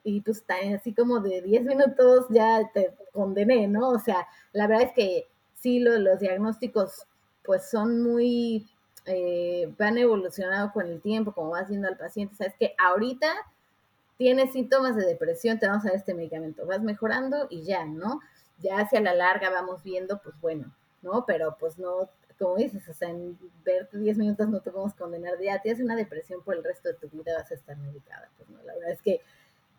y 0.04 0.22
pues 0.22 0.44
así 0.76 0.94
como 0.94 1.20
de 1.20 1.42
10 1.42 1.64
minutos 1.64 2.26
ya 2.30 2.70
te 2.74 2.96
condené, 3.14 3.68
¿no? 3.68 3.90
O 3.90 4.00
sea, 4.00 4.28
la 4.54 4.68
verdad 4.68 4.88
es 4.88 4.94
que 4.94 5.28
sí, 5.56 5.80
los 5.80 6.20
diagnósticos 6.20 7.06
pues 7.44 7.70
son 7.70 8.02
muy, 8.02 8.68
eh, 9.06 9.74
van 9.78 9.98
evolucionando 9.98 10.72
con 10.74 10.88
el 10.88 11.02
tiempo, 11.02 11.34
como 11.34 11.52
vas 11.52 11.70
viendo 11.70 11.88
al 11.88 11.98
paciente, 11.98 12.36
sabes 12.36 12.56
que 12.60 12.74
ahorita 12.78 13.28
tienes 14.18 14.54
síntomas 14.54 14.96
de 14.96 15.06
depresión, 15.06 15.60
te 15.60 15.68
vamos 15.68 15.86
a 15.86 15.90
dar 15.90 15.98
este 15.98 16.14
medicamento, 16.14 16.66
vas 16.66 16.82
mejorando 16.82 17.48
y 17.50 17.64
ya, 17.64 17.86
¿no? 17.86 18.20
Ya 18.60 18.80
hacia 18.80 19.02
la 19.02 19.16
larga 19.16 19.50
vamos 19.50 19.84
viendo, 19.84 20.22
pues 20.22 20.36
bueno, 20.40 20.72
¿no? 21.02 21.26
Pero 21.26 21.58
pues 21.60 21.80
no 21.80 22.10
como 22.42 22.56
dices, 22.56 22.88
o 22.90 22.94
sea, 22.94 23.10
en 23.10 23.38
verte 23.64 24.00
10 24.00 24.18
minutos 24.18 24.50
no 24.50 24.62
te 24.62 24.72
podemos 24.72 24.96
condenar 24.96 25.38
de 25.38 25.46
ya 25.46 25.62
tienes 25.62 25.80
una 25.80 25.96
depresión 25.96 26.42
por 26.42 26.56
el 26.56 26.64
resto 26.64 26.90
de 26.90 26.96
tu 26.96 27.08
vida, 27.10 27.38
vas 27.38 27.52
a 27.52 27.54
estar 27.54 27.78
medicada. 27.78 28.30
Pues 28.36 28.50
no, 28.50 28.58
la 28.64 28.74
verdad 28.74 28.92
es 28.92 29.02
que 29.02 29.22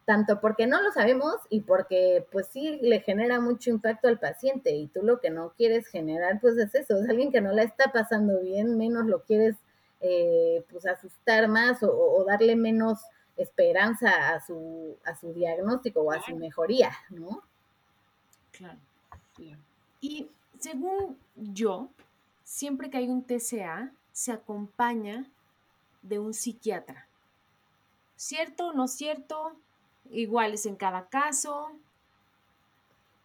tanto 0.04 0.40
porque 0.40 0.66
no 0.66 0.82
lo 0.82 0.90
sabemos 0.92 1.36
y 1.48 1.60
porque 1.60 2.26
pues 2.32 2.48
sí 2.48 2.78
le 2.82 3.00
genera 3.00 3.40
mucho 3.40 3.70
impacto 3.70 4.08
al 4.08 4.18
paciente 4.18 4.72
y 4.72 4.88
tú 4.88 5.02
lo 5.02 5.20
que 5.20 5.30
no 5.30 5.52
quieres 5.56 5.86
generar 5.86 6.40
pues 6.40 6.56
es 6.56 6.74
eso, 6.74 6.98
es 6.98 7.08
alguien 7.08 7.30
que 7.30 7.40
no 7.40 7.52
la 7.52 7.62
está 7.62 7.92
pasando 7.92 8.40
bien, 8.40 8.76
menos 8.76 9.06
lo 9.06 9.22
quieres 9.22 9.56
eh, 10.00 10.64
pues 10.70 10.86
asustar 10.86 11.46
más 11.46 11.82
o, 11.82 11.92
o, 11.92 12.24
darle 12.24 12.56
menos 12.56 12.98
esperanza 13.36 14.34
a 14.34 14.44
su, 14.44 14.96
a 15.04 15.14
su 15.14 15.32
diagnóstico 15.32 16.00
o 16.00 16.10
a 16.10 16.20
su 16.20 16.34
mejoría, 16.34 16.90
¿no? 17.10 17.42
Claro, 18.50 18.78
claro. 19.34 19.60
Y 20.00 20.28
según 20.58 21.16
yo, 21.36 21.88
siempre 22.42 22.90
que 22.90 22.98
hay 22.98 23.08
un 23.08 23.22
TCA, 23.22 23.92
se 24.12 24.32
acompaña 24.32 25.24
de 26.02 26.18
un 26.18 26.34
psiquiatra. 26.34 27.06
¿Cierto 28.16 28.68
o 28.68 28.72
no 28.72 28.88
cierto? 28.88 29.56
Iguales 30.12 30.66
en 30.66 30.76
cada 30.76 31.08
caso. 31.08 31.70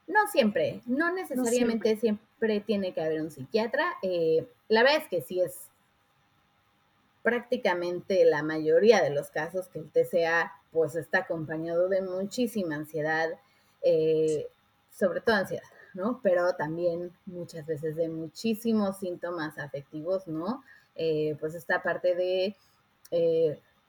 No 0.07 0.25
siempre, 0.31 0.81
no 0.85 1.11
necesariamente 1.11 1.97
siempre. 1.97 2.61
tiene 2.61 2.93
que 2.93 3.01
haber 3.01 3.21
un 3.21 3.29
psiquiatra. 3.29 3.95
Eh, 4.01 4.47
la 4.69 4.83
verdad 4.83 5.01
es 5.03 5.09
que 5.09 5.21
sí 5.21 5.41
es 5.41 5.67
prácticamente 7.23 8.23
la 8.23 8.41
mayoría 8.41 9.03
de 9.03 9.09
los 9.09 9.29
casos 9.29 9.67
que 9.67 9.79
el 9.79 9.91
TCA 9.91 10.53
pues 10.71 10.95
está 10.95 11.19
acompañado 11.19 11.89
de 11.89 12.01
muchísima 12.01 12.75
ansiedad, 12.75 13.29
eh, 13.81 14.47
sobre 14.91 15.19
todo 15.19 15.35
ansiedad, 15.35 15.63
¿no? 15.93 16.21
Pero 16.23 16.53
también 16.55 17.11
muchas 17.25 17.65
veces 17.65 17.97
de 17.97 18.07
muchísimos 18.07 18.99
síntomas 18.99 19.57
afectivos, 19.57 20.25
¿no? 20.27 20.63
Eh, 20.95 21.35
pues 21.41 21.53
esta 21.53 21.83
parte 21.83 22.15
de 22.15 22.55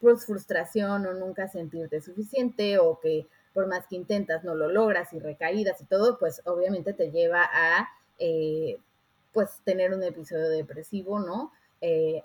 pues 0.01 0.27
frustración 0.27 1.07
o 1.07 1.15
nunca 1.15 1.49
sentirte 1.49 2.01
suficiente 2.01 2.79
o 2.79 3.01
que 3.01 3.27
por 3.53 3.67
más 3.67 3.87
que 3.87 3.97
intentas 3.97 4.45
no 4.45 4.55
lo 4.55 4.69
logras 4.69 5.13
y 5.13 5.19
recaídas 5.19 5.81
y 5.81 5.85
todo, 5.85 6.19
pues 6.19 6.43
obviamente 6.45 6.93
te 6.93 7.11
lleva 7.11 7.49
a 7.53 7.89
pues 9.33 9.61
tener 9.65 9.95
un 9.95 10.03
episodio 10.03 10.49
depresivo, 10.49 11.21
¿no? 11.21 11.53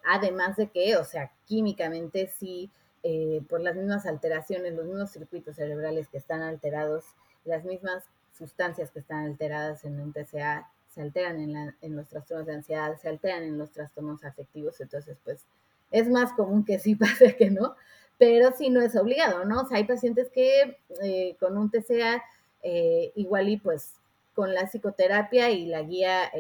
además 0.04 0.58
de 0.58 0.70
que, 0.70 0.98
o 0.98 1.04
sea, 1.04 1.32
químicamente 1.46 2.28
sí 2.28 2.72
eh, 3.06 3.42
por 3.50 3.60
las 3.60 3.76
mismas 3.76 4.06
alteraciones, 4.06 4.74
los 4.74 4.86
mismos 4.86 5.12
circuitos 5.12 5.58
cerebrales 5.58 6.08
que 6.08 6.18
están 6.18 6.42
alterados, 6.42 7.04
las 7.44 7.66
mismas 7.66 8.06
sustancias 8.38 8.92
que 8.92 9.00
están 9.00 9.26
alteradas 9.26 9.84
en 9.84 10.00
un 10.00 10.14
TCA 10.14 10.72
se 10.88 11.02
alteran 11.02 11.42
en, 11.42 11.76
en 11.82 11.96
los 11.98 12.08
trastornos 12.08 12.48
de 12.48 12.54
ansiedad, 12.54 12.96
se 12.98 13.10
alteran 13.10 13.44
en 13.44 13.58
los 13.58 13.72
trastornos 13.72 14.24
afectivos, 14.24 14.80
entonces 14.80 15.18
pues 15.26 15.46
es 15.94 16.10
más 16.10 16.34
común 16.34 16.66
que 16.66 16.80
sí 16.80 16.96
pase 16.96 17.38
que 17.38 17.50
no, 17.50 17.76
pero 18.18 18.52
sí 18.52 18.70
no 18.70 18.82
es 18.82 18.98
obligado, 18.98 19.46
¿no? 19.46 19.62
O 19.62 19.66
sea, 19.66 19.78
hay 19.78 19.86
pacientes 19.86 20.30
que 20.30 20.78
eh, 21.02 21.38
con 21.40 21.58
un 21.58 21.72
TCA 21.72 22.22
eh, 22.64 23.14
igual 23.16 23.48
y 23.48 23.58
pues 23.58 23.94
con 24.34 24.54
la 24.54 24.68
psicoterapia 24.68 25.52
y 25.52 25.68
la 25.68 25.84
guía 25.84 26.32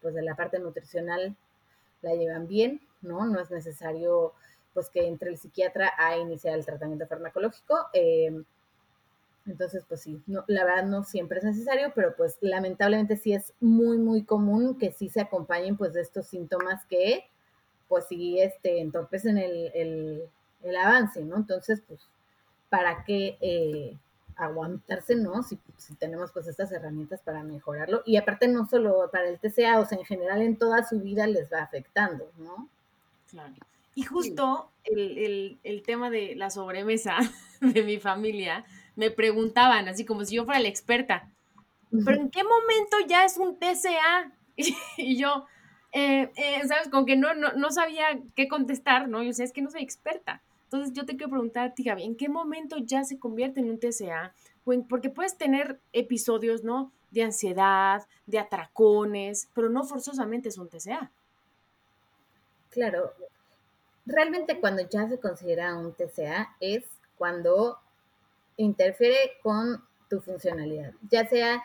pues 0.00 0.14
de 0.14 0.22
la 0.22 0.34
parte 0.34 0.58
nutricional 0.58 1.36
la 2.00 2.14
llevan 2.14 2.48
bien, 2.48 2.80
¿no? 3.02 3.26
No 3.26 3.40
es 3.40 3.50
necesario 3.50 4.32
pues 4.74 4.88
que 4.90 5.06
entre 5.06 5.30
el 5.30 5.38
psiquiatra 5.38 5.92
a 5.98 6.16
iniciar 6.16 6.54
el 6.58 6.64
tratamiento 6.64 7.06
farmacológico. 7.06 7.76
Em, 7.92 8.44
entonces, 9.46 9.84
pues 9.88 10.02
sí, 10.02 10.22
no, 10.26 10.44
la 10.46 10.64
verdad 10.64 10.84
no 10.84 11.02
siempre 11.04 11.38
es 11.38 11.44
necesario, 11.44 11.92
pero 11.94 12.14
pues 12.16 12.38
lamentablemente 12.40 13.16
sí 13.16 13.32
es 13.32 13.52
muy, 13.60 13.98
muy 13.98 14.24
común 14.24 14.78
que 14.78 14.92
sí 14.92 15.08
se 15.08 15.20
acompañen 15.20 15.76
pues 15.76 15.92
de 15.92 16.00
estos 16.00 16.26
síntomas 16.26 16.84
que 16.86 17.24
pues 17.92 18.06
sí 18.08 18.40
este, 18.40 18.80
entorpecen 18.80 19.36
el, 19.36 19.70
el, 20.62 20.76
avance, 20.76 21.22
¿no? 21.22 21.36
Entonces, 21.36 21.82
pues, 21.86 22.00
¿para 22.70 23.04
qué 23.04 23.36
eh, 23.42 23.98
aguantarse, 24.34 25.14
no? 25.14 25.42
Si, 25.42 25.58
si, 25.76 25.94
tenemos 25.96 26.32
pues 26.32 26.46
estas 26.46 26.72
herramientas 26.72 27.20
para 27.20 27.42
mejorarlo. 27.42 28.02
Y 28.06 28.16
aparte 28.16 28.48
no 28.48 28.66
solo 28.66 29.10
para 29.12 29.28
el 29.28 29.38
TCA, 29.38 29.78
o 29.78 29.84
sea, 29.84 29.98
en 29.98 30.06
general 30.06 30.40
en 30.40 30.56
toda 30.56 30.88
su 30.88 31.00
vida 31.00 31.26
les 31.26 31.52
va 31.52 31.64
afectando, 31.64 32.32
¿no? 32.38 32.66
Claro. 33.28 33.52
Y 33.94 34.04
justo 34.04 34.70
el, 34.84 35.82
tema 35.84 36.08
de 36.08 36.34
la 36.34 36.48
sobremesa 36.48 37.18
de 37.60 37.82
mi 37.82 38.00
familia, 38.00 38.64
me 38.96 39.10
preguntaban, 39.10 39.86
así 39.86 40.06
como 40.06 40.24
si 40.24 40.36
yo 40.36 40.46
fuera 40.46 40.60
la 40.60 40.68
experta, 40.68 41.28
¿pero 42.06 42.22
en 42.22 42.30
qué 42.30 42.42
momento 42.42 42.96
ya 43.06 43.26
es 43.26 43.36
un 43.36 43.58
TCA? 43.58 44.32
Y, 44.96 45.18
yo, 45.18 45.44
eh, 45.92 46.32
eh, 46.36 46.66
¿sabes? 46.66 46.88
Como 46.88 47.04
que 47.04 47.16
no, 47.16 47.34
no, 47.34 47.70
sabía 47.70 48.06
qué 48.34 48.48
contestar, 48.48 49.08
¿no? 49.08 49.22
Yo 49.22 49.32
sé, 49.32 49.44
es 49.44 49.52
que 49.52 49.62
no 49.62 49.70
soy 49.70 49.82
experta. 49.82 50.42
Entonces 50.64 50.94
yo 50.94 51.04
te 51.04 51.16
quiero 51.16 51.30
preguntar 51.30 51.68
a 51.68 51.74
ti, 51.74 51.84
Gaby, 51.84 52.02
¿en 52.04 52.16
qué 52.16 52.30
momento 52.30 52.76
ya 52.78 53.04
se 53.04 53.18
convierte 53.18 53.60
en 53.60 53.70
un 53.70 53.78
TCA? 53.78 54.32
Porque 54.88 55.10
puedes 55.10 55.36
tener 55.36 55.78
episodios, 55.92 56.64
¿no? 56.64 56.90
De 57.10 57.22
ansiedad, 57.22 58.06
de 58.26 58.38
atracones, 58.38 59.50
pero 59.54 59.68
no 59.68 59.84
forzosamente 59.84 60.48
es 60.48 60.56
un 60.56 60.70
TCA. 60.70 61.10
Claro, 62.70 63.12
realmente 64.06 64.58
cuando 64.60 64.88
ya 64.88 65.06
se 65.08 65.20
considera 65.20 65.76
un 65.76 65.92
TCA 65.92 66.56
es 66.58 66.84
cuando 67.18 67.78
interfiere 68.56 69.32
con 69.42 69.84
tu 70.08 70.20
funcionalidad, 70.20 70.92
ya 71.10 71.26
sea 71.26 71.62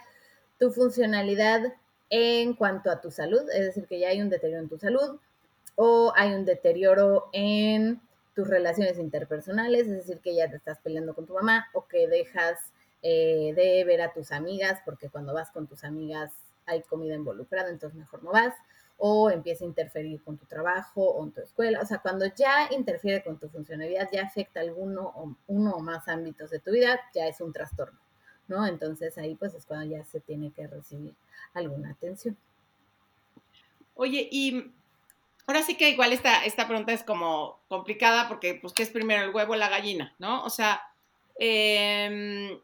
tu 0.59 0.71
funcionalidad 0.71 1.73
en 2.09 2.53
cuanto 2.53 2.89
a 2.89 3.01
tu 3.01 3.11
salud, 3.11 3.41
es 3.53 3.65
decir, 3.65 3.87
que 3.87 3.99
ya 3.99 4.09
hay 4.09 4.21
un 4.21 4.29
deterioro 4.29 4.63
en 4.63 4.69
tu 4.69 4.77
salud 4.77 5.19
o 5.75 6.13
hay 6.15 6.33
un 6.33 6.45
deterioro 6.45 7.29
en 7.33 8.01
tus 8.33 8.47
relaciones 8.47 8.99
interpersonales, 8.99 9.87
es 9.87 9.97
decir, 9.97 10.19
que 10.19 10.35
ya 10.35 10.49
te 10.49 10.57
estás 10.57 10.79
peleando 10.79 11.15
con 11.15 11.25
tu 11.25 11.33
mamá 11.33 11.67
o 11.73 11.87
que 11.87 12.07
dejas 12.07 12.59
eh, 13.01 13.53
de 13.55 13.83
ver 13.83 14.01
a 14.01 14.13
tus 14.13 14.31
amigas 14.31 14.79
porque 14.85 15.09
cuando 15.09 15.33
vas 15.33 15.51
con 15.51 15.67
tus 15.67 15.83
amigas 15.83 16.31
hay 16.65 16.81
comida 16.83 17.15
involucrada, 17.15 17.69
entonces 17.69 17.97
mejor 17.97 18.23
no 18.23 18.31
vas 18.31 18.53
o 18.97 19.29
empieza 19.29 19.63
a 19.63 19.67
interferir 19.67 20.23
con 20.23 20.37
tu 20.37 20.45
trabajo 20.45 21.01
o 21.01 21.23
en 21.23 21.31
tu 21.31 21.41
escuela. 21.41 21.79
O 21.81 21.85
sea, 21.85 21.99
cuando 21.99 22.25
ya 22.25 22.67
interfiere 22.71 23.23
con 23.23 23.39
tu 23.39 23.47
funcionalidad, 23.49 24.09
ya 24.11 24.23
afecta 24.23 24.59
alguno 24.59 25.13
o, 25.15 25.35
uno 25.47 25.71
o 25.75 25.79
más 25.79 26.07
ámbitos 26.07 26.49
de 26.49 26.59
tu 26.59 26.71
vida, 26.71 26.99
ya 27.13 27.27
es 27.27 27.39
un 27.41 27.53
trastorno, 27.53 27.99
¿no? 28.47 28.65
Entonces 28.65 29.17
ahí 29.17 29.35
pues 29.35 29.53
es 29.53 29.65
cuando 29.65 29.95
ya 29.95 30.03
se 30.05 30.19
tiene 30.19 30.51
que 30.51 30.67
recibir 30.67 31.13
alguna 31.53 31.91
atención. 31.91 32.37
Oye, 33.95 34.27
y 34.31 34.71
ahora 35.47 35.63
sí 35.63 35.75
que 35.75 35.89
igual 35.89 36.13
esta, 36.13 36.45
esta 36.45 36.67
pregunta 36.67 36.93
es 36.93 37.03
como 37.03 37.59
complicada 37.67 38.27
porque 38.27 38.55
pues 38.55 38.73
¿qué 38.73 38.83
es 38.83 38.89
primero 38.89 39.23
el 39.23 39.33
huevo 39.33 39.53
o 39.53 39.55
la 39.55 39.69
gallina, 39.69 40.13
no? 40.19 40.43
O 40.43 40.49
sea, 40.49 40.81
em, 41.39 42.59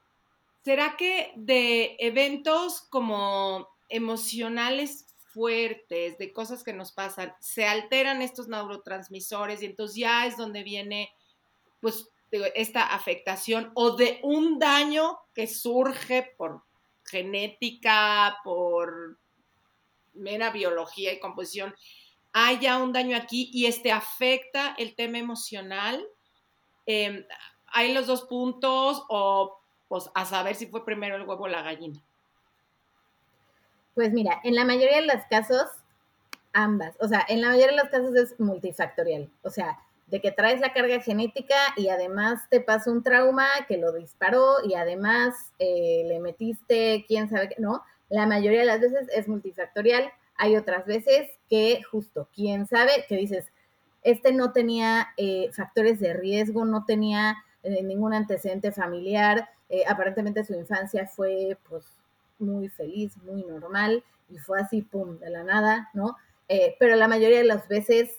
¿será 0.64 0.96
que 0.98 1.34
de 1.36 1.96
eventos 2.00 2.82
como 2.90 3.68
emocionales 3.90 5.06
fuertes, 5.34 6.18
de 6.20 6.32
cosas 6.32 6.64
que 6.64 6.74
nos 6.74 6.92
pasan, 6.92 7.34
se 7.40 7.66
alteran 7.66 8.22
estos 8.22 8.48
neurotransmisores 8.48 9.62
y 9.62 9.66
entonces 9.66 9.98
ya 9.98 10.28
es 10.28 10.38
donde 10.38 10.62
viene, 10.64 11.12
pues, 11.82 12.10
esta 12.56 12.94
afectación 12.94 13.72
o 13.76 13.96
de 13.96 14.20
un 14.24 14.60
daño 14.60 15.20
que 15.34 15.48
surge 15.48 16.34
por 16.38 16.64
genética, 17.06 18.38
por 18.44 19.18
mera 20.14 20.52
biología 20.52 21.14
y 21.14 21.20
composición, 21.20 21.76
haya 22.32 22.78
un 22.78 22.94
daño 22.94 23.16
aquí 23.16 23.50
y 23.54 23.68
este 23.68 23.92
afecta 23.92 24.74
el 24.78 24.96
tema 24.96 25.20
emocional. 25.20 26.04
Em, 26.86 27.26
hay 27.68 27.94
los 27.94 28.08
dos 28.08 28.24
puntos 28.24 29.04
o 29.10 29.60
pues 29.88 30.10
a 30.16 30.26
saber 30.26 30.56
si 30.56 30.66
fue 30.68 30.84
primero 30.84 31.16
el 31.16 31.24
huevo 31.24 31.44
o 31.44 31.48
la 31.48 31.62
gallina. 31.62 32.02
Pues 33.94 34.12
mira, 34.12 34.42
en 34.44 34.56
la 34.56 34.66
mayoría 34.66 35.02
de 35.02 35.06
los 35.08 35.24
casos, 35.30 35.68
ambas. 36.52 36.96
O 37.00 37.08
sea, 37.08 37.24
en 37.28 37.42
la 37.42 37.50
mayoría 37.50 37.76
de 37.76 37.84
los 37.84 37.90
casos 37.90 38.16
es 38.16 38.40
multifactorial. 38.40 39.30
O 39.44 39.52
sea, 39.52 39.80
de 40.14 40.22
que 40.22 40.32
traes 40.32 40.62
la 40.62 40.74
carga 40.74 41.00
genética 41.00 41.56
y 41.76 41.90
además 41.90 42.48
te 42.52 42.62
pasó 42.62 42.92
un 42.92 43.02
trauma 43.02 43.48
que 43.68 43.80
lo 43.80 43.92
disparó 43.92 44.58
y 44.64 44.76
además 44.76 45.34
eh, 45.58 46.04
le 46.06 46.20
metiste 46.20 47.04
quién 47.08 47.32
sabe 47.32 47.50
qué, 47.50 47.56
¿no? 47.58 47.82
La 48.10 48.28
mayoría 48.28 48.60
de 48.60 48.68
las 48.68 48.80
veces 48.80 49.10
es 49.12 49.28
multifactorial. 49.28 50.12
Hay 50.38 50.56
otras 50.56 50.86
veces 50.86 51.32
que 51.50 51.82
justo, 51.82 52.30
quién 52.36 52.68
sabe, 52.68 52.92
que 53.10 53.16
dices, 53.16 53.48
este 54.04 54.34
no 54.34 54.52
tenía 54.52 55.08
eh, 55.18 55.50
factores 55.52 56.00
de 56.00 56.14
riesgo, 56.14 56.64
no 56.64 56.86
tenía 56.86 57.38
eh, 57.64 57.82
ningún 57.82 58.14
antecedente 58.14 58.72
familiar, 58.72 59.50
aparentemente 59.88 60.44
su 60.44 60.54
infancia 60.54 61.08
fue 61.08 61.58
pues 61.68 61.86
muy 62.38 62.70
feliz, 62.70 63.18
muy 63.24 63.44
normal, 63.44 64.04
y 64.30 64.38
fue 64.38 64.62
así, 64.62 64.84
pum, 64.84 65.18
de 65.18 65.32
la 65.32 65.44
nada, 65.44 65.90
¿no? 65.96 66.18
Eh, 66.50 66.76
pero 66.78 66.96
la 66.96 67.08
mayoría 67.08 67.40
de 67.40 67.46
las 67.46 67.68
veces 67.68 68.12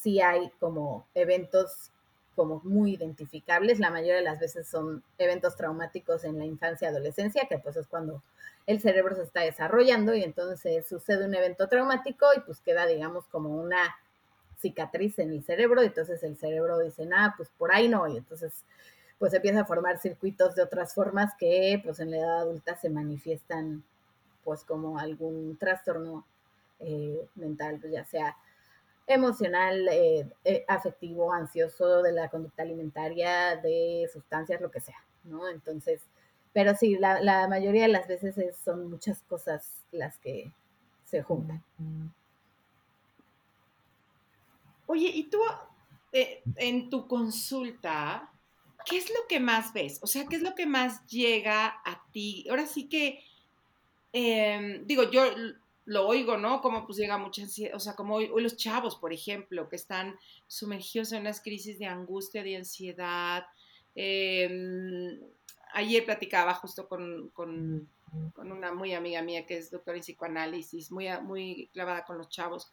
sí 0.00 0.20
hay 0.20 0.50
como 0.60 1.06
eventos 1.14 1.90
como 2.34 2.60
muy 2.62 2.94
identificables, 2.94 3.80
la 3.80 3.90
mayoría 3.90 4.14
de 4.14 4.22
las 4.22 4.38
veces 4.38 4.68
son 4.68 5.02
eventos 5.18 5.56
traumáticos 5.56 6.22
en 6.22 6.38
la 6.38 6.44
infancia 6.44 6.86
y 6.86 6.90
adolescencia, 6.90 7.48
que 7.48 7.58
pues 7.58 7.76
es 7.76 7.88
cuando 7.88 8.22
el 8.68 8.80
cerebro 8.80 9.16
se 9.16 9.24
está 9.24 9.40
desarrollando 9.40 10.14
y 10.14 10.22
entonces 10.22 10.86
sucede 10.86 11.26
un 11.26 11.34
evento 11.34 11.68
traumático 11.68 12.26
y 12.36 12.40
pues 12.40 12.60
queda, 12.60 12.86
digamos, 12.86 13.26
como 13.26 13.56
una 13.60 13.96
cicatriz 14.60 15.18
en 15.18 15.32
el 15.32 15.42
cerebro, 15.42 15.82
entonces 15.82 16.22
el 16.22 16.36
cerebro 16.36 16.78
dice, 16.78 17.08
ah, 17.12 17.34
pues 17.36 17.48
por 17.58 17.72
ahí 17.74 17.88
no, 17.88 18.06
y 18.06 18.18
entonces 18.18 18.64
pues 19.18 19.34
empieza 19.34 19.62
a 19.62 19.64
formar 19.64 19.98
circuitos 19.98 20.54
de 20.54 20.62
otras 20.62 20.94
formas 20.94 21.32
que 21.40 21.80
pues 21.82 21.98
en 21.98 22.12
la 22.12 22.18
edad 22.18 22.38
adulta 22.42 22.76
se 22.76 22.88
manifiestan 22.88 23.82
pues 24.44 24.62
como 24.62 24.98
algún 24.98 25.56
trastorno 25.56 26.24
eh, 26.78 27.26
mental, 27.34 27.80
ya 27.90 28.04
sea 28.04 28.36
emocional, 29.08 29.88
eh, 29.88 30.28
eh, 30.44 30.64
afectivo, 30.68 31.32
ansioso, 31.32 32.02
de 32.02 32.12
la 32.12 32.28
conducta 32.28 32.62
alimentaria, 32.62 33.56
de 33.56 34.08
sustancias, 34.12 34.60
lo 34.60 34.70
que 34.70 34.80
sea, 34.80 35.02
¿no? 35.24 35.48
Entonces, 35.48 36.02
pero 36.52 36.74
sí, 36.74 36.98
la, 36.98 37.48
mayoría 37.48 37.82
de 37.82 37.88
las 37.88 38.06
veces 38.06 38.34
son 38.64 38.90
muchas 38.90 39.22
cosas 39.22 39.84
las 39.92 40.18
que 40.18 40.52
se 41.04 41.22
juntan. 41.22 41.62
Oye, 44.86 45.08
¿y 45.08 45.24
tú 45.24 45.38
eh, 46.12 46.42
en 46.56 46.90
tu 46.90 47.06
consulta, 47.06 48.30
qué 48.84 48.98
es 48.98 49.08
lo 49.10 49.26
que 49.28 49.40
más 49.40 49.72
ves? 49.72 49.98
O 50.02 50.06
sea, 50.06 50.26
¿qué 50.26 50.36
es 50.36 50.42
lo 50.42 50.54
que 50.54 50.66
más 50.66 51.06
llega 51.06 51.66
a 51.84 52.02
ti? 52.12 52.46
Ahora 52.50 52.66
sí 52.66 52.88
que, 52.88 53.22
em, 54.12 54.86
digo, 54.86 55.10
yo 55.10 55.22
lo 55.88 56.06
oigo, 56.06 56.36
¿no? 56.36 56.60
Como 56.60 56.84
pues 56.84 56.98
llega 56.98 57.16
mucha 57.16 57.40
ansiedad, 57.40 57.74
o 57.74 57.80
sea, 57.80 57.94
como 57.94 58.16
hoy, 58.16 58.30
los 58.42 58.58
chavos, 58.58 58.96
por 58.96 59.14
ejemplo, 59.14 59.70
que 59.70 59.76
están 59.76 60.18
sumergidos 60.46 61.12
en 61.12 61.22
unas 61.22 61.40
crisis 61.40 61.78
de 61.78 61.86
angustia, 61.86 62.42
de 62.42 62.56
ansiedad. 62.56 63.46
Em, 63.94 65.18
ayer 65.72 66.04
platicaba 66.04 66.52
justo 66.52 66.86
con, 66.86 67.30
con, 67.30 67.88
con, 68.34 68.52
una 68.52 68.74
muy 68.74 68.92
amiga 68.92 69.22
mía 69.22 69.46
que 69.46 69.56
es 69.56 69.70
doctora 69.70 69.96
en 69.96 70.02
psicoanálisis, 70.02 70.90
muy, 70.92 71.08
muy 71.22 71.70
clavada 71.72 72.04
con 72.04 72.18
los 72.18 72.28
chavos 72.28 72.70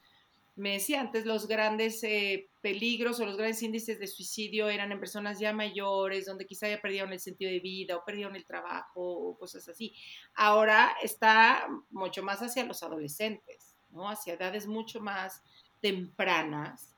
me 0.56 0.74
decía 0.74 1.02
antes, 1.02 1.26
los 1.26 1.48
grandes 1.48 2.02
eh, 2.04 2.50
peligros 2.62 3.20
o 3.20 3.26
los 3.26 3.36
grandes 3.36 3.62
índices 3.62 4.00
de 4.00 4.08
suicidio 4.08 4.70
eran 4.70 4.92
en 4.92 5.00
personas 5.00 5.38
ya 5.38 5.52
mayores, 5.52 6.26
donde 6.26 6.46
quizá 6.46 6.70
ya 6.70 6.82
perdieron 6.82 7.12
el 7.12 7.20
sentido 7.20 7.52
de 7.52 7.60
vida 7.60 7.98
o 7.98 8.06
perdieron 8.06 8.36
el 8.38 8.46
trabajo 8.46 9.02
o 9.02 9.38
cosas 9.38 9.68
así. 9.68 9.94
Ahora 10.34 10.96
está 11.04 11.68
mucho 11.90 12.24
más 12.24 12.42
hacia 12.42 12.64
los 12.64 12.82
adolescentes. 12.84 13.76
Hacia 13.98 14.34
edades 14.34 14.68
mucho 14.68 15.00
más 15.00 15.42
tempranas. 15.82 16.96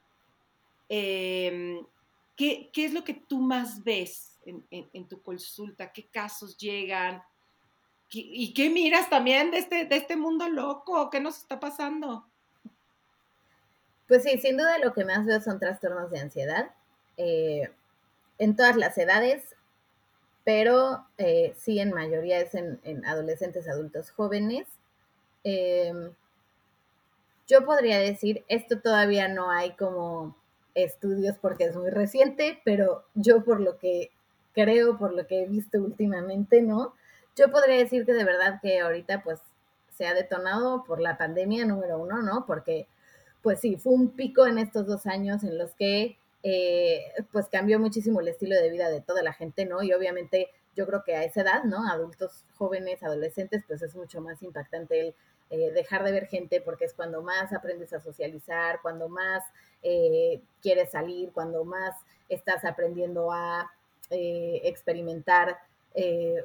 Em, 0.89 1.85
¿qué, 2.35 2.71
es 2.75 2.93
lo 2.93 3.03
que 3.03 3.13
tú 3.13 3.39
más 3.39 3.83
ves 3.83 4.39
en, 4.45 5.07
tu 5.07 5.21
consulta? 5.21 5.91
¿Qué 5.91 6.07
casos 6.07 6.57
llegan? 6.57 7.21
¿Y 8.09 8.53
qué 8.53 8.69
miras 8.69 9.09
también 9.09 9.51
de 9.51 9.57
este, 9.59 9.85
de 9.85 9.95
este 9.95 10.15
mundo 10.15 10.47
loco? 10.47 11.09
¿Qué 11.09 11.19
nos 11.19 11.37
está 11.37 11.59
pasando? 11.59 12.27
Pues 14.07 14.23
sí, 14.23 14.37
sin 14.37 14.57
duda 14.57 14.77
lo 14.79 14.93
que 14.93 15.03
más 15.03 15.25
veo 15.25 15.41
son 15.41 15.59
trastornos 15.59 16.09
de 16.11 16.19
ansiedad 16.19 16.71
eh, 17.17 17.69
en 18.37 18.55
todas 18.55 18.77
las 18.77 18.97
edades, 18.97 19.55
pero 20.45 21.05
eh, 21.17 21.53
sí 21.57 21.79
en 21.79 21.91
mayoría 21.91 22.39
es 22.39 22.55
en, 22.55 23.05
adolescentes, 23.05 23.67
adultos 23.67 24.11
jóvenes. 24.11 24.67
Em, 25.43 26.13
yo 27.47 27.65
podría 27.65 27.99
decir, 27.99 28.45
esto 28.47 28.79
todavía 28.79 29.27
no 29.27 29.51
hay 29.51 29.71
como 29.75 30.37
estudios 30.73 31.37
porque 31.37 31.65
es 31.65 31.75
muy 31.75 31.89
reciente, 31.89 32.61
pero 32.63 33.03
yo 33.15 33.43
por 33.43 33.59
lo 33.59 33.77
que 33.77 34.11
creo, 34.53 34.97
por 34.97 35.13
lo 35.13 35.27
que 35.27 35.43
he 35.43 35.47
visto 35.47 35.79
últimamente, 35.79 36.61
¿no? 36.61 36.93
Yo 37.35 37.51
podría 37.51 37.77
decir 37.77 38.05
que 38.05 38.13
de 38.13 38.23
verdad 38.23 38.59
que 38.61 38.79
ahorita 38.79 39.23
pues 39.23 39.39
se 39.97 40.07
ha 40.07 40.13
detonado 40.13 40.83
por 40.85 41.01
la 41.01 41.17
pandemia 41.17 41.65
número 41.65 41.99
uno, 41.99 42.21
¿no? 42.21 42.45
Porque 42.45 42.87
pues 43.47 43.61
sí, 43.61 43.77
fue 43.77 43.93
un 43.93 44.09
pico 44.09 44.45
en 44.45 44.57
estos 44.57 44.87
dos 44.87 45.05
años 45.05 45.41
en 45.45 45.57
los 45.57 45.73
que 45.75 46.17
eh, 46.43 47.13
pues 47.31 47.47
cambió 47.47 47.79
muchísimo 47.79 48.19
el 48.19 48.27
estilo 48.27 48.57
de 48.57 48.69
vida 48.69 48.89
de 48.89 48.99
toda 48.99 49.23
la 49.23 49.31
gente, 49.31 49.63
¿no? 49.63 49.81
Y 49.81 49.93
obviamente 49.93 50.49
yo 50.75 50.85
creo 50.85 51.05
que 51.05 51.15
a 51.15 51.23
esa 51.23 51.43
edad, 51.43 51.63
¿no? 51.63 51.89
Adultos 51.89 52.43
jóvenes, 52.57 53.01
adolescentes, 53.03 53.63
pues 53.65 53.81
es 53.81 53.95
mucho 53.95 54.19
más 54.19 54.43
impactante 54.43 54.99
el 54.99 55.15
eh, 55.49 55.71
dejar 55.71 56.03
de 56.03 56.11
ver 56.11 56.27
gente 56.27 56.59
porque 56.59 56.83
es 56.83 56.93
cuando 56.93 57.21
más 57.21 57.53
aprendes 57.53 57.93
a 57.93 58.01
socializar, 58.01 58.81
cuando 58.81 59.07
más 59.07 59.45
eh, 59.81 60.41
quieres 60.61 60.91
salir, 60.91 61.31
cuando 61.31 61.63
más 61.63 61.95
estás 62.27 62.65
aprendiendo 62.65 63.31
a 63.31 63.71
experimentar 64.09 65.57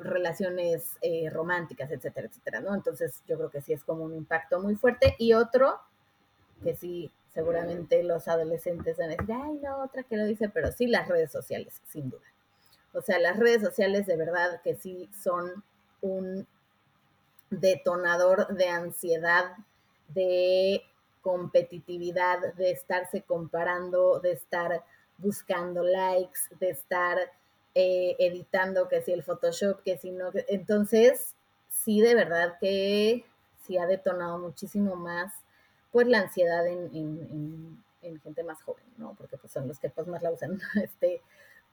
relaciones 0.02 0.98
románticas, 1.32 1.90
etcétera, 1.90 2.28
etcétera, 2.28 2.60
¿no? 2.60 2.76
Entonces 2.76 3.24
yo 3.26 3.36
creo 3.36 3.50
que 3.50 3.60
sí 3.60 3.72
es 3.72 3.82
como 3.82 4.04
un 4.04 4.14
impacto 4.14 4.60
muy 4.60 4.76
fuerte. 4.76 5.16
Y 5.18 5.32
otro, 5.32 5.80
que 6.62 6.76
sí, 6.76 7.10
seguramente 7.34 8.02
los 8.02 8.28
adolescentes 8.28 8.96
van 8.96 9.10
a 9.10 9.16
decir, 9.16 9.34
ay, 9.34 9.58
no, 9.62 9.82
otra 9.82 10.02
que 10.02 10.16
lo 10.16 10.24
dice, 10.24 10.48
pero 10.48 10.70
sí 10.72 10.86
las 10.86 11.08
redes 11.08 11.32
sociales, 11.32 11.80
sin 11.88 12.10
duda. 12.10 12.22
O 12.94 13.00
sea, 13.00 13.18
las 13.18 13.38
redes 13.38 13.62
sociales 13.62 14.06
de 14.06 14.16
verdad 14.16 14.60
que 14.62 14.74
sí 14.74 15.08
son 15.22 15.64
un 16.02 16.46
detonador 17.50 18.48
de 18.54 18.68
ansiedad, 18.68 19.56
de 20.08 20.82
competitividad, 21.22 22.54
de 22.54 22.70
estarse 22.70 23.22
comparando, 23.22 24.20
de 24.20 24.32
estar 24.32 24.84
buscando 25.18 25.82
likes, 25.82 26.40
de 26.58 26.70
estar 26.70 27.18
eh, 27.74 28.16
editando 28.18 28.88
que 28.88 29.02
si 29.02 29.12
el 29.12 29.22
Photoshop, 29.22 29.82
que 29.82 29.96
si 29.96 30.10
no. 30.10 30.30
Entonces, 30.48 31.34
sí, 31.68 32.00
de 32.00 32.14
verdad 32.14 32.58
que 32.60 33.24
sí 33.64 33.78
ha 33.78 33.86
detonado 33.86 34.38
muchísimo 34.38 34.96
más 34.96 35.32
pues 35.92 36.08
la 36.08 36.20
ansiedad 36.20 36.66
en, 36.66 37.82
gente 38.24 38.42
más 38.42 38.60
joven, 38.62 38.84
¿no? 38.96 39.14
Porque 39.14 39.36
pues 39.36 39.52
son 39.52 39.68
los 39.68 39.78
que 39.78 39.88
pues 39.88 40.08
más 40.08 40.22
la 40.22 40.32
usan, 40.32 40.60
este, 40.82 41.22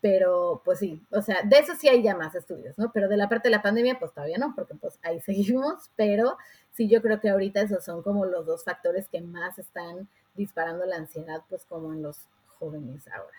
pero 0.02 0.62
pues 0.64 0.80
sí, 0.80 1.02
o 1.12 1.22
sea, 1.22 1.42
de 1.44 1.58
eso 1.58 1.74
sí 1.76 1.88
hay 1.90 2.04
ya 2.04 2.16
más 2.16 2.36
estudios, 2.36 2.78
¿no? 2.78 2.92
Pero 2.92 3.08
de 3.08 3.18
la 3.18 3.28
parte 3.28 3.50
de 3.50 3.56
la 3.56 3.62
pandemia 3.62 3.98
pues 3.98 4.14
todavía 4.14 4.38
no, 4.38 4.54
porque 4.56 4.76
pues 4.76 5.00
ahí 5.02 5.20
seguimos, 5.26 5.90
pero 5.96 6.38
sí 6.74 6.88
yo 6.88 7.02
creo 7.02 7.20
que 7.20 7.30
ahorita 7.30 7.62
esos 7.62 7.84
son 7.84 8.04
como 8.04 8.26
los 8.26 8.46
dos 8.46 8.64
factores 8.64 9.08
que 9.08 9.22
más 9.22 9.58
están 9.58 10.08
disparando 10.36 10.86
la 10.86 10.98
ansiedad 10.98 11.44
pues 11.50 11.66
como 11.66 11.94
en 11.94 12.04
los 12.04 12.28
jóvenes 12.60 13.08
ahora. 13.08 13.38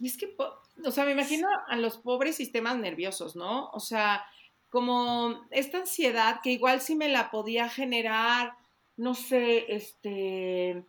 Y 0.00 0.06
es 0.06 0.16
que, 0.16 0.36
o 0.84 0.90
sea, 0.90 1.04
me 1.04 1.12
imagino 1.12 1.48
a 1.66 1.76
los 1.76 1.98
pobres 1.98 2.36
sistemas 2.36 2.76
nerviosos, 2.78 3.34
¿no? 3.34 3.68
O 3.70 3.80
sea, 3.80 4.24
como 4.70 5.46
esta 5.50 5.78
ansiedad 5.78 6.40
que 6.42 6.50
igual 6.50 6.80
sí 6.80 6.94
me 6.94 7.08
la 7.08 7.30
podía 7.30 7.68
generar, 7.68 8.54
no 8.96 9.14
sé, 9.14 9.66
este, 9.72 10.84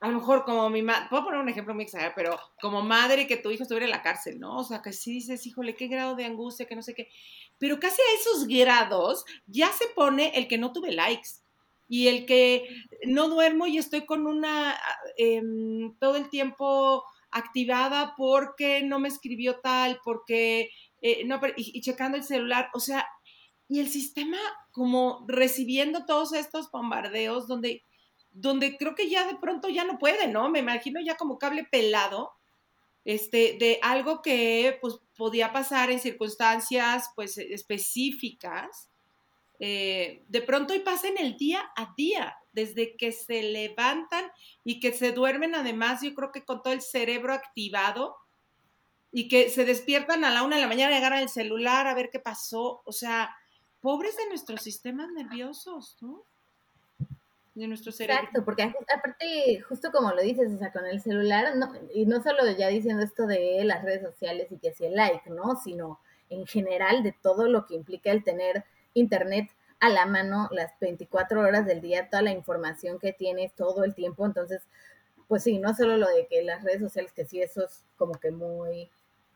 a 0.00 0.08
lo 0.08 0.14
mejor 0.18 0.44
como 0.44 0.68
mi 0.68 0.82
madre, 0.82 1.06
puedo 1.10 1.24
poner 1.24 1.40
un 1.40 1.48
ejemplo 1.48 1.74
muy 1.74 1.84
exagerado, 1.84 2.14
pero 2.16 2.38
como 2.60 2.82
madre 2.82 3.26
que 3.26 3.36
tu 3.36 3.50
hijo 3.50 3.62
estuviera 3.62 3.86
en 3.86 3.92
la 3.92 4.02
cárcel, 4.02 4.40
¿no? 4.40 4.58
O 4.58 4.64
sea, 4.64 4.82
que 4.82 4.92
sí 4.92 5.12
dices, 5.12 5.46
híjole, 5.46 5.76
qué 5.76 5.86
grado 5.86 6.16
de 6.16 6.24
angustia, 6.24 6.66
que 6.66 6.74
no 6.74 6.82
sé 6.82 6.94
qué. 6.94 7.08
Pero 7.58 7.78
casi 7.78 8.02
a 8.02 8.20
esos 8.20 8.48
grados 8.48 9.24
ya 9.46 9.70
se 9.72 9.86
pone 9.94 10.32
el 10.34 10.48
que 10.48 10.58
no 10.58 10.72
tuve 10.72 10.90
likes 10.90 11.28
y 11.88 12.08
el 12.08 12.26
que 12.26 12.66
no 13.06 13.28
duermo 13.28 13.66
y 13.66 13.78
estoy 13.78 14.04
con 14.04 14.26
una, 14.26 14.76
em, 15.18 15.94
todo 16.00 16.16
el 16.16 16.28
tiempo 16.30 17.04
activada 17.30 18.14
porque 18.16 18.82
no 18.82 18.98
me 18.98 19.08
escribió 19.08 19.60
tal, 19.60 20.00
porque 20.02 20.70
eh, 21.02 21.24
no, 21.24 21.40
y, 21.56 21.80
checando 21.80 22.16
el 22.16 22.24
celular, 22.24 22.70
o 22.74 22.80
sea, 22.80 23.06
y 23.68 23.80
el 23.80 23.88
sistema 23.88 24.38
como 24.70 25.24
recibiendo 25.28 26.06
todos 26.06 26.32
estos 26.32 26.70
bombardeos 26.70 27.48
donde, 27.48 27.84
donde 28.30 28.76
creo 28.76 28.94
que 28.94 29.10
ya 29.10 29.26
de 29.26 29.36
pronto 29.36 29.68
ya 29.68 29.84
no 29.84 29.98
puede, 29.98 30.28
¿no? 30.28 30.48
Me 30.48 30.60
imagino 30.60 31.00
ya 31.00 31.16
como 31.16 31.38
cable 31.38 31.64
pelado, 31.64 32.32
este, 33.04 33.56
de 33.58 33.80
algo 33.82 34.22
que 34.22 34.78
pues 34.80 34.94
podía 35.16 35.52
pasar 35.52 35.90
en 35.90 35.98
circunstancias 35.98 37.10
pues 37.16 37.36
específicas, 37.36 38.88
eh, 39.58 40.24
de 40.28 40.42
pronto 40.42 40.74
y 40.74 40.80
pasa 40.80 41.08
en 41.08 41.18
el 41.18 41.36
día 41.36 41.70
a 41.76 41.94
día, 41.96 42.36
desde 42.52 42.96
que 42.96 43.12
se 43.12 43.42
levantan 43.42 44.24
y 44.64 44.80
que 44.80 44.92
se 44.92 45.12
duermen 45.12 45.54
además, 45.54 46.02
yo 46.02 46.14
creo 46.14 46.30
que 46.32 46.44
con 46.44 46.62
todo 46.62 46.72
el 46.72 46.82
cerebro 46.82 47.32
activado, 47.32 48.16
y 49.12 49.28
que 49.28 49.50
se 49.50 49.66
despiertan 49.66 50.24
a 50.24 50.30
la 50.30 50.42
una 50.42 50.56
de 50.56 50.62
la 50.62 50.68
mañana 50.68 50.92
y 50.92 50.96
agarran 50.96 51.20
el 51.20 51.28
celular 51.28 51.86
a 51.86 51.94
ver 51.94 52.08
qué 52.10 52.18
pasó. 52.18 52.80
O 52.86 52.92
sea, 52.92 53.36
pobres 53.80 54.16
de 54.16 54.26
nuestros 54.28 54.62
sistemas 54.62 55.10
nerviosos, 55.12 55.98
¿no? 56.00 56.24
De 57.54 57.68
nuestro 57.68 57.92
cerebro. 57.92 58.22
Exacto, 58.22 58.44
porque 58.46 58.62
aparte, 58.62 59.60
justo 59.60 59.92
como 59.92 60.12
lo 60.12 60.22
dices, 60.22 60.50
o 60.54 60.58
sea, 60.58 60.72
con 60.72 60.86
el 60.86 61.02
celular, 61.02 61.54
no, 61.56 61.70
y 61.92 62.06
no 62.06 62.22
solo 62.22 62.50
ya 62.50 62.68
diciendo 62.68 63.02
esto 63.02 63.26
de 63.26 63.62
las 63.64 63.84
redes 63.84 64.00
sociales 64.00 64.50
y 64.50 64.56
que 64.56 64.72
si 64.72 64.86
el 64.86 64.94
like, 64.94 65.28
¿no? 65.28 65.56
Sino 65.56 66.00
en 66.30 66.46
general 66.46 67.02
de 67.02 67.12
todo 67.12 67.46
lo 67.48 67.66
que 67.66 67.74
implica 67.74 68.10
el 68.10 68.24
tener 68.24 68.64
internet 68.94 69.50
a 69.80 69.90
la 69.90 70.06
mano 70.06 70.48
las 70.52 70.72
24 70.80 71.42
horas 71.42 71.66
del 71.66 71.82
día, 71.82 72.08
toda 72.08 72.22
la 72.22 72.30
información 72.30 72.98
que 72.98 73.12
tienes 73.12 73.52
todo 73.52 73.84
el 73.84 73.94
tiempo. 73.94 74.24
Entonces, 74.24 74.62
pues 75.28 75.42
sí, 75.42 75.58
no 75.58 75.74
solo 75.74 75.98
lo 75.98 76.08
de 76.08 76.26
que 76.28 76.42
las 76.42 76.62
redes 76.62 76.80
sociales, 76.80 77.12
que 77.12 77.26
sí, 77.26 77.42
eso 77.42 77.66
es 77.66 77.84
como 77.96 78.14
que 78.14 78.30
muy 78.30 78.90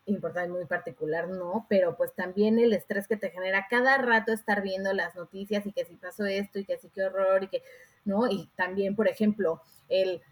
importante, 0.07 0.51
muy 0.51 0.65
particular, 0.65 1.29
no, 1.29 1.67
pero 1.69 1.97
pues 1.97 2.13
también 2.15 2.59
el 2.59 2.73
estrés 2.73 3.09
que 3.09 3.17
te 3.17 3.31
genera 3.31 3.67
cada 3.69 3.99
rato 3.99 4.33
estar 4.33 4.63
viendo 4.63 4.93
las 4.93 5.15
noticias 5.17 5.67
y 5.67 5.73
que 5.73 5.85
si 5.85 5.97
pasó 5.97 6.25
esto 6.25 6.59
y 6.59 6.65
que 6.65 6.79
sí, 6.79 6.91
qué 6.95 7.05
horror 7.05 7.45
y 7.45 7.49
que, 7.49 7.63
¿no? 8.05 8.29
Y 8.29 8.49
también, 8.57 8.95
por 8.95 9.09
ejemplo, 9.09 9.61
el, 9.89 10.23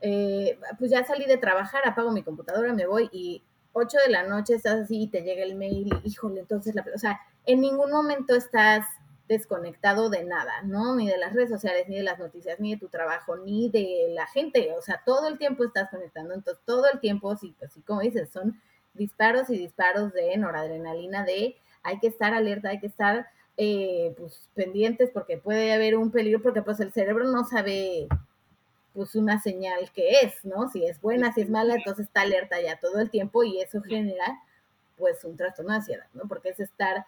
eh, 0.00 0.58
pues 0.78 0.90
ya 0.90 1.04
salí 1.04 1.26
de 1.26 1.36
trabajar, 1.36 1.82
apago 1.86 2.10
mi 2.10 2.22
computadora, 2.22 2.72
me 2.72 2.86
voy 2.86 3.08
y 3.12 3.42
8 3.72 3.98
de 4.06 4.12
la 4.12 4.24
noche 4.24 4.54
estás 4.54 4.80
así 4.80 5.02
y 5.02 5.08
te 5.08 5.22
llega 5.22 5.42
el 5.42 5.54
mail 5.54 5.88
y, 6.02 6.08
híjole, 6.08 6.40
entonces, 6.40 6.74
la, 6.74 6.84
o 6.94 6.98
sea, 6.98 7.20
en 7.46 7.60
ningún 7.60 7.90
momento 7.90 8.34
estás 8.34 8.86
desconectado 9.28 10.10
de 10.10 10.24
nada, 10.24 10.62
¿no? 10.64 10.96
Ni 10.96 11.06
de 11.08 11.16
las 11.16 11.32
redes 11.34 11.50
sociales, 11.50 11.88
ni 11.88 11.96
de 11.96 12.02
las 12.02 12.18
noticias, 12.18 12.58
ni 12.58 12.74
de 12.74 12.80
tu 12.80 12.88
trabajo, 12.88 13.36
ni 13.36 13.70
de 13.70 14.08
la 14.12 14.26
gente, 14.26 14.72
o 14.76 14.82
sea, 14.82 15.02
todo 15.06 15.28
el 15.28 15.38
tiempo 15.38 15.62
estás 15.62 15.88
conectando, 15.88 16.34
entonces 16.34 16.60
todo 16.66 16.86
el 16.92 16.98
tiempo, 16.98 17.36
sí, 17.36 17.54
pues 17.58 17.72
sí, 17.72 17.80
como 17.82 18.00
dices, 18.00 18.30
son 18.30 18.60
disparos 18.94 19.50
y 19.50 19.58
disparos 19.58 20.12
de 20.12 20.36
noradrenalina, 20.36 21.24
de 21.24 21.56
hay 21.82 21.98
que 21.98 22.08
estar 22.08 22.34
alerta, 22.34 22.70
hay 22.70 22.80
que 22.80 22.86
estar 22.86 23.28
eh, 23.56 24.14
pues 24.18 24.48
pendientes 24.54 25.10
porque 25.12 25.38
puede 25.38 25.72
haber 25.72 25.96
un 25.96 26.10
peligro, 26.10 26.42
porque 26.42 26.62
pues 26.62 26.80
el 26.80 26.92
cerebro 26.92 27.24
no 27.24 27.44
sabe 27.44 28.08
pues 28.92 29.14
una 29.14 29.40
señal 29.40 29.90
que 29.92 30.20
es, 30.22 30.44
¿no? 30.44 30.68
Si 30.68 30.84
es 30.84 31.00
buena, 31.00 31.32
si 31.32 31.42
es 31.42 31.50
mala, 31.50 31.74
entonces 31.74 32.06
está 32.06 32.22
alerta 32.22 32.60
ya 32.60 32.78
todo 32.78 33.00
el 33.00 33.10
tiempo 33.10 33.44
y 33.44 33.60
eso 33.60 33.80
genera 33.82 34.40
pues 34.96 35.24
un 35.24 35.36
trastorno 35.36 35.72
de 35.72 35.78
ansiedad, 35.78 36.06
¿no? 36.14 36.24
Porque 36.28 36.50
es 36.50 36.60
estar 36.60 37.06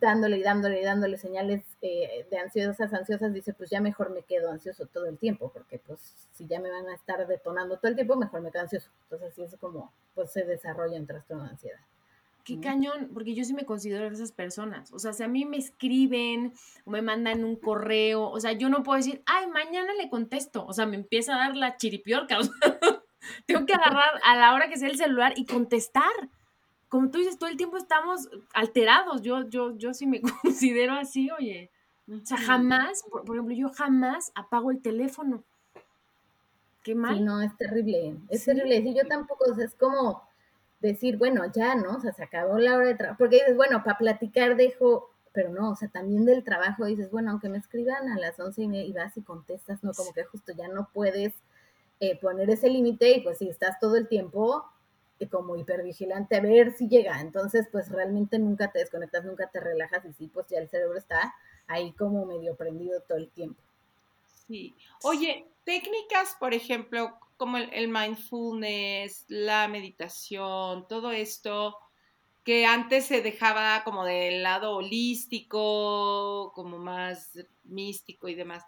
dándole 0.00 0.38
y 0.38 0.42
dándole 0.42 0.80
y 0.80 0.84
dándole 0.84 1.18
señales 1.18 1.62
eh, 1.82 2.26
de 2.30 2.38
ansiosas, 2.38 2.92
ansiosas, 2.92 3.32
dice, 3.32 3.52
pues 3.52 3.70
ya 3.70 3.80
mejor 3.80 4.10
me 4.10 4.22
quedo 4.22 4.50
ansioso 4.50 4.86
todo 4.86 5.06
el 5.06 5.18
tiempo, 5.18 5.50
porque 5.52 5.78
pues 5.78 6.00
si 6.32 6.46
ya 6.46 6.60
me 6.60 6.70
van 6.70 6.88
a 6.88 6.94
estar 6.94 7.26
detonando 7.26 7.78
todo 7.78 7.88
el 7.88 7.94
tiempo, 7.94 8.16
mejor 8.16 8.40
me 8.40 8.50
quedo 8.50 8.62
ansioso. 8.62 8.90
Entonces 9.04 9.32
así 9.32 9.42
es 9.42 9.56
como 9.60 9.92
pues 10.14 10.32
se 10.32 10.44
desarrolla 10.44 10.98
un 10.98 11.06
trastorno 11.06 11.44
de 11.44 11.50
ansiedad. 11.50 11.80
Qué 12.44 12.58
cañón, 12.58 13.10
porque 13.12 13.34
yo 13.34 13.44
sí 13.44 13.52
me 13.52 13.66
considero 13.66 14.08
esas 14.08 14.32
personas. 14.32 14.92
O 14.92 14.98
sea, 14.98 15.12
si 15.12 15.22
a 15.22 15.28
mí 15.28 15.44
me 15.44 15.58
escriben 15.58 16.54
o 16.84 16.90
me 16.90 17.02
mandan 17.02 17.44
un 17.44 17.54
correo, 17.54 18.28
o 18.28 18.40
sea, 18.40 18.52
yo 18.52 18.70
no 18.70 18.82
puedo 18.82 18.96
decir, 18.96 19.22
ay, 19.26 19.46
mañana 19.48 19.92
le 19.94 20.08
contesto. 20.08 20.64
O 20.66 20.72
sea, 20.72 20.86
me 20.86 20.96
empieza 20.96 21.34
a 21.34 21.38
dar 21.38 21.56
la 21.56 21.76
chiripiorca. 21.76 22.38
O 23.20 23.22
sea, 23.22 23.44
tengo 23.46 23.66
que 23.66 23.74
agarrar 23.74 24.18
a 24.24 24.34
la 24.34 24.54
hora 24.54 24.70
que 24.70 24.78
sea 24.78 24.88
el 24.88 24.96
celular 24.96 25.34
y 25.36 25.44
contestar 25.44 26.10
como 26.90 27.08
tú 27.08 27.18
dices, 27.18 27.38
todo 27.38 27.48
el 27.48 27.56
tiempo 27.56 27.76
estamos 27.76 28.28
alterados. 28.52 29.22
Yo, 29.22 29.48
yo, 29.48 29.76
yo 29.78 29.94
sí 29.94 30.06
me 30.06 30.20
considero 30.42 30.94
así, 30.94 31.30
oye. 31.30 31.70
O 32.10 32.26
sea, 32.26 32.36
jamás, 32.36 33.04
por, 33.08 33.22
ejemplo, 33.36 33.54
yo 33.54 33.70
jamás 33.70 34.32
apago 34.34 34.72
el 34.72 34.82
teléfono. 34.82 35.44
Qué 36.82 36.96
mal. 36.96 37.16
Sí, 37.16 37.22
no, 37.22 37.40
es 37.40 37.56
terrible. 37.56 38.16
Es 38.28 38.44
terrible. 38.44 38.82
Sí, 38.82 38.92
yo 38.92 39.06
tampoco, 39.06 39.44
o 39.48 39.54
sea, 39.54 39.64
es 39.64 39.74
como 39.76 40.20
decir, 40.80 41.16
bueno, 41.16 41.44
ya, 41.54 41.76
¿no? 41.76 41.96
O 41.96 42.00
sea, 42.00 42.12
se 42.12 42.24
acabó 42.24 42.58
la 42.58 42.76
hora 42.76 42.86
de 42.88 42.94
trabajo. 42.96 43.18
Porque 43.18 43.36
dices, 43.36 43.56
bueno, 43.56 43.84
para 43.84 43.96
platicar 43.96 44.56
dejo, 44.56 45.10
pero 45.32 45.50
no, 45.50 45.70
o 45.70 45.76
sea, 45.76 45.88
también 45.88 46.24
del 46.24 46.42
trabajo 46.42 46.86
dices, 46.86 47.08
bueno, 47.12 47.30
aunque 47.30 47.48
me 47.48 47.58
escriban 47.58 48.08
a 48.08 48.18
las 48.18 48.40
once 48.40 48.62
y 48.62 48.68
media 48.68 48.86
y 48.86 48.92
vas 48.92 49.16
y 49.16 49.22
contestas, 49.22 49.84
¿no? 49.84 49.92
Como 49.92 50.12
que 50.12 50.24
justo 50.24 50.52
ya 50.56 50.66
no 50.66 50.88
puedes 50.92 51.34
eh, 52.00 52.18
poner 52.18 52.50
ese 52.50 52.68
límite 52.68 53.12
y 53.12 53.20
pues 53.20 53.38
si 53.38 53.48
estás 53.48 53.78
todo 53.78 53.94
el 53.94 54.08
tiempo 54.08 54.64
como 55.28 55.56
hipervigilante 55.56 56.36
a 56.36 56.40
ver 56.40 56.72
si 56.72 56.88
llega. 56.88 57.20
Entonces, 57.20 57.68
pues 57.70 57.90
realmente 57.90 58.38
nunca 58.38 58.70
te 58.70 58.78
desconectas, 58.78 59.24
nunca 59.24 59.48
te 59.50 59.60
relajas 59.60 60.04
y 60.04 60.12
sí, 60.12 60.28
pues 60.28 60.46
ya 60.48 60.58
el 60.58 60.68
cerebro 60.68 60.96
está 60.96 61.34
ahí 61.66 61.92
como 61.92 62.24
medio 62.26 62.56
prendido 62.56 63.00
todo 63.02 63.18
el 63.18 63.28
tiempo. 63.30 63.60
Sí. 64.46 64.74
Oye, 65.02 65.46
técnicas, 65.64 66.36
por 66.38 66.54
ejemplo, 66.54 67.16
como 67.36 67.56
el, 67.56 67.88
mindfulness, 67.88 69.24
la 69.28 69.68
meditación, 69.68 70.86
todo 70.88 71.12
esto 71.12 71.76
que 72.44 72.66
antes 72.66 73.06
se 73.06 73.22
dejaba 73.22 73.82
como 73.84 74.04
del 74.04 74.42
lado 74.42 74.76
holístico, 74.76 76.52
como 76.54 76.78
más 76.78 77.38
místico 77.64 78.28
y 78.28 78.34
demás. 78.34 78.64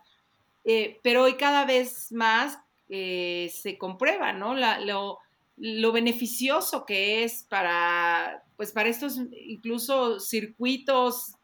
Eh, 0.65 1.01
pero 1.03 1.25
hoy 1.25 1.35
cada 1.35 1.65
vez 1.65 2.13
más 2.13 2.59
eh, 2.89 3.51
se 3.53 3.79
comprueba, 3.79 4.33
¿no? 4.33 4.55
Lo, 4.55 5.19
lo 5.65 5.93
beneficioso 5.93 6.85
que 6.85 7.23
es 7.23 7.45
para, 7.45 8.43
pues 8.57 8.73
para 8.73 8.89
estos 8.89 9.21
incluso 9.47 10.19
circuitos 10.19 11.37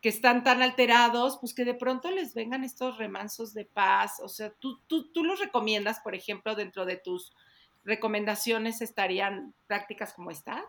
que 0.00 0.08
están 0.08 0.44
tan 0.44 0.62
alterados, 0.62 1.38
pues 1.40 1.54
que 1.54 1.64
de 1.64 1.74
pronto 1.74 2.08
les 2.12 2.34
vengan 2.34 2.62
estos 2.62 2.98
remansos 2.98 3.54
de 3.54 3.64
paz. 3.64 4.20
O 4.22 4.28
sea, 4.28 4.50
tú, 4.60 4.80
tú, 4.86 5.10
tú 5.10 5.24
los 5.24 5.40
recomiendas, 5.40 5.98
por 5.98 6.14
ejemplo, 6.14 6.54
dentro 6.54 6.86
de 6.86 6.98
tus 6.98 7.32
recomendaciones 7.82 8.80
estarían 8.80 9.54
prácticas 9.66 10.14
como 10.14 10.30
estas. 10.30 10.62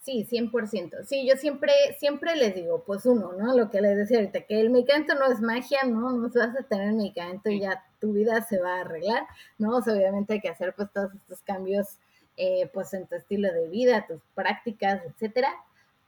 Sí, 0.00 0.24
100%. 0.24 1.04
Sí, 1.04 1.26
yo 1.28 1.36
siempre, 1.36 1.72
siempre 1.98 2.34
les 2.36 2.54
digo, 2.54 2.82
pues 2.86 3.04
uno, 3.04 3.32
¿no? 3.32 3.54
Lo 3.56 3.70
que 3.70 3.80
les 3.80 3.96
decía 3.96 4.18
ahorita, 4.18 4.42
que 4.42 4.60
el 4.60 4.70
medicamento 4.70 5.14
no 5.14 5.26
es 5.30 5.40
magia, 5.40 5.80
¿no? 5.84 6.12
No 6.12 6.28
vas 6.28 6.56
a 6.56 6.62
tener 6.62 6.92
medicamento 6.94 7.50
y 7.50 7.60
ya 7.60 7.84
tu 8.00 8.12
vida 8.12 8.42
se 8.42 8.60
va 8.60 8.76
a 8.76 8.80
arreglar, 8.82 9.26
¿no? 9.58 9.76
obviamente 9.76 10.34
hay 10.34 10.40
que 10.40 10.48
hacer 10.48 10.72
pues 10.74 10.88
todos 10.92 11.12
estos 11.14 11.42
cambios, 11.42 11.98
eh, 12.36 12.70
pues 12.72 12.94
en 12.94 13.06
tu 13.06 13.16
estilo 13.16 13.52
de 13.52 13.68
vida, 13.68 14.06
tus 14.06 14.20
prácticas, 14.34 15.02
etcétera. 15.04 15.52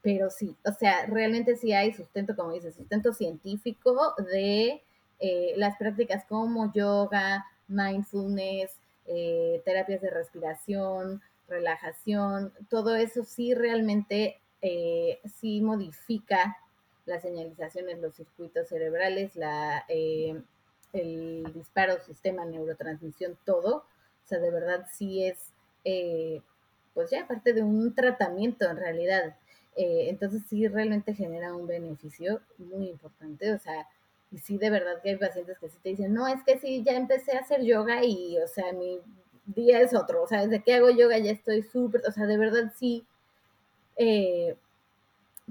Pero 0.03 0.31
sí, 0.31 0.57
o 0.65 0.73
sea, 0.73 1.07
realmente 1.07 1.57
sí 1.57 1.73
hay 1.73 1.93
sustento, 1.93 2.35
como 2.37 2.53
dices, 2.53 2.75
sustento 2.77 3.13
científico 3.13 4.15
de 4.33 4.83
eh, 5.19 5.53
las 5.57 5.77
prácticas 5.77 6.25
como 6.27 6.73
yoga, 6.73 7.45
mindfulness, 7.69 8.71
eh, 9.07 9.61
terapias 9.65 10.01
de 10.01 10.11
respiración, 10.11 11.21
relajación, 11.51 12.55
todo 12.71 12.97
eso 12.97 13.25
sí 13.25 13.55
realmente 13.55 14.41
eh, 14.63 15.21
sí 15.39 15.61
modifica 15.61 16.57
las 17.05 17.23
señalizaciones, 17.23 17.99
los 17.99 18.15
circuitos 18.15 18.69
cerebrales, 18.69 19.37
la, 19.37 19.85
eh, 19.89 20.41
el 20.93 21.53
disparo, 21.53 22.01
sistema, 22.01 22.45
neurotransmisión, 22.45 23.37
todo. 23.45 23.77
O 24.25 24.27
sea, 24.27 24.39
de 24.39 24.51
verdad 24.51 24.87
sí 24.93 25.25
es, 25.25 25.53
eh, 25.85 26.41
pues 26.95 27.11
ya 27.11 27.27
parte 27.27 27.53
de 27.53 27.63
un 27.63 27.95
tratamiento 27.95 28.69
en 28.69 28.77
realidad. 28.77 29.37
entonces 29.77 30.43
sí 30.49 30.69
realmente 30.69 31.15
genera 31.15 31.55
un 31.55 31.67
beneficio 31.67 32.41
muy 32.59 32.89
importante. 32.89 33.53
O 33.53 33.59
sea, 33.59 33.89
y 34.31 34.39
sí 34.39 34.59
de 34.59 34.71
verdad 34.71 35.01
que 35.03 35.11
hay 35.11 35.17
pacientes 35.17 35.59
que 35.59 35.69
sí 35.69 35.79
te 35.83 35.91
dicen, 35.91 36.13
no, 36.15 36.29
es 36.29 36.43
que 36.45 36.59
sí, 36.59 36.83
ya 36.85 36.93
empecé 36.93 37.37
a 37.37 37.41
hacer 37.41 37.63
yoga 37.63 38.05
y, 38.05 38.39
o 38.39 38.47
sea, 38.47 38.73
mi 38.73 39.01
día 39.55 39.81
es 39.81 39.95
otro. 39.95 40.23
O 40.23 40.27
sea, 40.27 40.47
desde 40.47 40.63
que 40.63 40.75
hago 40.75 40.91
yoga 40.91 41.19
ya 41.19 41.33
estoy 41.33 41.63
súper, 41.63 42.03
o 42.07 42.13
sea, 42.13 42.27
de 42.27 42.39
verdad 42.39 42.73
sí 42.77 43.07
eh, 43.97 44.57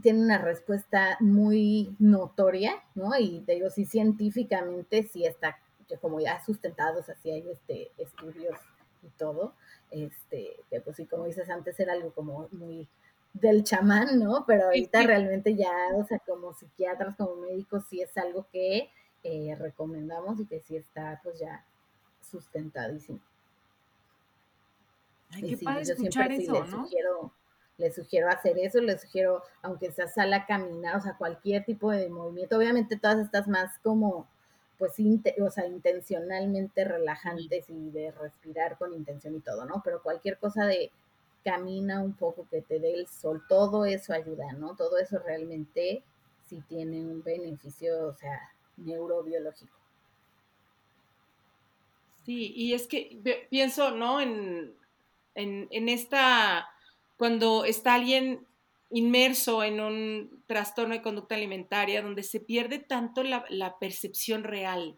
tiene 0.01 0.19
una 0.21 0.38
respuesta 0.38 1.17
muy 1.19 1.95
notoria, 1.99 2.73
¿no? 2.95 3.12
Y 3.17 3.41
te 3.41 3.53
digo, 3.53 3.69
sí, 3.69 3.85
científicamente 3.85 5.03
sí 5.03 5.25
está 5.25 5.57
como 6.01 6.19
ya 6.19 6.43
sustentado, 6.43 6.99
o 6.99 7.03
sea, 7.03 7.15
sí 7.15 7.31
hay 7.31 7.49
este, 7.49 7.91
estudios 7.97 8.57
y 9.01 9.09
todo, 9.17 9.53
este, 9.91 10.55
que 10.69 10.81
pues 10.81 10.97
sí, 10.97 11.05
como 11.05 11.25
dices 11.25 11.49
antes, 11.49 11.79
era 11.79 11.93
algo 11.93 12.12
como 12.13 12.47
muy 12.51 12.88
del 13.33 13.63
chamán, 13.63 14.19
¿no? 14.19 14.45
Pero 14.45 14.65
ahorita 14.65 15.03
realmente 15.03 15.55
ya, 15.55 15.71
o 15.95 16.05
sea, 16.05 16.19
como 16.19 16.53
psiquiatras, 16.53 17.15
como 17.15 17.35
médicos, 17.38 17.85
sí 17.89 18.01
es 18.01 18.15
algo 18.17 18.47
que 18.51 18.89
eh, 19.23 19.55
recomendamos 19.57 20.39
y 20.39 20.45
que 20.45 20.59
sí 20.62 20.75
está 20.75 21.19
pues 21.23 21.39
ya 21.39 21.65
sustentadísimo. 22.21 23.19
Ay, 25.31 25.43
qué 25.43 25.57
padre 25.57 25.81
escuchar 25.81 26.31
eso, 26.31 26.53
les 26.53 26.69
Sugiero, 26.69 27.33
les 27.77 27.95
sugiero 27.95 28.29
hacer 28.29 28.57
eso, 28.59 28.81
les 28.81 29.01
sugiero, 29.01 29.43
aunque 29.61 29.91
sea 29.91 30.07
sala 30.07 30.45
caminar, 30.45 30.97
o 30.97 31.01
sea, 31.01 31.15
cualquier 31.17 31.65
tipo 31.65 31.91
de 31.91 32.09
movimiento, 32.09 32.57
obviamente 32.57 32.97
todas 32.97 33.19
estas 33.19 33.47
más 33.47 33.77
como, 33.79 34.27
pues, 34.77 34.93
o 35.41 35.49
sea, 35.51 35.65
intencionalmente 35.67 36.83
relajantes 36.83 37.69
y 37.69 37.89
de 37.91 38.11
respirar 38.11 38.77
con 38.77 38.93
intención 38.93 39.35
y 39.35 39.39
todo, 39.39 39.65
¿no? 39.65 39.81
Pero 39.83 40.01
cualquier 40.01 40.37
cosa 40.37 40.65
de 40.65 40.91
camina 41.43 42.01
un 42.01 42.13
poco, 42.13 42.47
que 42.49 42.61
te 42.61 42.79
dé 42.79 42.93
el 42.93 43.07
sol, 43.07 43.43
todo 43.47 43.85
eso 43.85 44.13
ayuda, 44.13 44.51
¿no? 44.53 44.75
Todo 44.75 44.97
eso 44.97 45.19
realmente 45.19 46.03
sí 46.45 46.61
tiene 46.67 47.05
un 47.05 47.23
beneficio, 47.23 48.07
o 48.07 48.13
sea, 48.13 48.51
neurobiológico. 48.77 49.77
Sí, 52.25 52.51
y 52.55 52.73
es 52.73 52.87
que 52.87 53.47
pienso, 53.49 53.91
¿no? 53.91 54.19
En 54.19 54.73
en, 55.35 55.89
esta, 55.89 56.69
cuando 57.17 57.65
está 57.65 57.95
alguien 57.95 58.45
inmerso 58.89 59.63
en 59.63 59.79
un 59.79 60.43
trastorno 60.47 60.95
de 60.95 61.01
conducta 61.01 61.35
alimentaria, 61.35 62.01
donde 62.01 62.23
se 62.23 62.39
pierde 62.39 62.79
tanto 62.79 63.23
la, 63.23 63.77
percepción 63.79 64.43
real, 64.43 64.97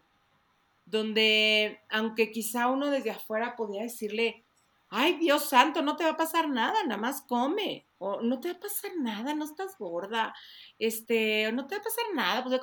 donde 0.84 1.80
aunque 1.90 2.30
quizá 2.30 2.68
uno 2.68 2.90
desde 2.90 3.10
afuera 3.10 3.54
podría 3.56 3.82
decirle, 3.82 4.44
ay 4.88 5.14
Dios 5.18 5.48
santo, 5.48 5.82
no 5.82 5.96
te 5.96 6.04
va 6.04 6.10
a 6.10 6.16
pasar 6.16 6.48
nada, 6.48 6.82
nada 6.84 7.00
más 7.00 7.22
come, 7.22 7.86
o 7.98 8.22
no 8.22 8.40
te 8.40 8.48
va 8.48 8.54
a 8.56 8.60
pasar 8.60 8.92
nada, 8.98 9.34
no 9.34 9.44
estás 9.44 9.76
gorda, 9.78 10.34
este, 10.78 11.52
no 11.52 11.66
te 11.66 11.76
va 11.76 11.80
a 11.80 11.84
pasar 11.84 12.04
nada, 12.14 12.42
pues, 12.42 12.60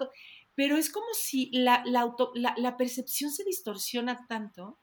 pero 0.56 0.76
es 0.76 0.92
como 0.92 1.14
si 1.14 1.50
la, 1.54 1.84
la 1.86 2.78
percepción 2.78 3.32
se 3.32 3.46
distorsiona 3.46 4.26
tanto 4.28 4.78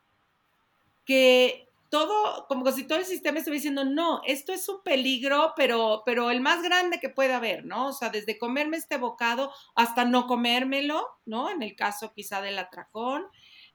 que 1.04 1.65
todo, 1.90 2.46
como 2.48 2.70
si 2.72 2.84
todo 2.84 2.98
el 2.98 3.04
sistema 3.04 3.38
estuviera 3.38 3.58
diciendo, 3.58 3.84
no, 3.84 4.20
esto 4.26 4.52
es 4.52 4.68
un 4.68 4.82
peligro, 4.82 5.52
pero, 5.56 6.02
pero 6.04 6.30
el 6.30 6.40
más 6.40 6.62
grande 6.62 6.98
que 7.00 7.08
puede 7.08 7.32
haber, 7.32 7.64
¿no? 7.64 7.88
O 7.88 7.92
sea, 7.92 8.10
desde 8.10 8.38
comerme 8.38 8.76
este 8.76 8.96
bocado 8.96 9.52
hasta 9.74 10.04
no 10.04 10.26
comérmelo, 10.26 11.06
¿no? 11.24 11.50
En 11.50 11.62
el 11.62 11.76
caso 11.76 12.12
quizá 12.14 12.40
del 12.40 12.58
atracón, 12.58 13.26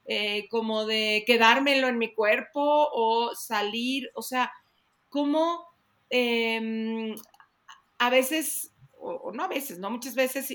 eh, 0.06 0.48
como 0.50 0.86
de 0.86 1.24
quedármelo 1.28 1.88
en 1.88 1.98
mi 1.98 2.14
cuerpo 2.14 2.90
o 2.92 3.36
salir, 3.36 4.10
o 4.16 4.22
sea, 4.22 4.52
como 5.10 5.68
em, 6.10 7.16
a 8.00 8.10
veces, 8.10 8.74
o, 8.98 9.32
no 9.34 9.44
a 9.44 9.48
veces, 9.48 9.78
¿no? 9.80 9.90
Muchas 9.92 10.16
veces, 10.16 10.52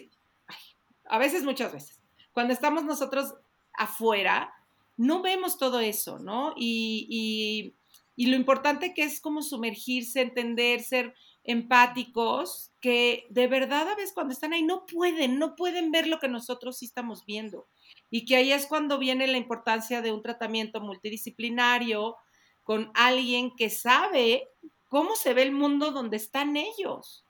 a 1.04 1.18
veces, 1.18 1.44
muchas 1.44 1.72
veces, 1.72 2.00
cuando 2.32 2.52
estamos 2.52 2.84
nosotros 2.84 3.34
afuera, 3.72 4.52
no 4.96 5.22
vemos 5.22 5.58
todo 5.58 5.80
eso, 5.80 6.18
¿no? 6.18 6.54
Y, 6.56 7.74
y 8.16 8.26
lo 8.26 8.36
importante 8.36 8.94
que 8.94 9.02
es 9.02 9.20
como 9.20 9.42
sumergirse, 9.42 10.22
entender, 10.22 10.80
ser 10.80 11.14
empáticos, 11.44 12.72
que 12.80 13.26
de 13.30 13.46
verdad 13.46 13.88
a 13.88 13.94
veces 13.94 14.12
cuando 14.12 14.32
están 14.32 14.52
ahí 14.52 14.62
no 14.62 14.84
pueden, 14.86 15.38
no 15.38 15.54
pueden 15.54 15.92
ver 15.92 16.08
lo 16.08 16.18
que 16.18 16.28
nosotros 16.28 16.78
sí 16.78 16.86
estamos 16.86 17.24
viendo. 17.24 17.68
Y 18.10 18.24
que 18.24 18.36
ahí 18.36 18.52
es 18.52 18.66
cuando 18.66 18.98
viene 18.98 19.26
la 19.26 19.36
importancia 19.36 20.02
de 20.02 20.12
un 20.12 20.22
tratamiento 20.22 20.80
multidisciplinario 20.80 22.16
con 22.64 22.90
alguien 22.94 23.54
que 23.54 23.70
sabe 23.70 24.48
cómo 24.88 25.14
se 25.14 25.34
ve 25.34 25.42
el 25.42 25.52
mundo 25.52 25.92
donde 25.92 26.16
están 26.16 26.56
ellos. 26.56 27.24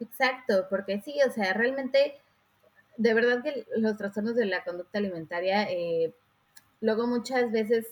Exacto, 0.00 0.66
porque 0.68 1.00
sí, 1.00 1.14
o 1.26 1.32
sea, 1.32 1.54
realmente, 1.54 2.18
de 2.96 3.14
verdad 3.14 3.42
que 3.42 3.66
los 3.76 3.96
trastornos 3.96 4.34
de 4.36 4.46
la 4.46 4.64
conducta 4.64 4.98
alimentaria, 4.98 5.64
eh, 5.70 6.14
luego 6.80 7.06
muchas 7.06 7.50
veces, 7.50 7.86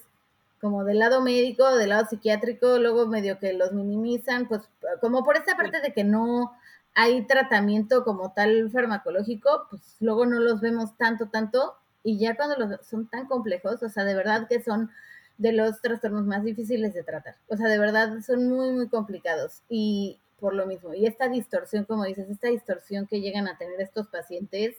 como 0.60 0.84
del 0.84 0.98
lado 0.98 1.20
médico, 1.22 1.76
del 1.76 1.90
lado 1.90 2.06
psiquiátrico, 2.08 2.78
luego 2.78 3.06
medio 3.06 3.38
que 3.38 3.52
los 3.52 3.72
minimizan, 3.72 4.48
pues 4.48 4.62
como 5.00 5.24
por 5.24 5.36
esta 5.36 5.56
parte 5.56 5.80
de 5.80 5.92
que 5.92 6.04
no 6.04 6.52
hay 6.94 7.26
tratamiento 7.26 8.04
como 8.04 8.32
tal 8.32 8.70
farmacológico, 8.70 9.66
pues 9.70 9.96
luego 10.00 10.26
no 10.26 10.40
los 10.40 10.60
vemos 10.60 10.96
tanto, 10.96 11.28
tanto, 11.28 11.74
y 12.02 12.18
ya 12.18 12.36
cuando 12.36 12.56
los, 12.56 12.86
son 12.86 13.08
tan 13.08 13.26
complejos, 13.26 13.82
o 13.82 13.88
sea, 13.88 14.04
de 14.04 14.14
verdad 14.14 14.48
que 14.48 14.62
son 14.62 14.90
de 15.38 15.52
los 15.52 15.80
trastornos 15.80 16.26
más 16.26 16.44
difíciles 16.44 16.92
de 16.92 17.02
tratar. 17.02 17.36
O 17.48 17.56
sea, 17.56 17.68
de 17.68 17.78
verdad 17.78 18.20
son 18.20 18.48
muy, 18.48 18.72
muy 18.72 18.88
complicados. 18.88 19.62
Y 19.68 20.18
por 20.40 20.54
lo 20.54 20.66
mismo. 20.66 20.94
Y 20.94 21.06
esta 21.06 21.28
distorsión, 21.28 21.84
como 21.84 22.04
dices, 22.04 22.28
esta 22.28 22.48
distorsión 22.48 23.06
que 23.06 23.20
llegan 23.20 23.46
a 23.46 23.56
tener 23.58 23.80
estos 23.80 24.08
pacientes 24.08 24.76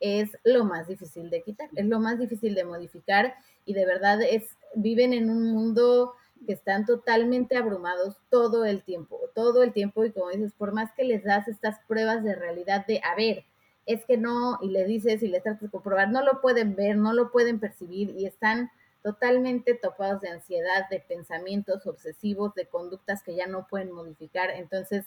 es 0.00 0.36
lo 0.44 0.64
más 0.64 0.86
difícil 0.86 1.30
de 1.30 1.42
quitar, 1.42 1.68
es 1.74 1.86
lo 1.86 2.00
más 2.00 2.18
difícil 2.18 2.54
de 2.54 2.64
modificar 2.64 3.34
y 3.64 3.74
de 3.74 3.86
verdad 3.86 4.20
es, 4.22 4.44
viven 4.74 5.12
en 5.12 5.30
un 5.30 5.52
mundo 5.52 6.14
que 6.46 6.52
están 6.52 6.84
totalmente 6.84 7.56
abrumados 7.56 8.16
todo 8.30 8.64
el 8.64 8.82
tiempo, 8.82 9.18
todo 9.34 9.62
el 9.62 9.72
tiempo 9.72 10.04
y 10.04 10.12
como 10.12 10.30
dices, 10.30 10.52
por 10.52 10.72
más 10.72 10.92
que 10.92 11.04
les 11.04 11.24
das 11.24 11.48
estas 11.48 11.78
pruebas 11.88 12.22
de 12.22 12.34
realidad 12.34 12.86
de, 12.86 13.00
a 13.02 13.14
ver, 13.16 13.44
es 13.86 14.04
que 14.04 14.16
no, 14.16 14.58
y 14.60 14.68
le 14.68 14.84
dices 14.84 15.22
y 15.22 15.28
le 15.28 15.40
tratas 15.40 15.62
de 15.62 15.70
comprobar, 15.70 16.10
no 16.10 16.22
lo 16.22 16.40
pueden 16.40 16.74
ver, 16.74 16.96
no 16.96 17.12
lo 17.12 17.30
pueden 17.30 17.60
percibir 17.60 18.10
y 18.10 18.26
están 18.26 18.70
totalmente 19.02 19.74
topados 19.74 20.20
de 20.20 20.30
ansiedad, 20.30 20.88
de 20.90 20.98
pensamientos 20.98 21.86
obsesivos, 21.86 22.54
de 22.54 22.66
conductas 22.66 23.22
que 23.22 23.36
ya 23.36 23.46
no 23.46 23.68
pueden 23.68 23.92
modificar. 23.92 24.50
Entonces, 24.50 25.06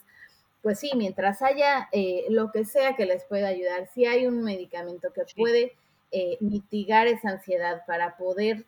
pues 0.61 0.79
sí, 0.79 0.91
mientras 0.95 1.41
haya 1.41 1.87
eh, 1.91 2.25
lo 2.29 2.51
que 2.51 2.65
sea 2.65 2.95
que 2.95 3.05
les 3.05 3.23
pueda 3.25 3.47
ayudar, 3.47 3.89
si 3.93 4.05
hay 4.05 4.27
un 4.27 4.43
medicamento 4.43 5.13
que 5.13 5.23
puede 5.35 5.73
eh, 6.11 6.37
mitigar 6.41 7.07
esa 7.07 7.29
ansiedad 7.29 7.83
para 7.85 8.17
poder 8.17 8.65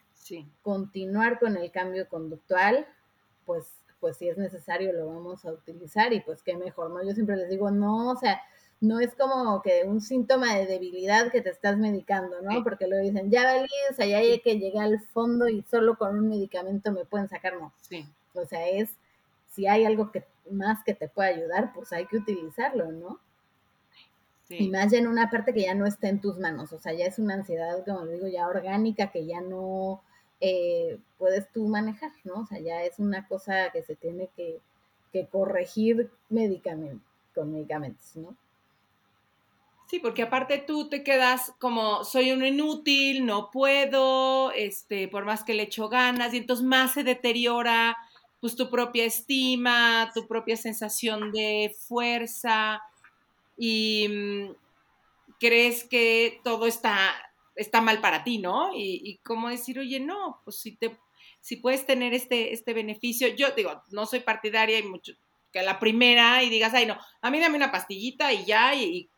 continuar 0.62 1.40
con 1.40 1.58
el 1.58 1.72
cambio 1.72 2.08
conductual, 2.08 2.88
pues, 3.46 3.66
pues 4.00 4.18
si 4.18 4.30
es 4.30 4.38
necesario 4.38 4.94
lo 4.94 5.08
vamos 5.08 5.44
a 5.46 5.52
utilizar 5.52 6.14
y 6.14 6.22
pues 6.22 6.42
qué 6.44 6.56
mejor, 6.56 6.92
¿no? 6.92 7.04
Yo 7.04 7.14
siempre 7.14 7.36
les 7.36 7.50
digo, 7.50 7.72
no, 7.72 8.12
o 8.12 8.16
sea, 8.16 8.42
no 8.80 9.00
es 9.00 9.14
como 9.16 9.62
que 9.62 9.84
un 9.86 10.02
síntoma 10.02 10.56
de 10.56 10.66
debilidad 10.66 11.32
que 11.32 11.42
te 11.42 11.50
estás 11.50 11.78
medicando, 11.78 12.42
¿no? 12.42 12.64
Porque 12.64 12.88
lo 12.88 12.98
dicen, 12.98 13.30
ya 13.30 13.44
valí, 13.44 13.70
o 13.92 13.94
sea, 13.94 14.08
ya 14.08 14.18
hay 14.18 14.40
que 14.40 14.58
llegar 14.58 14.86
al 14.86 15.00
fondo 15.14 15.48
y 15.48 15.64
solo 15.70 15.98
con 15.98 16.18
un 16.18 16.30
medicamento 16.30 16.92
me 16.92 17.06
pueden 17.06 17.30
sacar, 17.30 17.54
no. 17.60 17.74
Sí. 17.82 18.06
O 18.34 18.46
sea, 18.46 18.68
es, 18.70 18.90
si 19.50 19.68
hay 19.68 19.86
algo 19.86 20.12
que 20.12 20.24
más 20.50 20.84
que 20.84 20.94
te 20.94 21.08
pueda 21.08 21.30
ayudar, 21.30 21.74
pues 21.74 21.92
hay 21.94 22.06
que 22.08 22.18
utilizarlo, 22.18 22.92
¿no? 22.92 23.20
Sí. 24.48 24.58
Y 24.60 24.70
más 24.70 24.92
ya 24.92 24.98
en 24.98 25.08
una 25.08 25.30
parte 25.30 25.54
que 25.54 25.62
ya 25.62 25.76
no 25.76 25.86
está 25.86 26.10
en 26.10 26.20
tus 26.20 26.38
manos, 26.38 26.74
o 26.74 26.80
sea, 26.80 26.94
ya 26.94 27.06
es 27.06 27.20
una 27.20 27.36
ansiedad, 27.36 27.86
como 27.86 28.06
digo, 28.06 28.28
ya 28.28 28.48
orgánica, 28.48 29.12
que 29.12 29.26
ya 29.26 29.42
no 29.42 30.02
eh, 30.42 31.00
puedes 31.18 31.50
tú 31.52 31.68
manejar, 31.68 32.12
¿no? 32.24 32.42
O 32.42 32.46
sea, 32.46 32.60
ya 32.60 32.84
es 32.84 33.00
una 33.00 33.28
cosa 33.28 33.72
que 33.72 33.84
se 33.84 33.96
tiene 33.96 34.30
que, 34.36 34.60
que 35.14 35.28
corregir 35.28 36.10
medicamento, 36.30 37.06
con 37.34 37.54
medicamentos, 37.54 38.16
¿no? 38.16 38.36
Sí, 39.92 40.00
porque 40.00 40.24
aparte 40.24 40.58
tú 40.58 40.88
te 40.88 41.04
quedas 41.04 41.54
como 41.60 42.06
soy 42.06 42.32
un 42.32 42.46
inútil, 42.46 43.26
no 43.26 43.52
puedo, 43.52 44.54
este, 44.54 45.10
por 45.10 45.26
más 45.26 45.44
que 45.44 45.54
le 45.54 45.64
echo 45.64 45.90
ganas, 45.90 46.34
y 46.34 46.38
entonces 46.38 46.66
más 46.66 46.94
se 46.94 47.04
deteriora 47.04 47.98
pues 48.42 48.56
tu 48.56 48.70
propia 48.70 49.06
estima, 49.06 50.12
tu 50.14 50.28
propia 50.28 50.58
sensación 50.58 51.32
de 51.32 51.74
fuerza 51.88 52.82
y 53.58 54.08
mm, 54.10 54.56
crees 55.40 55.86
que 55.86 56.42
todo 56.44 56.66
está, 56.66 57.14
está 57.56 57.80
mal 57.80 58.02
para 58.02 58.24
ti, 58.24 58.40
¿no? 58.40 58.76
Y, 58.76 59.02
y 59.04 59.18
cómo 59.20 59.50
decir, 59.50 59.80
oye, 59.80 60.00
no, 60.00 60.42
pues 60.44 60.58
si 60.58 60.76
te 60.76 60.98
si 61.42 61.58
puedes 61.58 61.86
tener 61.86 62.14
este, 62.14 62.54
este 62.54 62.74
beneficio, 62.74 63.28
yo 63.28 63.52
digo, 63.52 63.82
no 63.90 64.06
soy 64.06 64.22
partidaria 64.22 64.80
y 64.80 64.84
mucho, 64.84 65.14
que 65.52 65.62
la 65.64 65.80
primera 65.80 66.44
y 66.44 66.50
digas, 66.50 66.74
ay, 66.74 66.86
no, 66.86 66.98
a 67.22 67.32
mí 67.32 67.40
dame 67.40 67.58
una 67.58 67.72
pastillita 67.72 68.32
y 68.32 68.46
ya, 68.46 68.74
y, 68.76 69.10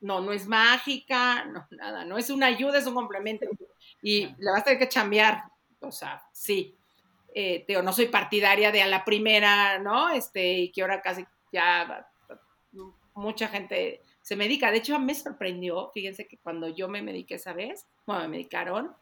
no, 0.00 0.20
no 0.20 0.32
es 0.32 0.46
mágica, 0.46 1.44
no, 1.44 1.66
nada, 1.70 2.04
no 2.04 2.18
es 2.18 2.30
una 2.30 2.46
ayuda, 2.46 2.78
es 2.78 2.86
un 2.86 2.94
complemento. 2.94 3.46
Y 4.02 4.26
le 4.38 4.50
vas 4.50 4.62
a 4.62 4.64
tener 4.64 4.78
que 4.78 4.88
chambear, 4.88 5.44
o 5.80 5.92
sea, 5.92 6.22
sí. 6.32 6.74
Eh, 7.34 7.64
no 7.82 7.92
soy 7.92 8.06
partidaria 8.06 8.72
de 8.72 8.82
a 8.82 8.86
la 8.86 9.04
primera, 9.04 9.78
¿no? 9.78 10.10
Este, 10.10 10.52
y 10.52 10.72
que 10.72 10.82
ahora 10.82 11.00
casi 11.00 11.24
ya 11.52 12.06
mucha 13.14 13.48
gente 13.48 14.02
se 14.22 14.36
medica. 14.36 14.70
De 14.70 14.78
hecho, 14.78 14.98
me 14.98 15.14
sorprendió, 15.14 15.90
fíjense 15.92 16.26
que 16.26 16.38
cuando 16.38 16.68
yo 16.68 16.88
me 16.88 17.02
mediqué 17.02 17.34
esa 17.34 17.52
vez, 17.52 17.86
bueno, 18.06 18.22
me 18.22 18.28
medicaron, 18.28 18.94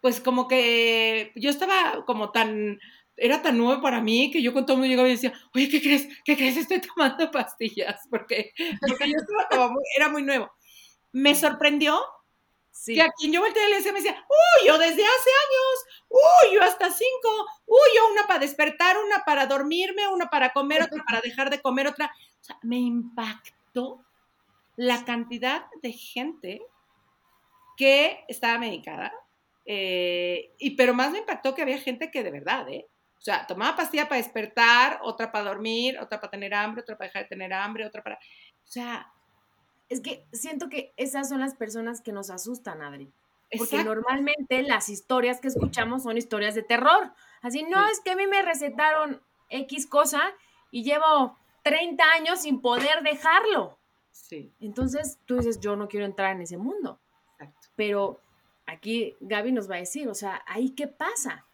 pues 0.00 0.20
como 0.20 0.48
que 0.48 1.32
yo 1.36 1.50
estaba 1.50 2.04
como 2.06 2.30
tan 2.30 2.78
era 3.20 3.42
tan 3.42 3.58
nuevo 3.58 3.82
para 3.82 4.00
mí 4.00 4.30
que 4.30 4.42
yo 4.42 4.52
con 4.52 4.64
todo 4.64 4.74
el 4.74 4.80
mundo 4.80 4.90
llegaba 4.90 5.08
y 5.08 5.12
decía, 5.12 5.34
oye, 5.54 5.68
¿qué 5.68 5.82
crees? 5.82 6.08
¿Qué 6.24 6.36
crees? 6.36 6.56
Estoy 6.56 6.80
tomando 6.80 7.30
pastillas, 7.30 8.00
porque, 8.10 8.52
porque 8.80 9.10
yo 9.10 9.16
estaba 9.18 9.46
como 9.50 9.74
muy, 9.74 9.84
era 9.94 10.08
muy 10.08 10.22
nuevo. 10.22 10.50
Me 11.12 11.34
sorprendió 11.34 12.00
que 12.86 13.02
a 13.02 13.10
quien 13.10 13.32
yo 13.32 13.40
volteé 13.40 13.68
le 13.68 13.76
decía, 13.76 13.92
me 13.92 14.00
decía, 14.00 14.24
uy, 14.28 14.66
yo 14.66 14.78
desde 14.78 15.04
hace 15.04 15.30
años, 15.30 16.06
uy, 16.08 16.54
yo 16.54 16.62
hasta 16.62 16.90
cinco, 16.90 17.46
uy, 17.66 17.90
yo 17.96 18.12
una 18.12 18.26
para 18.26 18.40
despertar, 18.40 18.96
una 18.98 19.24
para 19.24 19.46
dormirme, 19.46 20.08
una 20.08 20.30
para 20.30 20.52
comer, 20.52 20.82
otra 20.82 21.02
para 21.04 21.20
dejar 21.20 21.50
de 21.50 21.60
comer, 21.60 21.88
otra. 21.88 22.12
O 22.40 22.44
sea, 22.44 22.58
me 22.62 22.78
impactó 22.78 24.04
la 24.76 25.04
cantidad 25.04 25.66
de 25.82 25.92
gente 25.92 26.62
que 27.76 28.24
estaba 28.28 28.58
medicada, 28.58 29.12
eh, 29.66 30.54
y 30.58 30.70
pero 30.76 30.94
más 30.94 31.12
me 31.12 31.18
impactó 31.18 31.54
que 31.54 31.62
había 31.62 31.78
gente 31.78 32.10
que 32.10 32.22
de 32.22 32.30
verdad, 32.30 32.68
¿eh? 32.68 32.88
O 33.18 33.22
sea, 33.22 33.46
tomaba 33.46 33.76
pastilla 33.76 34.08
para 34.08 34.22
despertar, 34.22 35.00
otra 35.02 35.30
para 35.30 35.44
dormir, 35.44 35.98
otra 35.98 36.18
para 36.18 36.30
tener 36.30 36.54
hambre, 36.54 36.80
otra 36.80 36.96
para 36.96 37.08
dejar 37.08 37.22
de 37.24 37.28
tener 37.28 37.52
hambre, 37.52 37.84
otra 37.84 38.02
para... 38.02 38.16
O 38.16 38.66
sea... 38.66 39.12
Es 39.90 40.00
que 40.00 40.26
siento 40.32 40.70
que 40.70 40.94
esas 40.96 41.28
son 41.28 41.40
las 41.40 41.54
personas 41.54 42.00
que 42.00 42.12
nos 42.12 42.30
asustan, 42.30 42.80
Adri. 42.80 43.12
Porque 43.58 43.84
normalmente 43.84 44.62
las 44.62 44.88
historias 44.88 45.40
que 45.40 45.48
escuchamos 45.48 46.04
son 46.04 46.16
historias 46.16 46.54
de 46.54 46.62
terror. 46.62 47.12
Así, 47.42 47.64
no, 47.64 47.84
es 47.90 48.00
que 48.00 48.12
a 48.12 48.16
mí 48.16 48.26
me 48.26 48.42
recetaron 48.42 49.20
X 49.50 49.86
cosa 49.86 50.22
y 50.70 50.84
llevo 50.84 51.36
30 51.64 52.02
años 52.12 52.40
sin 52.40 52.60
poder 52.60 53.02
dejarlo. 53.02 53.78
Sí. 54.12 54.54
Entonces 54.60 55.18
tú 55.26 55.36
dices, 55.36 55.60
yo 55.60 55.76
no 55.76 55.88
quiero 55.88 56.06
entrar 56.06 56.34
en 56.34 56.42
ese 56.42 56.56
mundo. 56.56 57.00
Exacto. 57.32 57.68
Pero 57.76 58.20
aquí 58.66 59.16
Gaby 59.20 59.52
nos 59.52 59.68
va 59.70 59.76
a 59.76 59.80
decir, 59.80 60.08
o 60.08 60.14
sea, 60.14 60.42
¿ahí 60.46 60.70
qué 60.70 60.86
pasa? 60.86 61.46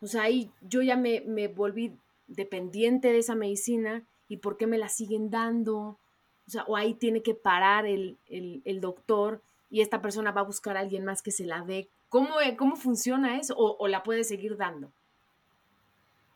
O 0.00 0.06
sea, 0.06 0.22
ahí 0.22 0.50
yo 0.60 0.82
ya 0.82 0.96
me, 0.96 1.48
volví 1.48 1.96
dependiente 2.26 3.12
de 3.12 3.18
esa 3.18 3.34
medicina 3.34 4.06
y 4.28 4.38
por 4.38 4.56
qué 4.56 4.66
me 4.66 4.78
la 4.78 4.88
siguen 4.88 5.30
dando. 5.30 5.98
O 6.46 6.50
sea, 6.50 6.64
o 6.64 6.76
ahí 6.76 6.94
tiene 6.94 7.22
que 7.22 7.34
parar 7.34 7.86
el, 7.86 8.18
doctor 8.80 9.42
y 9.68 9.80
esta 9.80 10.00
persona 10.00 10.30
va 10.30 10.42
a 10.42 10.44
buscar 10.44 10.76
a 10.76 10.80
alguien 10.80 11.04
más 11.04 11.22
que 11.22 11.32
se 11.32 11.44
la 11.44 11.62
dé. 11.62 11.88
¿Cómo, 12.08 12.36
cómo 12.56 12.76
funciona 12.76 13.38
eso? 13.38 13.54
O, 13.56 13.88
la 13.88 14.02
puede 14.02 14.22
seguir 14.22 14.56
dando? 14.56 14.92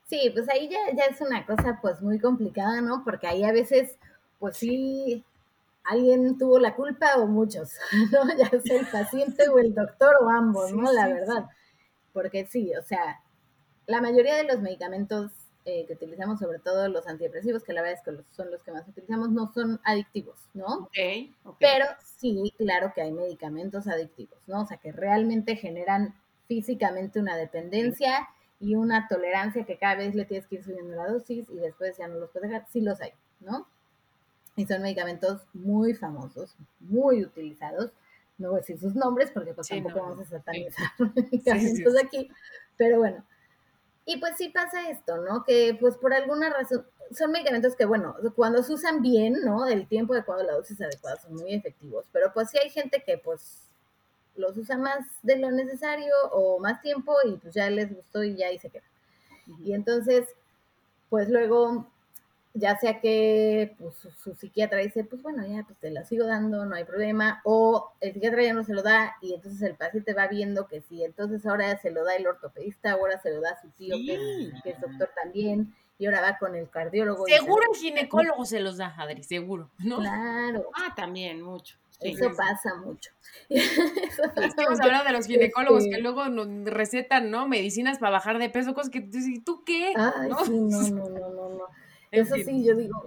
Sí, 0.06 0.30
pues 0.34 0.48
ahí 0.48 0.68
ya, 0.68 0.78
ya 0.96 1.04
es 1.04 1.20
una 1.20 1.46
cosa 1.46 1.78
pues 1.80 2.02
muy 2.02 2.18
complicada, 2.18 2.80
¿no? 2.80 3.04
Porque 3.04 3.28
ahí 3.28 3.44
a 3.44 3.52
veces, 3.52 3.96
pues 4.40 4.56
sí, 4.56 5.24
alguien 5.84 6.36
tuvo 6.38 6.58
la 6.58 6.74
culpa 6.74 7.16
o 7.18 7.26
muchos, 7.26 7.74
¿no? 8.12 8.36
Ya 8.36 8.48
sea 8.60 8.80
el 8.80 8.86
paciente 8.86 9.48
o 9.48 9.58
el 9.58 9.74
doctor 9.74 10.16
o 10.20 10.28
ambos, 10.28 10.72
¿no? 10.72 10.90
La 10.92 11.06
verdad. 11.06 11.48
Porque 12.12 12.46
sí, 12.46 12.72
o 12.74 12.82
sea, 12.82 13.20
la 13.86 14.00
mayoría 14.00 14.36
de 14.36 14.44
los 14.44 14.60
medicamentos 14.60 15.30
eh, 15.72 15.84
que 15.86 15.92
utilizamos, 15.92 16.40
sobre 16.40 16.58
todo 16.58 16.88
los 16.88 17.06
antidepresivos, 17.06 17.62
que 17.62 17.72
la 17.72 17.82
verdad 17.82 17.98
es 17.98 18.04
que 18.04 18.24
son 18.34 18.50
los 18.50 18.60
que 18.64 18.72
más 18.72 18.88
utilizamos, 18.88 19.30
no 19.30 19.52
son 19.52 19.80
adictivos, 19.84 20.36
¿no? 20.52 20.88
Okay, 20.88 21.32
Pero 21.60 21.86
sí, 22.02 22.52
claro 22.58 22.90
que 22.92 23.02
hay 23.02 23.12
medicamentos 23.12 23.86
adictivos, 23.86 24.38
¿no? 24.48 24.62
O 24.62 24.66
sea, 24.66 24.78
que 24.78 24.90
realmente 24.90 25.54
generan 25.54 26.14
físicamente 26.48 27.20
una 27.20 27.36
dependencia 27.36 28.28
y 28.58 28.74
una 28.74 29.06
tolerancia 29.06 29.64
que 29.64 29.78
cada 29.78 29.94
vez 29.94 30.16
le 30.16 30.24
tienes 30.24 30.48
que 30.48 30.56
ir 30.56 30.64
subiendo 30.64 30.96
la 30.96 31.06
dosis 31.06 31.48
y 31.48 31.56
después 31.56 31.96
ya 31.96 32.08
no 32.08 32.16
los 32.16 32.30
puedes 32.30 32.50
dejar. 32.50 32.66
Sí 32.68 32.80
los 32.80 33.00
hay, 33.00 33.12
¿no? 33.38 33.68
Y 34.56 34.66
son 34.66 34.82
medicamentos 34.82 35.42
muy 35.54 35.94
famosos, 35.94 36.56
muy 36.80 37.22
utilizados. 37.22 37.92
No 38.38 38.48
voy 38.48 38.58
a 38.58 38.60
decir 38.62 38.80
sus 38.80 38.96
nombres 38.96 39.30
porque 39.30 39.54
pues 39.54 39.68
tampoco 39.68 40.00
vamos 40.00 40.20
a 40.20 40.24
satanizar 40.24 40.90
medicamentos 41.14 41.94
aquí, 42.02 42.28
Pero 42.76 42.98
bueno, 42.98 43.24
y 44.10 44.16
pues 44.16 44.36
sí 44.36 44.48
pasa 44.48 44.90
esto, 44.90 45.18
¿no? 45.18 45.44
Que 45.44 45.76
pues 45.80 45.96
por 45.96 46.12
alguna 46.12 46.50
razón, 46.50 46.84
son 47.16 47.30
medicamentos 47.30 47.76
que, 47.76 47.84
bueno, 47.84 48.16
cuando 48.34 48.60
se 48.64 48.72
usan 48.72 49.02
bien, 49.02 49.36
¿no? 49.44 49.68
El 49.68 49.86
tiempo 49.86 50.14
adecuado, 50.14 50.42
la 50.42 50.54
dosis 50.54 50.80
adecuada 50.80 51.16
son 51.20 51.36
muy 51.36 51.54
efectivos, 51.54 52.06
pero 52.10 52.32
pues 52.32 52.50
sí 52.50 52.58
hay 52.58 52.70
gente 52.70 53.04
que 53.06 53.18
pues 53.18 53.68
los 54.34 54.56
usa 54.56 54.76
más 54.76 55.06
de 55.22 55.36
lo 55.36 55.52
necesario 55.52 56.12
o 56.32 56.58
más 56.58 56.82
tiempo 56.82 57.14
y 57.24 57.36
pues 57.36 57.54
ya 57.54 57.70
les 57.70 57.94
gustó 57.94 58.24
y 58.24 58.34
ya 58.34 58.48
ahí 58.48 58.58
se 58.58 58.70
queda. 58.70 58.82
Y 59.62 59.74
entonces, 59.74 60.26
pues 61.08 61.28
luego 61.28 61.89
ya 62.54 62.76
sea 62.76 63.00
que 63.00 63.74
pues, 63.78 63.94
su, 64.18 64.34
psiquiatra 64.34 64.78
dice, 64.78 65.04
pues 65.04 65.22
bueno, 65.22 65.46
ya 65.46 65.62
pues 65.62 65.78
te 65.78 65.90
la 65.90 66.04
sigo 66.04 66.26
dando, 66.26 66.64
no 66.66 66.74
hay 66.74 66.84
problema, 66.84 67.40
o 67.44 67.92
el 68.00 68.12
psiquiatra 68.12 68.42
ya 68.42 68.54
no 68.54 68.64
se 68.64 68.74
lo 68.74 68.82
da 68.82 69.16
y 69.20 69.34
entonces 69.34 69.62
el 69.62 69.76
paciente 69.76 70.14
va 70.14 70.26
viendo 70.26 70.66
que 70.66 70.80
sí, 70.80 71.04
entonces 71.04 71.46
ahora 71.46 71.78
se 71.80 71.90
lo 71.90 72.04
da 72.04 72.16
el 72.16 72.26
ortopedista, 72.26 72.92
ahora 72.92 73.20
se 73.20 73.30
lo 73.30 73.40
da 73.40 73.60
su 73.60 73.68
tío 73.70 73.96
que, 74.04 74.50
es, 74.64 74.80
doctor 74.80 75.10
también, 75.14 75.74
y 75.98 76.06
ahora 76.06 76.22
va 76.22 76.38
con 76.38 76.56
el 76.56 76.68
cardiólogo. 76.68 77.26
Seguro 77.26 77.62
el 77.72 77.78
ginecólogo 77.78 78.44
se 78.44 78.60
los 78.60 78.78
da, 78.78 78.94
Adri, 78.98 79.22
seguro, 79.22 79.70
¿no? 79.78 79.98
Claro. 79.98 80.70
Ah, 80.74 80.92
también, 80.96 81.42
mucho. 81.42 81.76
Eso 82.00 82.30
pasa 82.34 82.74
mucho. 82.76 83.10
Estamos 83.50 84.80
hablando 84.80 85.04
de 85.04 85.12
los 85.12 85.26
ginecólogos 85.26 85.84
que 85.84 85.98
luego 85.98 86.28
nos 86.30 86.64
recetan, 86.64 87.30
¿no? 87.30 87.46
Medicinas 87.46 87.98
para 87.98 88.12
bajar 88.12 88.38
de 88.38 88.48
peso, 88.48 88.74
cosas 88.74 88.90
que 88.90 89.02
tú, 89.44 89.62
qué? 89.64 89.92
Ay, 89.94 90.30
sí, 90.46 90.50
no, 90.58 90.80
no, 90.80 91.08
no, 91.10 91.28
no, 91.28 91.48
no. 91.50 91.80
Eso 92.10 92.34
sí, 92.36 92.64
yo 92.64 92.74
digo, 92.74 93.02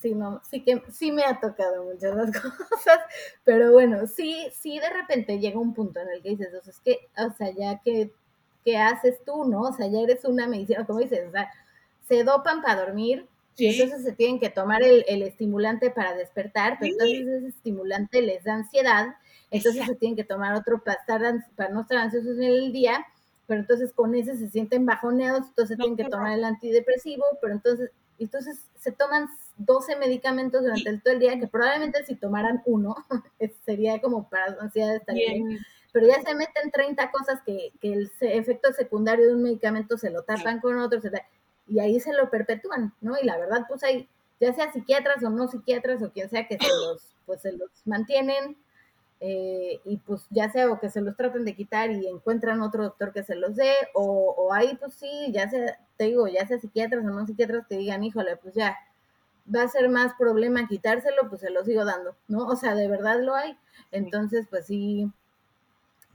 sí, 0.00 0.14
no, 0.14 0.40
sí 0.48 0.62
que 0.62 0.82
sí 0.90 1.12
me 1.12 1.24
ha 1.24 1.40
tocado 1.40 1.84
muchas 1.84 2.14
las 2.14 2.30
cosas, 2.40 3.00
pero 3.44 3.72
bueno, 3.72 4.06
sí, 4.06 4.48
sí 4.52 4.78
de 4.78 4.90
repente 4.90 5.38
llega 5.38 5.58
un 5.58 5.74
punto 5.74 6.00
en 6.00 6.08
el 6.08 6.22
que 6.22 6.30
dices, 6.30 6.54
o 6.54 6.62
sea, 6.62 6.72
es 6.72 6.80
que, 6.80 6.98
o 7.18 7.32
sea, 7.36 7.50
ya 7.50 7.80
que, 7.82 8.12
¿qué 8.64 8.76
haces 8.76 9.22
tú, 9.24 9.44
no? 9.44 9.62
O 9.62 9.72
sea, 9.72 9.88
ya 9.88 10.00
eres 10.00 10.24
una 10.24 10.46
medicina, 10.46 10.86
como 10.86 11.00
dices, 11.00 11.28
o 11.28 11.32
sea, 11.32 11.50
se 12.08 12.24
dopan 12.24 12.62
para 12.62 12.86
dormir, 12.86 13.28
y 13.58 13.68
entonces 13.68 14.04
se 14.04 14.12
tienen 14.12 14.38
que 14.38 14.50
tomar 14.50 14.82
el, 14.82 15.22
estimulante 15.22 15.90
para 15.90 16.14
despertar, 16.14 16.76
pero 16.78 16.92
entonces 16.92 17.26
ese 17.26 17.48
estimulante 17.48 18.20
les 18.20 18.44
da 18.44 18.54
ansiedad, 18.54 19.14
entonces 19.50 19.86
se 19.86 19.94
tienen 19.94 20.16
que 20.16 20.24
tomar 20.24 20.54
otro 20.54 20.82
para, 20.84 21.00
estar, 21.00 21.22
para 21.56 21.70
no 21.70 21.80
estar 21.80 21.98
ansiosos 21.98 22.36
en 22.36 22.42
el 22.42 22.72
día, 22.72 23.06
pero 23.46 23.60
entonces 23.60 23.92
con 23.94 24.14
ese 24.14 24.36
se 24.36 24.50
sienten 24.50 24.84
bajoneados, 24.84 25.46
entonces 25.48 25.78
tienen 25.78 25.96
que 25.96 26.04
tomar 26.04 26.32
el 26.36 26.44
antidepresivo, 26.44 27.24
pero 27.40 27.54
entonces 27.54 27.90
entonces 28.24 28.58
se 28.78 28.92
toman 28.92 29.28
12 29.58 29.96
medicamentos 29.96 30.62
durante 30.62 30.88
el, 30.88 31.02
todo 31.02 31.14
el 31.14 31.20
día, 31.20 31.38
que 31.38 31.46
probablemente 31.46 32.04
si 32.04 32.14
tomaran 32.14 32.62
uno, 32.66 32.96
sería 33.64 34.00
como 34.00 34.28
para 34.28 34.56
ansiedad 34.60 34.96
estar 34.96 35.14
bien. 35.14 35.58
Pero 35.92 36.08
ya 36.08 36.20
se 36.20 36.34
meten 36.34 36.70
30 36.70 37.10
cosas 37.10 37.40
que, 37.44 37.72
que 37.80 37.92
el 37.92 38.10
efecto 38.20 38.72
secundario 38.72 39.26
de 39.26 39.34
un 39.34 39.42
medicamento 39.42 39.96
se 39.96 40.10
lo 40.10 40.22
tapan 40.22 40.60
con 40.60 40.78
otro, 40.78 41.00
y 41.68 41.80
ahí 41.80 41.98
se 42.00 42.12
lo 42.12 42.30
perpetúan, 42.30 42.94
¿no? 43.00 43.16
Y 43.20 43.24
la 43.24 43.38
verdad, 43.38 43.64
pues 43.68 43.82
hay, 43.82 44.08
ya 44.38 44.52
sea 44.52 44.72
psiquiatras 44.72 45.22
o 45.24 45.30
no 45.30 45.48
psiquiatras 45.48 46.02
o 46.02 46.12
quien 46.12 46.28
sea 46.28 46.46
que 46.46 46.58
se 46.58 46.68
los, 46.86 47.14
pues 47.24 47.42
se 47.42 47.52
los 47.52 47.70
mantienen 47.84 48.56
eh, 49.20 49.80
y 49.84 49.96
pues 49.98 50.26
ya 50.30 50.50
sea 50.50 50.70
o 50.70 50.78
que 50.80 50.90
se 50.90 51.00
los 51.00 51.16
traten 51.16 51.44
de 51.44 51.54
quitar 51.56 51.90
y 51.90 52.06
encuentran 52.06 52.60
otro 52.62 52.84
doctor 52.84 53.12
que 53.12 53.22
se 53.22 53.34
los 53.36 53.56
dé, 53.56 53.72
o, 53.94 54.34
o 54.36 54.52
ahí 54.52 54.76
pues 54.78 54.94
sí, 54.94 55.08
ya 55.32 55.48
sea, 55.48 55.78
te 55.96 56.04
digo, 56.04 56.28
ya 56.28 56.46
sea 56.46 56.58
psiquiatras 56.58 57.04
o 57.04 57.08
no 57.08 57.26
psiquiatras 57.26 57.66
que 57.66 57.78
digan, 57.78 58.04
híjole, 58.04 58.36
pues 58.36 58.54
ya 58.54 58.76
va 59.54 59.62
a 59.62 59.68
ser 59.68 59.88
más 59.88 60.14
problema 60.18 60.68
quitárselo, 60.68 61.28
pues 61.28 61.40
se 61.40 61.50
lo 61.50 61.64
sigo 61.64 61.84
dando, 61.84 62.16
¿no? 62.28 62.46
O 62.46 62.56
sea, 62.56 62.74
de 62.74 62.88
verdad 62.88 63.20
lo 63.20 63.34
hay. 63.34 63.56
Entonces, 63.92 64.46
pues 64.50 64.66
sí, 64.66 65.10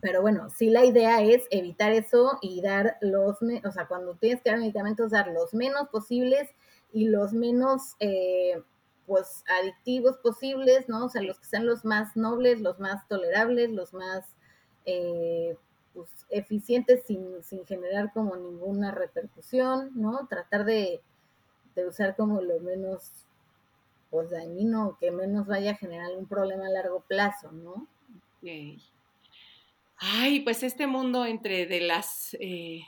pero 0.01 0.21
bueno, 0.21 0.49
sí 0.49 0.69
la 0.69 0.83
idea 0.83 1.21
es 1.21 1.43
evitar 1.51 1.91
eso 1.91 2.39
y 2.41 2.61
dar 2.61 2.97
los, 3.01 3.37
o 3.41 3.71
sea, 3.71 3.85
cuando 3.87 4.15
tienes 4.15 4.41
que 4.41 4.49
dar 4.49 4.59
medicamentos, 4.59 5.11
dar 5.11 5.27
los 5.27 5.53
menos 5.53 5.87
posibles 5.89 6.49
y 6.91 7.07
los 7.07 7.33
menos 7.33 7.95
eh, 7.99 8.61
pues 9.11 9.43
adictivos 9.59 10.15
posibles, 10.19 10.87
¿no? 10.87 11.07
O 11.07 11.09
sea, 11.09 11.21
los 11.21 11.37
que 11.37 11.45
sean 11.45 11.65
los 11.65 11.83
más 11.83 12.15
nobles, 12.15 12.61
los 12.61 12.79
más 12.79 13.05
tolerables, 13.09 13.69
los 13.69 13.93
más 13.93 14.23
eh, 14.85 15.57
pues, 15.93 16.07
eficientes 16.29 17.03
sin, 17.05 17.43
sin, 17.43 17.65
generar 17.65 18.13
como 18.13 18.37
ninguna 18.37 18.91
repercusión, 18.91 19.91
¿no? 19.95 20.27
Tratar 20.29 20.63
de, 20.63 21.01
usar 21.85 22.15
como 22.15 22.39
lo 22.41 22.61
menos 22.61 23.25
pues 24.11 24.29
dañino, 24.29 24.97
que 25.01 25.11
menos 25.11 25.45
vaya 25.45 25.71
a 25.71 25.75
generar 25.75 26.11
un 26.17 26.25
problema 26.25 26.67
a 26.67 26.69
largo 26.69 27.01
plazo, 27.01 27.51
¿no? 27.51 27.87
Ay, 29.97 30.39
pues 30.39 30.63
este 30.63 30.87
mundo 30.87 31.25
entre 31.25 31.65
de 31.65 31.81
las 31.81 32.37
eh, 32.39 32.83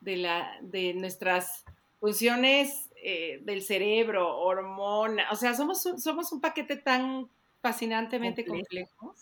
de 0.00 0.16
la 0.16 0.50
de 0.62 0.94
nuestras 0.94 1.62
funciones 2.00 2.85
eh, 3.02 3.40
del 3.42 3.62
cerebro, 3.62 4.38
hormona, 4.38 5.28
o 5.30 5.36
sea, 5.36 5.54
somos, 5.54 5.82
somos 5.98 6.32
un 6.32 6.40
paquete 6.40 6.76
tan 6.76 7.28
fascinantemente 7.60 8.44
complejo, 8.44 9.14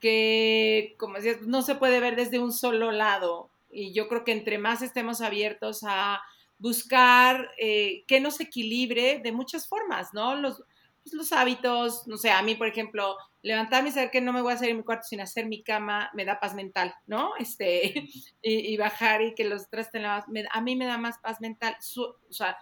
que, 0.00 0.94
como 0.98 1.14
decías, 1.14 1.42
no 1.42 1.62
se 1.62 1.76
puede 1.76 2.00
ver 2.00 2.16
desde 2.16 2.38
un 2.38 2.52
solo 2.52 2.90
lado. 2.90 3.50
Y 3.70 3.92
yo 3.92 4.08
creo 4.08 4.24
que 4.24 4.32
entre 4.32 4.58
más 4.58 4.82
estemos 4.82 5.20
abiertos 5.20 5.84
a 5.86 6.20
buscar 6.58 7.50
eh, 7.58 8.04
que 8.06 8.20
nos 8.20 8.40
equilibre 8.40 9.20
de 9.22 9.32
muchas 9.32 9.66
formas, 9.66 10.12
¿no? 10.12 10.34
Los, 10.34 10.62
pues, 11.02 11.14
los 11.14 11.32
hábitos, 11.32 12.06
no 12.06 12.16
sé, 12.16 12.30
a 12.30 12.42
mí, 12.42 12.54
por 12.54 12.66
ejemplo, 12.66 13.16
levantarme 13.42 13.88
y 13.88 13.92
saber 13.92 14.10
que 14.10 14.20
no 14.20 14.32
me 14.32 14.42
voy 14.42 14.52
a 14.52 14.54
hacer 14.54 14.68
en 14.68 14.78
mi 14.78 14.82
cuarto 14.84 15.06
sin 15.08 15.20
hacer 15.20 15.46
mi 15.46 15.62
cama, 15.62 16.10
me 16.14 16.24
da 16.24 16.38
paz 16.38 16.54
mental, 16.54 16.94
¿no? 17.06 17.32
Este, 17.38 18.08
y, 18.42 18.76
bajar 18.76 19.22
y 19.22 19.34
que 19.34 19.44
los 19.44 19.68
trasten 19.68 20.04
a 20.04 20.24
mí 20.62 20.76
me 20.76 20.86
da 20.86 20.98
más 20.98 21.18
paz 21.18 21.40
mental, 21.40 21.76
o 21.96 22.32
sea, 22.32 22.56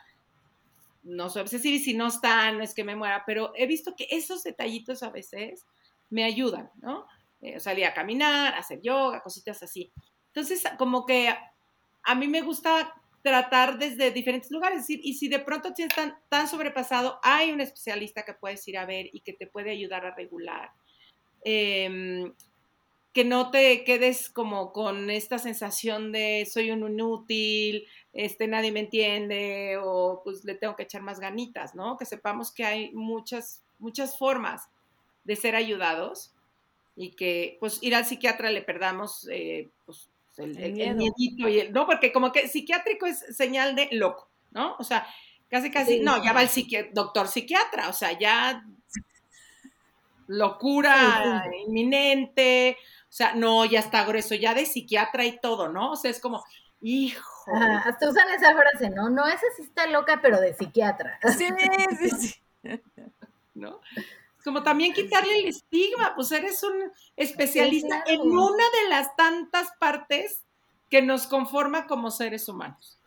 no 1.02 1.30
soy 1.30 1.42
obsesiva 1.42 1.76
y 1.76 1.80
si 1.80 1.94
no 1.94 2.08
están, 2.08 2.58
no 2.58 2.64
es 2.64 2.74
que 2.74 2.84
me 2.84 2.96
muera, 2.96 3.24
pero 3.26 3.52
he 3.56 3.66
visto 3.66 3.94
que 3.96 4.06
esos 4.10 4.42
detallitos 4.42 5.02
a 5.02 5.10
veces 5.10 5.66
me 6.10 6.24
ayudan, 6.24 6.70
¿no? 6.80 7.06
Eh, 7.40 7.58
salir 7.58 7.86
a 7.86 7.94
caminar, 7.94 8.54
hacer 8.54 8.80
yoga, 8.82 9.22
cositas 9.22 9.62
así. 9.62 9.90
Entonces, 10.26 10.62
como 10.78 11.06
que 11.06 11.34
a 12.02 12.14
mí 12.14 12.28
me 12.28 12.42
gusta 12.42 12.94
tratar 13.22 13.78
desde 13.78 14.10
diferentes 14.10 14.50
lugares. 14.50 14.88
Y 14.88 15.14
si 15.14 15.28
de 15.28 15.38
pronto 15.38 15.72
tienes 15.72 15.94
tan, 15.94 16.16
tan 16.28 16.48
sobrepasado, 16.48 17.18
hay 17.22 17.50
un 17.52 17.60
especialista 17.60 18.24
que 18.24 18.34
puedes 18.34 18.66
ir 18.68 18.78
a 18.78 18.86
ver 18.86 19.10
y 19.12 19.20
que 19.20 19.32
te 19.32 19.46
puede 19.46 19.70
ayudar 19.70 20.06
a 20.06 20.14
regular. 20.14 20.70
Em, 21.44 22.32
que 23.12 23.24
no 23.24 23.50
te 23.50 23.82
quedes 23.84 24.30
como 24.30 24.72
con 24.72 25.10
esta 25.10 25.38
sensación 25.38 26.12
de 26.12 26.46
soy 26.50 26.70
un 26.70 26.88
inútil, 26.88 27.86
este, 28.12 28.46
nadie 28.46 28.70
me 28.70 28.80
entiende 28.80 29.78
o 29.82 30.20
pues 30.22 30.44
le 30.44 30.54
tengo 30.54 30.76
que 30.76 30.84
echar 30.84 31.02
más 31.02 31.18
ganitas, 31.18 31.74
¿no? 31.74 31.96
Que 31.96 32.04
sepamos 32.04 32.52
que 32.52 32.64
hay 32.64 32.92
muchas, 32.92 33.64
muchas 33.78 34.16
formas 34.16 34.68
de 35.24 35.34
ser 35.34 35.56
ayudados 35.56 36.32
y 36.94 37.10
que 37.10 37.56
pues 37.58 37.78
ir 37.82 37.94
al 37.94 38.04
psiquiatra 38.04 38.50
le 38.50 38.62
perdamos 38.62 39.28
eh, 39.30 39.68
pues, 39.86 40.08
el, 40.42 40.96
miedito 40.96 41.48
y 41.48 41.60
el, 41.60 41.72
no, 41.72 41.86
porque 41.86 42.12
como 42.12 42.32
que 42.32 42.48
psiquiátrico 42.48 43.06
es 43.06 43.18
señal 43.36 43.74
de 43.74 43.88
loco, 43.92 44.30
¿no? 44.50 44.76
O 44.78 44.84
sea, 44.84 45.06
casi 45.48 45.70
casi, 45.70 46.00
no, 46.00 46.22
ya 46.22 46.32
va 46.32 46.42
el 46.42 46.50
doctor 46.92 47.28
psiquiatra, 47.28 47.88
o 47.88 47.92
sea, 47.92 48.18
ya 48.18 48.64
locura 50.26 51.44
inminente, 51.66 52.76
o 53.02 53.12
sea, 53.12 53.34
no, 53.34 53.64
ya 53.64 53.80
está 53.80 54.04
grueso, 54.04 54.34
ya 54.34 54.54
de 54.54 54.66
psiquiatra 54.66 55.24
y 55.24 55.38
todo, 55.40 55.68
¿no? 55.68 55.92
O 55.92 55.96
sea, 55.96 56.10
es 56.10 56.20
como, 56.20 56.44
hijo. 56.80 57.52
hasta 57.84 58.08
usan 58.08 58.30
esa 58.30 58.54
frase, 58.54 58.90
¿no? 58.90 59.10
No, 59.10 59.26
esa 59.26 59.46
sí 59.56 59.62
está 59.62 59.86
loca, 59.88 60.20
pero 60.22 60.40
de 60.40 60.54
psiquiatra. 60.54 61.18
Sí, 61.36 61.48
sí, 61.98 62.10
sí. 62.10 62.34
¿No? 63.54 63.80
Como 64.44 64.62
también 64.62 64.92
quitarle 64.92 65.38
el 65.40 65.48
estigma, 65.48 66.14
pues 66.14 66.32
eres 66.32 66.62
un 66.62 66.92
especialista 67.16 68.02
en 68.06 68.20
una 68.20 68.64
de 68.64 68.88
las 68.88 69.14
tantas 69.16 69.68
partes 69.78 70.44
que 70.88 71.02
nos 71.02 71.26
conforma 71.26 71.86
como 71.86 72.10
seres 72.10 72.48
humanos. 72.48 72.98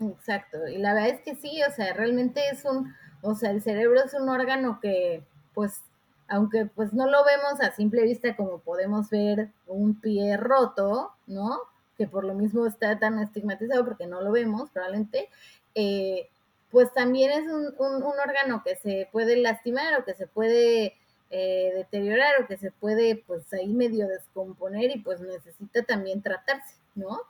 Exacto, 0.00 0.66
y 0.68 0.78
la 0.78 0.94
verdad 0.94 1.10
es 1.10 1.20
que 1.22 1.36
sí, 1.36 1.62
o 1.62 1.72
sea, 1.72 1.92
realmente 1.92 2.40
es 2.50 2.64
un, 2.64 2.94
o 3.22 3.34
sea, 3.34 3.50
el 3.50 3.62
cerebro 3.62 4.02
es 4.04 4.12
un 4.14 4.28
órgano 4.28 4.80
que, 4.80 5.24
pues, 5.54 5.82
aunque 6.28 6.66
pues 6.66 6.92
no 6.92 7.06
lo 7.08 7.24
vemos 7.24 7.60
a 7.60 7.72
simple 7.72 8.02
vista 8.02 8.36
como 8.36 8.58
podemos 8.58 9.10
ver 9.10 9.50
un 9.66 10.00
pie 10.00 10.36
roto, 10.36 11.12
¿no? 11.26 11.58
Que 11.96 12.06
por 12.06 12.24
lo 12.24 12.34
mismo 12.34 12.66
está 12.66 12.98
tan 12.98 13.18
estigmatizado 13.18 13.84
porque 13.84 14.06
no 14.06 14.20
lo 14.22 14.32
vemos, 14.32 14.70
probablemente, 14.70 15.28
eh, 15.74 16.28
pues 16.72 16.92
también 16.94 17.30
es 17.30 17.46
un, 17.46 17.74
un, 17.78 18.02
órgano 18.02 18.62
que 18.64 18.76
se 18.76 19.08
puede 19.12 19.36
lastimar 19.36 20.00
o 20.00 20.04
que 20.04 20.14
se 20.14 20.26
puede 20.26 20.96
eh, 21.30 21.72
deteriorar 21.76 22.42
o 22.42 22.46
que 22.46 22.56
se 22.56 22.72
puede 22.72 23.22
pues 23.26 23.52
ahí 23.52 23.68
medio 23.68 24.08
descomponer 24.08 24.90
y 24.90 24.98
pues 25.00 25.20
necesita 25.20 25.82
también 25.82 26.22
tratarse, 26.22 26.74
¿no? 26.94 27.20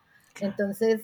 Entonces, 0.40 1.02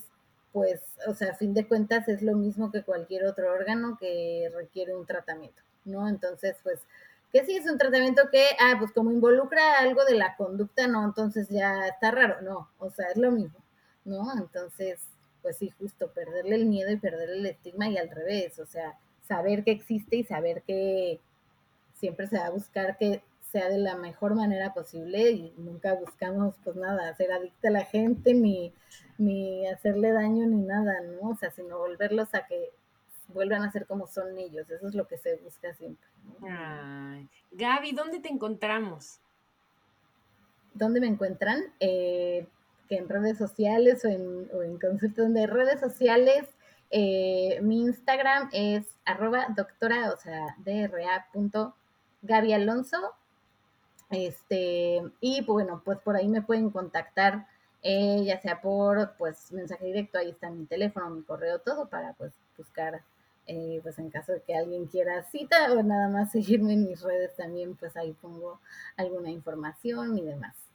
pues, 0.53 0.81
o 1.09 1.15
sea, 1.15 1.33
a 1.33 1.35
fin 1.35 1.53
de 1.53 1.67
cuentas 1.67 2.09
es 2.09 2.23
lo 2.23 2.35
mismo 2.37 2.71
que 2.71 2.85
cualquier 2.85 3.27
otro 3.27 3.53
órgano 3.53 3.99
que 4.01 4.51
requiere 4.55 4.97
un 4.97 5.05
tratamiento, 5.05 5.61
¿no? 5.85 6.09
Entonces, 6.09 6.57
pues 6.63 6.81
que 7.33 7.45
sí 7.45 7.57
es 7.57 7.71
un 7.71 7.77
tratamiento 7.77 8.23
que, 8.31 8.45
ah, 8.61 8.77
pues 8.79 8.93
como 8.93 9.11
involucra 9.11 9.79
algo 9.81 10.05
de 10.05 10.15
la 10.15 10.37
conducta, 10.37 10.87
no, 10.87 11.05
entonces 11.05 11.49
ya 11.49 11.87
está 11.89 12.11
raro, 12.11 12.41
no, 12.41 12.71
o 12.79 12.91
sea, 12.91 13.09
es 13.09 13.17
lo 13.17 13.33
mismo, 13.33 13.59
¿no? 14.05 14.33
Entonces, 14.39 15.01
pues 15.43 15.57
sí, 15.59 15.71
justo 15.71 16.13
perderle 16.13 16.57
el 16.57 16.67
miedo 16.67 16.91
y 16.91 16.97
perderle 16.97 17.39
el 17.39 17.47
estigma 17.47 17.89
y 17.89 17.97
al 17.97 18.11
revés, 18.11 18.59
o 18.59 18.67
sea, 18.67 18.99
saber 19.27 19.65
que 19.65 19.73
existe 19.73 20.17
y 20.17 20.25
saber 20.25 20.63
que 20.63 21.21
siempre 21.95 22.27
se 22.27 22.39
va 22.39 22.47
a 22.47 22.51
buscar 22.51 22.97
que 22.97 23.23
sea 23.51 23.69
de 23.69 23.79
la 23.79 23.97
mejor 23.97 24.35
manera 24.35 24.75
posible 24.75 25.31
y 25.31 25.55
nunca 25.57 25.95
buscamos 25.95 26.55
pues 26.65 26.77
nada, 26.77 27.09
hacer 27.09 27.33
adicta 27.33 27.69
a 27.69 27.73
la 27.73 27.85
gente 27.85 28.35
ni, 28.35 28.73
ni 29.17 29.67
hacerle 29.67 30.13
daño 30.13 30.47
ni 30.47 30.63
nada, 30.63 31.01
¿no? 31.01 31.31
O 31.31 31.37
sea, 31.37 31.51
sino 31.51 31.79
volverlos 31.79 32.35
a 32.35 32.47
que 32.47 32.71
vuelvan 33.29 33.63
a 33.63 33.73
ser 33.73 33.87
como 33.87 34.07
son 34.07 34.39
ellos, 34.39 34.69
eso 34.71 34.89
es 34.89 34.95
lo 34.95 35.07
que 35.07 35.19
se 35.19 35.37
busca 35.37 35.75
siempre. 35.75 36.07
Ay. 36.43 37.29
Gaby, 37.53 37.93
¿dónde 37.93 38.21
te 38.21 38.29
encontramos? 38.29 39.21
¿Dónde 40.75 41.01
me 41.01 41.07
encuentran? 41.07 41.61
Eh, 41.81 42.47
que 42.89 42.97
en 42.97 43.09
redes 43.09 43.39
sociales 43.39 44.05
o 44.05 44.09
en, 44.09 44.49
o 44.53 44.63
en 44.63 44.79
consultas 44.79 45.25
donde 45.25 45.47
redes 45.47 45.81
sociales, 45.81 46.49
eh, 46.91 47.61
mi 47.63 47.83
Instagram 47.83 48.49
es 48.53 48.87
arroba 49.05 49.47
doctora, 49.55 50.13
o 50.13 50.17
sea, 50.17 50.57
dra 50.59 51.27
Gaby 52.23 52.53
Alonso. 52.53 53.15
Este, 54.11 55.03
y 55.21 55.43
bueno, 55.43 55.83
pues 55.85 55.99
por 55.99 56.17
ahí 56.17 56.29
me 56.29 56.43
pueden 56.43 56.71
contactar, 56.71 57.47
eh, 57.83 58.23
ya 58.25 58.41
sea 58.41 58.61
por 58.63 59.15
pues 59.19 59.53
mensaje 59.53 59.85
directo, 59.85 60.19
ahí 60.19 60.31
está 60.31 60.51
mi 60.51 60.65
teléfono, 60.65 61.11
mi 61.11 61.23
correo, 61.23 61.59
todo 61.59 61.89
para 61.89 62.15
pues 62.15 62.33
buscar, 62.57 63.03
eh, 63.47 63.81
pues 63.83 63.99
en 63.99 64.11
caso 64.11 64.33
de 64.33 64.41
que 64.41 64.57
alguien 64.57 64.87
quiera 64.87 65.23
cita 65.25 65.73
o 65.73 65.83
nada 65.83 66.09
más 66.09 66.33
seguirme 66.33 66.73
en 66.73 66.87
mis 66.87 67.03
redes 67.03 67.37
también, 67.37 67.77
pues 67.77 67.97
ahí 67.97 68.13
pongo 68.15 68.61
alguna 68.97 69.31
información 69.31 70.17
y 70.17 70.23
demás. 70.23 70.68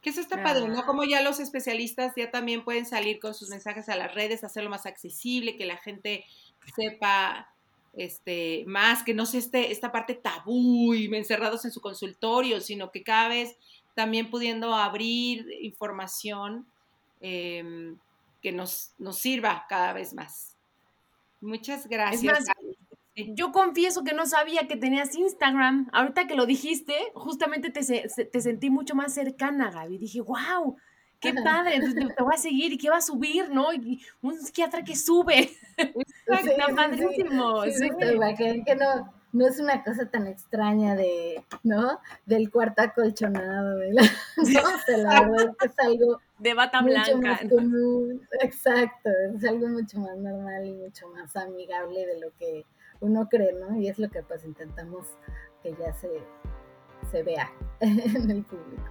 Que 0.00 0.10
eso 0.10 0.20
está 0.20 0.42
padre, 0.42 0.68
¿no? 0.68 0.84
Como 0.86 1.04
ya 1.04 1.22
los 1.22 1.40
especialistas 1.40 2.12
ya 2.16 2.30
también 2.30 2.64
pueden 2.64 2.86
salir 2.86 3.18
con 3.18 3.34
sus 3.34 3.50
mensajes 3.50 3.88
a 3.88 3.96
las 3.96 4.14
redes, 4.14 4.44
hacerlo 4.44 4.70
más 4.70 4.86
accesible, 4.86 5.56
que 5.56 5.66
la 5.66 5.76
gente 5.76 6.24
sepa 6.74 7.52
este, 7.94 8.64
más, 8.66 9.02
que 9.02 9.14
no 9.14 9.26
sea 9.26 9.40
este, 9.40 9.72
esta 9.72 9.90
parte 9.92 10.14
tabú 10.14 10.94
y 10.94 11.06
encerrados 11.14 11.64
en 11.64 11.72
su 11.72 11.80
consultorio, 11.80 12.60
sino 12.60 12.90
que 12.90 13.02
cada 13.02 13.28
vez 13.28 13.56
también 13.94 14.30
pudiendo 14.30 14.74
abrir 14.74 15.46
información 15.60 16.66
eh, 17.20 17.94
que 18.40 18.52
nos, 18.52 18.92
nos 18.98 19.18
sirva 19.18 19.66
cada 19.68 19.92
vez 19.92 20.14
más. 20.14 20.56
Muchas 21.40 21.88
gracias. 21.88 22.46
Yo 23.34 23.52
confieso 23.52 24.04
que 24.04 24.14
no 24.14 24.26
sabía 24.26 24.68
que 24.68 24.76
tenías 24.76 25.14
Instagram. 25.14 25.88
Ahorita 25.92 26.26
que 26.26 26.36
lo 26.36 26.46
dijiste, 26.46 26.94
justamente 27.14 27.70
te, 27.70 27.80
te 28.26 28.40
sentí 28.40 28.70
mucho 28.70 28.94
más 28.94 29.12
cercana, 29.14 29.70
Gaby. 29.70 29.98
Dije, 29.98 30.20
wow, 30.20 30.76
qué 31.20 31.34
padre, 31.34 31.76
entonces 31.76 32.14
te 32.16 32.22
voy 32.22 32.34
a 32.34 32.38
seguir 32.38 32.72
y 32.72 32.78
qué 32.78 32.90
va 32.90 32.98
a 32.98 33.02
subir, 33.02 33.50
¿no? 33.50 33.72
Y 33.72 34.02
un 34.22 34.38
psiquiatra 34.38 34.82
que 34.84 34.96
sube. 34.96 35.50
Está 36.26 36.74
padrísimo. 36.74 37.64
Sí, 37.64 37.90
que 37.98 38.74
no, 38.76 39.12
no 39.32 39.46
es 39.46 39.58
una 39.60 39.82
cosa 39.82 40.10
tan 40.10 40.26
extraña 40.26 40.94
de, 40.94 41.44
¿no? 41.62 42.00
Del 42.26 42.50
cuarto 42.50 42.82
acolchonado. 42.82 43.76
De 43.76 43.92
la, 43.92 44.02
no, 44.36 45.02
la 45.02 45.20
verdad 45.22 45.46
es 45.48 45.56
que 45.56 45.66
es 45.66 45.78
algo 45.78 46.20
de 46.38 46.54
bata 46.54 46.82
blanca. 46.82 47.40
Exacto, 48.40 49.10
es 49.34 49.44
algo 49.44 49.68
mucho 49.68 49.98
más 49.98 50.16
normal 50.16 50.66
y 50.66 50.72
mucho 50.72 51.08
más 51.08 51.34
amigable 51.36 52.06
de 52.06 52.20
lo 52.20 52.28
que 52.38 52.64
uno 53.00 53.28
cree, 53.28 53.52
¿no? 53.52 53.76
Y 53.76 53.88
es 53.88 53.98
lo 53.98 54.08
que 54.10 54.22
pues 54.22 54.44
intentamos 54.44 55.06
que 55.62 55.74
ya 55.74 55.92
se 55.94 56.08
se 57.10 57.22
vea 57.22 57.50
en 57.80 58.30
el 58.30 58.44
público. 58.44 58.82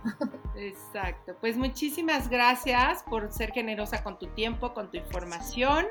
Exacto. 0.56 1.36
Pues 1.40 1.58
muchísimas 1.58 2.30
gracias 2.30 3.04
por 3.04 3.32
ser 3.32 3.52
generosa 3.52 4.04
con 4.04 4.18
tu 4.18 4.28
tiempo, 4.28 4.74
con 4.74 4.90
tu 4.90 4.98
información 4.98 5.86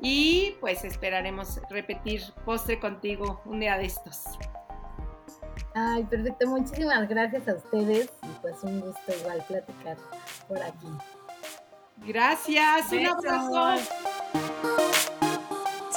y 0.00 0.56
pues 0.60 0.84
esperaremos 0.84 1.60
repetir 1.70 2.22
postre 2.44 2.78
contigo 2.78 3.40
un 3.44 3.60
día 3.60 3.78
de 3.78 3.86
estos. 3.86 4.24
Ay, 5.74 6.04
perfecto. 6.04 6.46
Muchísimas 6.48 7.08
gracias 7.08 7.48
a 7.48 7.54
ustedes 7.54 8.10
y 8.22 8.40
pues 8.40 8.62
un 8.62 8.80
gusto 8.80 9.12
igual 9.20 9.42
platicar 9.48 9.96
por 10.48 10.62
aquí. 10.62 10.88
Gracias. 12.06 12.92
Un 12.92 13.06
abrazo. 13.06 14.12